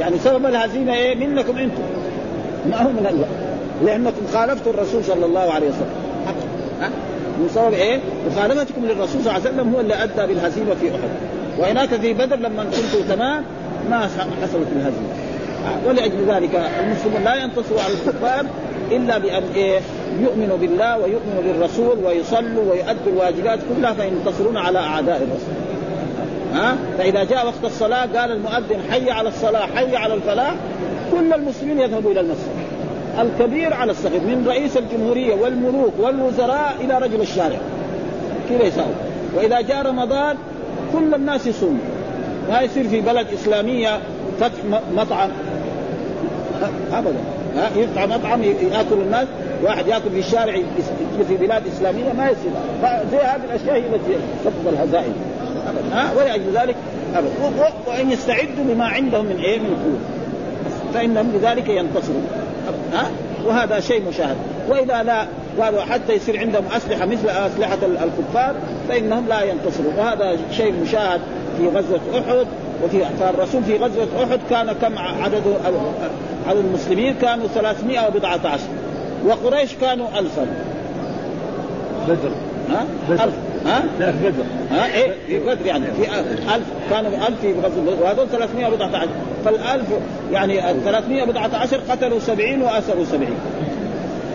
يعني 0.00 0.18
سبب 0.18 0.46
الهزيمة 0.46 0.94
إيه؟ 0.94 1.14
منكم 1.14 1.58
أنتم. 1.58 1.82
ما 2.70 2.82
هو 2.82 2.90
من 2.90 3.06
الله. 3.10 3.26
لأنكم 3.84 4.26
خالفتم 4.32 4.70
الرسول 4.70 5.04
صلى 5.04 5.26
الله 5.26 5.52
عليه 5.52 5.68
وسلم. 5.68 5.94
ها؟ 6.80 6.88
من 7.38 7.48
سبب 7.54 7.72
إيه؟ 7.72 8.00
مخالفتكم 8.30 8.84
للرسول 8.84 9.08
صلى 9.08 9.18
الله 9.20 9.32
عليه 9.32 9.42
وسلم 9.42 9.74
هو 9.74 9.80
اللي 9.80 9.94
أدى 9.94 10.34
بالهزيمة 10.34 10.74
في 10.74 10.90
أحد. 10.90 11.10
وهناك 11.58 11.88
في 11.88 12.12
بدر 12.14 12.36
لما 12.36 12.64
كنتم 12.64 13.14
تمام 13.14 13.44
ما 13.90 13.98
حصلت 14.42 14.68
الهزيمة. 14.76 15.08
ولأجل 15.86 16.24
ذلك 16.28 16.70
المسلمون 16.80 17.24
لا 17.24 17.34
ينتصروا 17.34 17.80
على 17.80 17.92
الكفار 17.94 18.46
إلا 18.90 19.18
بأن 19.18 19.42
إيه؟ 19.54 19.80
يؤمنوا 20.20 20.56
بالله 20.56 20.98
ويؤمنوا 20.98 21.42
بالرسول 21.46 21.98
ويصلوا 22.04 22.72
ويؤدوا 22.72 23.12
الواجبات 23.12 23.58
كلها 23.76 23.92
فينتصرون 23.92 24.56
على 24.56 24.78
أعداء 24.78 25.16
الرسول. 25.16 25.69
ها؟ 26.54 26.76
فإذا 26.98 27.24
جاء 27.24 27.46
وقت 27.46 27.64
الصلاة 27.64 28.06
قال 28.06 28.32
المؤذن 28.32 28.80
حي 28.90 29.10
على 29.10 29.28
الصلاة 29.28 29.66
حي 29.76 29.96
على 29.96 30.14
الفلاح. 30.14 30.54
كل 31.12 31.32
المسلمين 31.32 31.80
يذهبوا 31.80 32.10
إلى 32.10 32.20
المسجد. 32.20 32.70
الكبير 33.20 33.74
على 33.74 33.92
الصغير 33.92 34.20
من 34.20 34.44
رئيس 34.48 34.76
الجمهورية 34.76 35.34
والملوك 35.34 35.92
والوزراء 35.98 36.74
إلى 36.80 36.98
رجل 36.98 37.20
الشارع. 37.20 37.58
كذا 38.48 38.62
يساوي؟ 38.62 38.92
وإذا 39.36 39.60
جاء 39.60 39.86
رمضان 39.86 40.36
كل 40.92 41.14
الناس 41.14 41.46
يصوموا. 41.46 41.84
ما 42.50 42.60
يصير 42.60 42.88
في 42.88 43.00
بلد 43.00 43.26
إسلامية 43.34 43.98
فتح 44.40 44.80
مطعم. 44.96 45.30
ابدا. 46.92 47.20
ها؟ 47.56 47.70
يفتح 47.76 48.06
مطعم 48.06 48.42
يأكل 48.42 48.92
الناس. 48.92 49.28
واحد 49.62 49.86
يأكل 49.86 50.10
في 50.10 50.18
الشارع 50.18 50.52
في 51.28 51.36
بلاد 51.36 51.62
إسلامية 51.66 52.12
ما 52.12 52.30
يصير. 52.30 52.52
زي 53.12 53.18
هذه 53.18 53.40
الأشياء 53.50 53.74
هي 53.74 53.78
التي 53.78 54.14
تفقد 54.44 54.72
الهزائم. 54.72 55.14
ها؟ 55.92 56.12
ولأجل 56.18 56.52
ذلك 56.54 56.76
ابدا. 57.14 57.30
وإن 57.86 58.10
يستعدوا 58.10 58.64
بما 58.68 58.84
عندهم 58.84 59.24
من 59.24 59.36
إيه 59.36 59.58
من 59.58 59.66
قوه 59.66 59.98
فإنهم 60.94 61.30
بذلك 61.30 61.68
ينتصرون. 61.68 62.26
ها؟ 62.92 63.10
وهذا 63.46 63.80
شيء 63.80 64.02
مشاهد. 64.08 64.36
وإذا 64.68 65.02
لا 65.02 65.26
قالوا 65.60 65.80
حتى 65.82 66.12
يصير 66.12 66.38
عندهم 66.38 66.64
أسلحة 66.76 67.06
مثل 67.06 67.28
أسلحة 67.28 67.78
الكفار 67.84 68.54
فإنهم 68.88 69.28
لا 69.28 69.42
ينتصرون. 69.42 69.94
وهذا 69.98 70.36
شيء 70.52 70.74
مشاهد 70.82 71.20
في 71.58 71.68
غزوة 71.68 72.00
أحد 72.14 72.46
وفي 72.84 73.04
فالرسول 73.20 73.64
في 73.64 73.76
غزوة 73.76 74.08
أحد 74.24 74.40
كان 74.50 74.72
كم 74.72 74.98
عدد 74.98 75.42
عدد 76.48 76.58
المسلمين؟ 76.58 77.14
كانوا 77.14 77.46
300 77.54 78.06
وبضعة 78.06 78.40
عشر. 78.44 78.68
وقريش 79.26 79.74
كانوا 79.80 80.06
ألفا 80.18 80.46
بدر. 82.08 82.30
ها؟ 82.70 82.84
بدر. 83.08 83.24
ألف. 83.24 83.34
ها؟ 83.66 83.82
لا 84.00 84.12
في 84.12 84.18
بدر. 84.18 84.44
ها؟ 84.70 84.86
إيه 84.94 85.12
في 85.26 85.38
بدر 85.38 85.66
يعني 85.66 85.84
في 85.86 86.02
ألف 86.54 86.66
كانوا 86.90 87.10
ألف 87.28 87.40
في 87.40 87.52
غزوة 87.52 87.82
بدر. 87.82 88.02
وهذول 88.02 88.26
314 88.32 89.08
فالألف 89.44 89.86
يعني 90.32 90.70
ال 90.70 90.84
314 90.84 91.80
قتلوا 91.90 92.18
70 92.18 92.62
وأسروا 92.62 93.04
70 93.04 93.28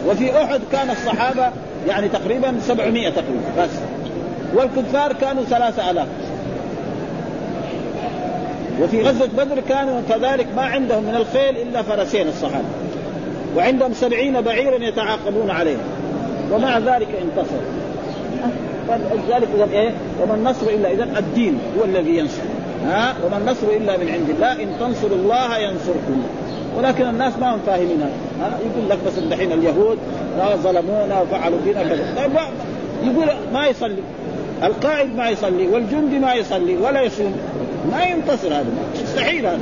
وفي 0.08 0.44
أحد 0.44 0.62
كان 0.72 0.90
الصحابة 0.90 1.52
يعني 1.88 2.10
تقريبا 2.10 2.56
700 2.62 3.10
تقريبا 3.10 3.64
بس. 3.64 3.70
والكفار 4.56 5.14
كانوا 5.14 5.44
3000 5.44 6.08
وفي 8.82 9.02
غزوة 9.02 9.30
بدر 9.38 9.60
كانوا 9.70 10.02
كذلك 10.10 10.48
ما 10.56 10.62
عندهم 10.62 11.04
من 11.04 11.16
الخيل 11.16 11.58
إلا 11.58 11.82
فرسين 11.82 12.28
الصحابة. 12.28 12.66
وعندهم 13.58 13.94
سبعين 13.94 14.42
بعيرا 14.42 14.84
يتعاقبون 14.84 15.50
عليهم. 15.50 15.80
ومع 16.52 16.78
ذلك 16.78 17.08
انتصروا. 17.22 17.85
فلذلك 18.88 19.48
إذا 19.56 19.68
إيه؟ 19.72 19.92
وما 20.22 20.36
النصر 20.36 20.68
إلا 20.70 20.92
إذا 20.92 21.20
الدين 21.20 21.60
هو 21.80 21.86
الذي 21.86 22.18
ينصر. 22.18 22.42
ها؟ 22.86 23.16
وما 23.26 23.38
النصر 23.38 23.68
إلا 23.68 23.98
من 23.98 24.10
عند 24.10 24.30
الله. 24.30 24.52
إن 24.64 24.68
تنصروا 24.80 25.18
الله 25.18 25.58
ينصركم. 25.58 26.24
ولكن 26.78 27.10
الناس 27.10 27.34
ما 27.42 27.56
هم 27.56 27.60
فاهمين. 27.66 28.02
ها؟ 28.42 28.60
يقول 28.66 28.90
لك 28.90 28.98
بس 29.08 29.20
دحين 29.20 29.52
اليهود 29.52 29.98
ظلمونا 30.64 31.22
وفعلوا 31.22 31.60
فينا 31.64 31.84
كذا. 31.84 32.14
طيب 32.18 32.32
يقول 33.04 33.28
ما 33.54 33.68
يصلي. 33.68 34.04
القائد 34.64 35.16
ما 35.16 35.30
يصلي 35.30 35.68
والجندي 35.68 36.20
ما 36.20 36.34
يصلي 36.34 36.78
ولا 36.78 37.02
يصوم. 37.02 37.36
ما 37.92 38.04
ينتصر 38.04 38.48
هذا. 38.48 38.66
مستحيل 39.04 39.46
هذا. 39.46 39.60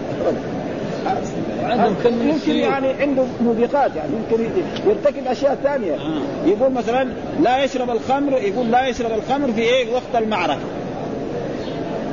عندهم 1.79 1.95
كم 2.03 2.29
يمكن 2.29 2.55
يعني 2.55 2.87
عنده 2.87 3.23
موبقات 3.41 3.95
يعني 3.95 4.11
يمكن 4.13 4.43
يرتكب 4.87 5.27
أشياء 5.27 5.57
ثانية. 5.63 5.93
آه. 5.93 6.47
يقول 6.47 6.71
مثلا 6.71 7.07
لا 7.41 7.63
يشرب 7.63 7.89
الخمر 7.89 8.37
يقول 8.37 8.71
لا 8.71 8.87
يشرب 8.87 9.11
الخمر 9.11 9.51
في 9.51 9.61
إيه؟ 9.61 9.93
وقت 9.93 10.23
المعركة. 10.23 10.59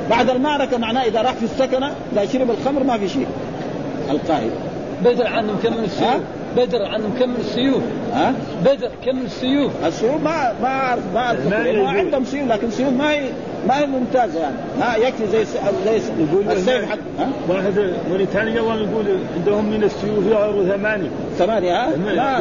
بعد 0.09 0.29
المعركة 0.29 0.77
معناه 0.77 1.03
إذا 1.03 1.21
راح 1.21 1.33
في 1.33 1.43
السكنة 1.43 1.91
إذا 2.13 2.25
شرب 2.25 2.51
الخمر 2.51 2.83
ما 2.83 2.97
في 2.97 3.09
شيء. 3.09 3.27
القائد. 4.09 4.51
بدر 5.05 5.27
عنهم 5.27 5.55
كم 5.63 5.73
من 5.73 5.83
السيوف. 5.83 6.21
بدر 6.57 6.85
عنهم 6.85 7.13
كم 7.19 7.29
من 7.29 7.35
السيوف. 7.39 7.83
ها؟ 8.13 8.33
بدر 8.65 8.89
كم 9.05 9.17
السيوف 9.25 9.71
السيوف 9.85 10.21
ما 10.23 10.53
ما 10.61 10.67
اعرف 10.67 11.03
ما 11.13 11.19
أعرف. 11.19 11.47
ما 11.47 11.89
عندهم 11.89 12.25
سيوف 12.25 12.51
لكن 12.51 12.67
السيوف 12.67 12.93
ما 12.93 13.11
هي 13.11 13.21
ما 13.67 13.79
هي 13.79 13.85
ممتازة 13.85 14.39
يعني. 14.39 14.55
ها 14.81 14.97
يكفي 14.97 15.27
زي 15.27 15.45
زي 15.85 15.97
السيف 16.51 16.89
حق 16.89 16.97
ها؟ 17.19 17.29
واحد 17.49 17.93
موريتانيا 18.09 18.53
يقول 18.53 18.87
عندهم 19.35 19.65
من 19.65 19.83
السيوف 19.83 20.27
يعرض 20.31 20.71
ثمانية. 20.75 21.09
ثمانية 21.37 21.83
ها؟ 21.83 21.89
ما 21.97 22.39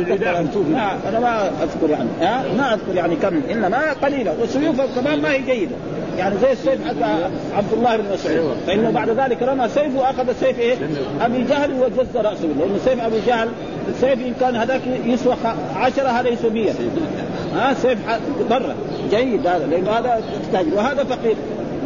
ما 0.71 0.99
أنا 1.09 1.21
ما 1.21 1.51
أذكر 1.63 1.91
يعني. 1.91 2.09
ها؟ 2.21 2.45
ما 2.59 2.75
أذكر 2.75 2.95
يعني 2.95 3.17
كم 3.17 3.41
إنما 3.51 3.93
قليلة. 3.93 4.35
والسيوف 4.41 4.81
كمان 4.99 5.23
ما 5.23 5.33
هي 5.33 5.43
جيدة. 5.43 5.77
يعني 6.19 6.35
زي 6.43 6.53
السيف 6.53 6.87
حق 6.87 7.09
عبد 7.57 7.73
الله 7.73 7.97
بن 7.97 8.05
مسعود. 8.13 8.57
فإنه 8.67 8.91
بعد 8.91 9.11
ذلك 9.11 9.43
رمى 9.43 9.69
سيف 9.69 9.97
وأخذ 9.97 10.33
سيف 10.41 10.59
إيه؟ 10.59 10.77
أبي 11.21 11.43
جهل 11.43 11.73
وجز 11.73 12.17
رأسه. 12.17 12.49
لأنه 12.59 12.79
سيف 12.85 13.01
أبي 13.01 13.17
جهل 13.27 13.49
السيف 13.89 14.27
إن 14.27 14.35
كان 14.41 14.57
هذاك 14.57 14.81
يسوى 15.07 15.37
عشرة 15.77 16.09
هذا 16.09 16.31
100 16.51 16.73
ها 17.55 17.75
سيف 17.75 17.99
برا. 18.51 18.75
جيد 19.11 19.47
هذا 19.47 19.67
لأنه 19.67 19.91
هذا 19.91 20.23
تحتاج 20.43 20.67
وهذا 20.75 21.05
فقير. 21.05 21.37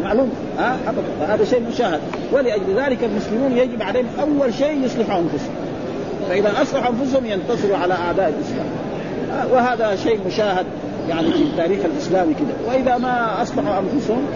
معلوم؟ 0.02 0.30
ها 0.58 0.76
هذا 1.20 1.44
شيء 1.44 1.62
مشاهد. 1.72 2.00
ولأجل 2.32 2.76
ذلك 2.76 2.98
المسلمون 3.04 3.52
يجب 3.52 3.82
عليهم 3.82 4.06
أول 4.20 4.54
شيء 4.54 4.84
يصلحوا 4.84 5.20
أنفسهم. 5.20 5.54
فإذا 6.28 6.62
أصلحوا 6.62 6.92
أنفسهم 6.92 7.26
ينتصروا 7.26 7.76
على 7.76 7.94
أعداء 7.94 8.28
الإسلام. 8.28 8.66
وهذا 9.52 9.96
شيء 9.96 10.20
مشاهد 10.26 10.66
يعني 11.08 11.32
في 11.32 11.42
التاريخ 11.42 11.78
الإسلامي 11.84 12.34
كذا 12.34 12.54
وإذا 12.68 12.98
ما 12.98 13.42
أصلحوا 13.42 13.78
أنفسهم 13.78 14.26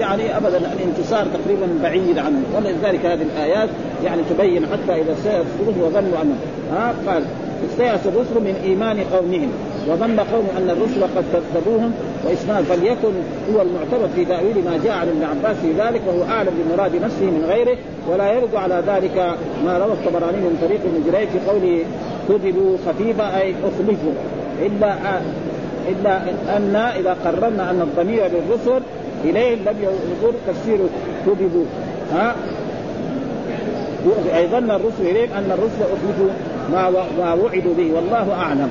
يعني 0.00 0.36
ابدا 0.36 0.58
الانتصار 0.58 1.26
تقريبا 1.26 1.68
بعيد 1.82 2.18
عنه 2.18 2.42
ولذلك 2.56 3.06
هذه 3.06 3.22
الآيات 3.22 3.68
يعني 4.04 4.22
تبين 4.30 4.66
حتى 4.66 5.02
إذا 5.02 5.12
الرسل 5.12 5.80
وظنوا 5.80 6.22
انه 6.22 6.36
ها 6.72 6.94
قال 7.06 7.22
استيأس 7.70 8.06
الرسل 8.06 8.40
من 8.40 8.54
إيمان 8.64 9.00
قومهم. 9.12 9.50
وظن 9.88 10.20
قوم 10.20 10.46
أن 10.58 10.70
الرسل 10.70 11.02
قد 11.02 11.24
كذبوهم 11.32 11.92
وإسناد 12.24 12.64
فليكن 12.64 13.12
هو 13.54 13.62
المعتبر 13.62 14.08
في 14.16 14.24
تأويل 14.24 14.64
ما 14.64 14.80
جاء 14.84 14.92
عن 14.92 15.08
ابن 15.08 15.22
عباس 15.24 15.56
في 15.56 15.72
ذلك 15.72 16.00
وهو 16.06 16.22
أعلم 16.22 16.50
بمراد 16.58 16.96
نفسه 16.96 17.24
من 17.24 17.44
غيره 17.48 17.76
ولا 18.10 18.32
يرد 18.32 18.54
على 18.54 18.82
ذلك 18.86 19.36
ما 19.64 19.78
روى 19.78 19.92
الطبراني 19.92 20.36
من 20.36 20.58
طريق 20.62 20.80
ابن 20.80 21.12
جريج 21.12 21.28
في 21.28 21.50
قوله 21.50 21.84
كذبوا 22.28 22.76
خفيفة 22.86 23.40
أي 23.40 23.54
أخلفوا. 23.64 24.12
إلا 24.66 24.94
إلا 25.88 26.22
أن 26.56 26.76
إذا 26.76 27.16
قررنا 27.24 27.70
أن 27.70 27.80
الضمير 27.80 28.22
للرسل 28.24 28.82
اليهم 29.24 29.58
لم 29.66 29.76
يقول 29.82 30.34
تفسير 30.46 30.78
كذبوا. 31.26 31.64
ها؟ 32.12 32.34
اي 34.34 34.46
ظن 34.46 34.70
الرسل 34.70 35.02
اليهم 35.02 35.32
أن 35.32 35.50
الرسل 35.52 35.82
أخلفوا. 35.82 36.30
ما 36.72 36.90
ما 37.18 37.34
وعدوا 37.34 37.74
به 37.78 37.92
والله 37.94 38.32
أعلم. 38.32 38.70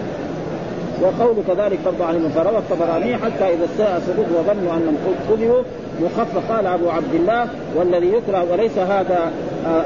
وقول 1.02 1.36
كذلك 1.48 1.80
برضه 1.86 2.06
عن 2.06 2.32
فروى 2.36 2.58
الطبراني 2.58 3.18
حتى 3.18 3.54
إذا 3.54 3.66
استاء 3.66 4.02
سقوط 4.08 4.26
وظنوا 4.40 4.74
انهم 4.74 4.98
كذبوا 5.30 5.62
مخفف. 6.02 6.52
قال 6.52 6.68
أبو 6.68 6.90
عبد 6.90 7.14
الله 7.14 7.48
والذي 7.76 8.08
يكره 8.08 8.46
وليس 8.52 8.78
هذا 8.78 9.32
آه 9.68 9.84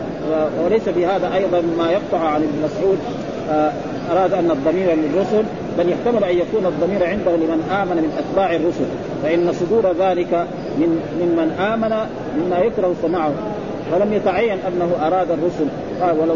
وليس 0.66 0.90
بهذا 0.90 1.36
أيضا 1.36 1.62
ما 1.78 1.92
يقطع 1.92 2.28
عن 2.28 2.42
ابن 2.42 2.64
مسعود 2.66 2.98
آه 3.52 3.72
أراد 4.12 4.34
أن 4.34 4.52
الضمير 4.52 4.88
للرسل 4.96 5.44
بل 5.78 5.90
يحتمل 5.90 6.24
أن 6.24 6.36
يكون 6.38 6.66
الضمير 6.66 7.06
عنده 7.06 7.32
لمن 7.32 7.70
آمن 7.82 7.96
من 7.96 8.18
أتباع 8.18 8.56
الرسل. 8.56 8.86
فإن 9.24 9.54
صدور 9.54 9.94
ذلك 10.00 10.48
من 10.78 11.00
ممن 11.22 11.52
آمن 11.52 11.96
مما 12.38 12.60
يكره 12.60 12.96
سماعه 13.02 13.32
ولم 13.94 14.14
يتعين 14.14 14.58
أنه 14.68 15.08
أراد 15.08 15.32
الرسل. 15.32 15.66
قال 16.02 16.20
ولو 16.20 16.36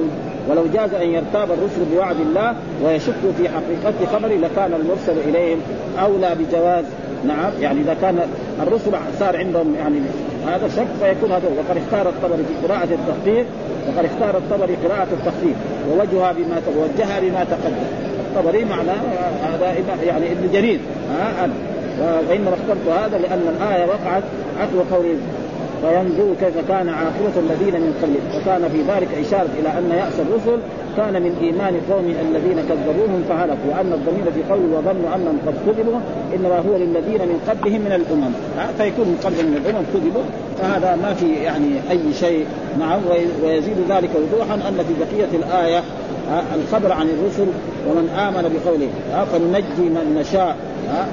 ولو 0.49 0.65
جاز 0.73 0.93
أن 0.93 1.09
يرتاب 1.09 1.51
الرسل 1.51 1.85
بوعد 1.93 2.19
الله 2.19 2.55
ويشكوا 2.83 3.31
في 3.37 3.49
حقيقة 3.49 3.93
خبره 4.13 4.35
لكان 4.35 4.73
المرسل 4.73 5.29
إليهم 5.29 5.59
أولى 6.01 6.35
بجواز. 6.39 6.85
نعم 7.27 7.51
يعني 7.61 7.81
إذا 7.81 7.95
كان 8.01 8.19
الرسل 8.61 8.91
صار 9.19 9.37
عندهم 9.37 9.75
يعني 9.75 9.99
هذا 10.47 10.67
شك 10.67 10.87
فيكون 11.01 11.31
هذا 11.31 11.47
وقد 11.57 11.77
اختار 11.77 12.09
الطبري 12.09 12.43
في 12.43 12.67
قراءة 12.67 12.83
التخفيف 12.91 13.47
وقد 13.87 14.05
اختار 14.05 14.37
الطبري 14.37 14.75
قراءة 14.85 15.07
التخفيف 15.11 15.55
ووجهها 15.89 16.31
بما 16.31 16.61
توجهها 16.65 17.19
بما 17.19 17.43
تقدم. 17.43 18.05
الطبري 18.35 18.65
معناه 18.65 19.01
هذا 19.43 19.75
يعني 20.03 20.31
ابن 20.31 20.51
جرير 20.53 20.79
ها 21.11 21.49
وإنما 22.29 22.49
اخترت 22.49 22.87
هذا 22.87 23.17
لأن 23.17 23.55
الآية 23.57 23.85
وقعت 23.85 24.23
عقب 24.59 24.85
قول 24.91 25.05
فينظروا 25.86 26.36
كيف 26.41 26.67
كان 26.67 26.89
عاقبة 26.89 27.36
الذين 27.38 27.81
من 27.81 27.93
قبلهم 28.01 28.41
وكان 28.41 28.69
في 28.69 28.81
ذلك 28.91 29.27
إشارة 29.27 29.49
إلى 29.59 29.69
أن 29.69 29.91
يأس 29.91 30.19
الرسل 30.19 30.59
كان 30.97 31.21
من 31.21 31.38
إيمان 31.41 31.81
قوم 31.89 32.05
الذين 32.05 32.57
كذبوهم 32.69 33.23
فهلكوا. 33.29 33.69
وأن 33.71 33.93
الضمير 33.93 34.31
في 34.31 34.53
قول 34.53 34.59
وظنوا 34.73 35.15
أنهم 35.15 35.38
قد 35.47 35.55
كذبوا 35.65 35.99
إنما 36.36 36.57
هو 36.59 36.77
للذين 36.77 37.21
من 37.21 37.39
قبلهم 37.49 37.81
من 37.81 37.91
الأمم. 37.91 38.33
فيكون 38.77 39.07
من 39.07 39.17
قبل 39.25 39.47
من 39.47 39.55
الأمم 39.65 39.86
كذبوا. 39.93 40.25
فهذا 40.59 40.95
ما 41.03 41.13
في 41.13 41.33
يعني 41.33 41.71
أي 41.91 42.13
شيء 42.13 42.45
نعم 42.79 42.99
ويزيد 43.43 43.77
ذلك 43.89 44.09
وضوحا 44.15 44.55
أن 44.55 44.77
في 44.88 44.93
بقية 44.99 45.31
الآية 45.33 45.83
الخبر 46.55 46.91
عن 46.91 47.07
الرسل 47.09 47.47
ومن 47.88 48.09
آمن 48.09 48.43
بقوله 48.53 48.89
فننجي 49.25 49.89
من 49.89 50.17
نشاء. 50.19 50.55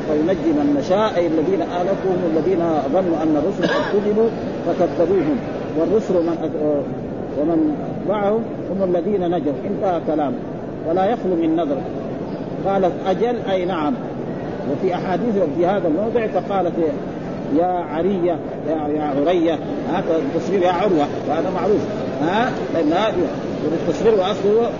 فينجي 0.08 0.52
من 0.52 0.76
نشاء 0.78 1.16
أي 1.16 1.26
الذين 1.26 1.62
آلفوا 1.62 2.10
هم 2.10 2.36
الذين 2.36 2.58
ظنوا 2.92 3.22
أن 3.22 3.36
الرسل 3.36 3.74
قد 3.74 3.82
كذبوا 3.92 4.28
فكذبوهم. 4.66 5.36
والرسل 5.78 6.14
من 6.14 6.50
ومن 7.40 7.76
معهم 8.08 8.42
هم 8.70 8.94
الذين 8.94 9.30
نجوا. 9.30 9.52
انتهى 9.66 10.00
كلامه 10.06 10.36
ولا 10.88 11.04
يخلو 11.04 11.36
من 11.36 11.56
نظر. 11.56 11.76
قالت 12.66 12.92
أجل؟ 13.06 13.36
أي 13.50 13.64
نعم. 13.64 13.94
وفي 14.72 14.94
أحاديث 14.94 15.34
في 15.56 15.66
هذا 15.66 15.88
الموضع 15.88 16.26
فقالت 16.26 16.72
يا 17.58 17.66
عرية 17.66 18.36
يا 18.68 18.88
يا 18.88 19.02
عرية 19.02 19.58
هذا 19.92 20.16
التصوير 20.16 20.62
يا 20.62 20.72
عروة 20.72 21.06
وهذا 21.28 21.50
معروف. 21.54 21.80
ها؟ 22.22 22.50
لأن 22.74 22.92
هذا 22.92 23.14
التصوير 23.72 24.14
وأصله 24.14 24.70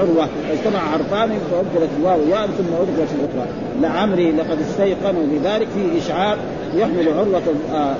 عروة. 0.00 0.28
فاجتمع 0.48 0.80
عرفان 0.92 1.38
فأبدلت 1.50 1.90
الواو 1.98 2.20
ياء 2.30 2.46
ثم 2.46 2.74
أبدلت 2.80 3.08
الأخرى. 3.14 3.48
لعمري 3.80 4.32
لقد 4.32 4.58
استيقنوا 4.60 5.22
بذلك 5.32 5.68
في 5.74 5.98
إشعار 5.98 6.36
يحمل 6.74 7.08
عروة 7.08 7.42
آه 7.74 7.94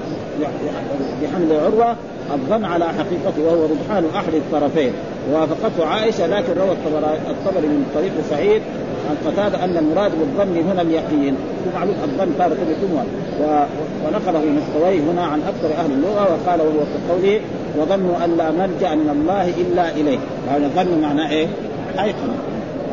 يحمل 1.23 1.61
عروة 1.65 1.97
الظن 2.35 2.65
على 2.65 2.85
حقيقته 2.85 3.43
وهو 3.47 3.65
رجحان 3.65 4.05
أحد 4.17 4.35
الطرفين. 4.35 4.93
وافقته 5.33 5.87
عائشة 5.87 6.27
لكن 6.27 6.53
روى 6.61 6.71
الطبري 7.31 7.67
من 7.67 7.87
طريق 7.95 8.13
سعيد 8.31 8.63
عن 9.11 9.33
قتادة 9.33 9.65
أن 9.65 9.77
المراد 9.77 10.13
بالظن 10.19 10.71
هنا 10.71 10.83
اليقين. 10.83 11.37
ومعلوم 11.67 11.95
الظن 12.05 12.39
تارة 12.39 12.53
يكون 12.53 13.07
ونقله 14.05 14.41
مستويه 14.41 15.01
هنا 15.01 15.23
عن 15.23 15.41
أكثر 15.43 15.75
أهل 15.79 15.93
اللغة 15.93 16.23
وقال 16.33 16.61
وهو 16.61 16.85
كقوله 16.95 17.41
وظنوا 17.79 18.25
أن 18.25 18.37
لا 18.37 18.51
ملجأ 18.51 18.95
من 18.95 19.11
الله 19.11 19.49
إلا 19.49 19.91
إليه. 19.91 20.19
يعني 20.49 20.65
الظن 20.65 21.03
معناه 21.03 21.31
إيه؟ 21.31 21.47
ايقن 22.03 22.33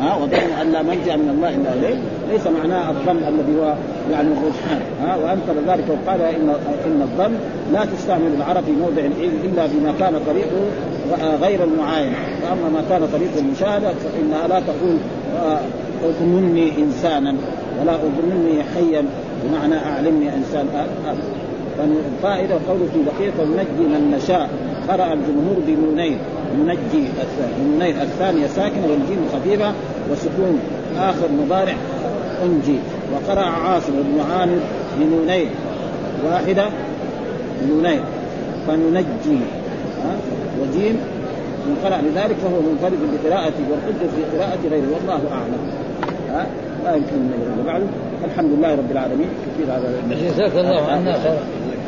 ها 0.02 0.16
وظنوا 0.16 0.62
أن 0.62 0.72
لا 0.72 0.82
ملجأ 0.82 1.16
من 1.16 1.30
الله 1.30 1.50
إلا 1.50 1.74
إليه. 1.74 2.00
ليس 2.32 2.48
معناه 2.48 2.90
الظن 2.90 3.18
الذي 3.18 3.60
هو 3.60 3.76
يعني 4.12 4.28
الرجحان 4.28 4.82
ها 5.02 5.16
وأنكر 5.16 5.72
ذلك 5.72 5.86
وقال 5.90 6.22
إن 6.22 6.50
إن 6.86 7.02
الظن 7.02 7.34
لا 7.74 7.86
تستعمل 7.86 8.32
العرب 8.38 8.64
في 8.64 8.72
موضع 8.72 9.02
العلم 9.02 9.40
إلا 9.44 9.66
بما 9.66 9.94
كان 10.00 10.14
طريقه 10.28 10.62
غير 11.42 11.64
المعاينه 11.64 12.16
وأما 12.44 12.70
ما 12.74 12.84
كان 12.90 13.08
طريق 13.14 13.30
المشاهدة 13.38 13.90
فإنها 13.90 14.48
لا 14.48 14.60
تقول 14.60 14.98
أظنني 16.04 16.72
إنسانا 16.78 17.36
ولا 17.82 17.96
أظنني 17.96 18.64
حيا 18.76 19.04
بمعنى 19.44 19.76
أعلمني 19.76 20.36
إنسان 20.36 20.66
فالفائدة 21.78 22.56
قوله 22.70 22.88
في 22.94 23.00
بقيه 23.06 23.32
فننجي 23.32 23.84
من 23.94 24.14
نشاء 24.18 24.50
قرأ 24.88 25.14
الجمهور 25.14 25.58
بنونين. 25.68 26.18
ننجي 26.58 27.08
النونين 27.60 27.96
الثانية 28.02 28.48
ساكنة 28.48 28.88
والجيم 28.88 29.28
خفيفة 29.34 29.74
وسكون 30.12 30.60
آخر 30.98 31.28
مضارع 31.46 31.76
أنجي. 32.44 32.80
وقرأ 33.14 33.46
عاصم 33.46 33.94
بن 33.94 34.22
عامر 34.32 34.60
بنونين 35.00 35.50
واحدة 36.26 36.66
نونين 37.70 38.00
فننجي. 38.68 39.40
وجيم 40.62 40.98
من 41.68 41.76
قرأ 41.84 42.02
لذلك 42.02 42.36
فهو 42.36 42.60
منفرد 42.62 43.00
بقراءته 43.14 43.64
والحجة 43.72 44.10
في 44.16 44.38
قراءة 44.38 44.60
غيره. 44.72 44.88
والله 44.94 45.22
أعلم. 45.32 45.62
ها؟ 46.30 46.48
لا 46.86 46.96
يمكن 46.96 47.18
بعده 47.68 47.86
الحمد 48.26 48.50
لله 48.58 48.76
رب 48.76 48.92
العالمين. 48.92 49.28
كثير 49.48 49.74
هذا 49.74 49.94
جزاك 50.30 50.52
الله 50.56 50.82
عنا 50.82 51.18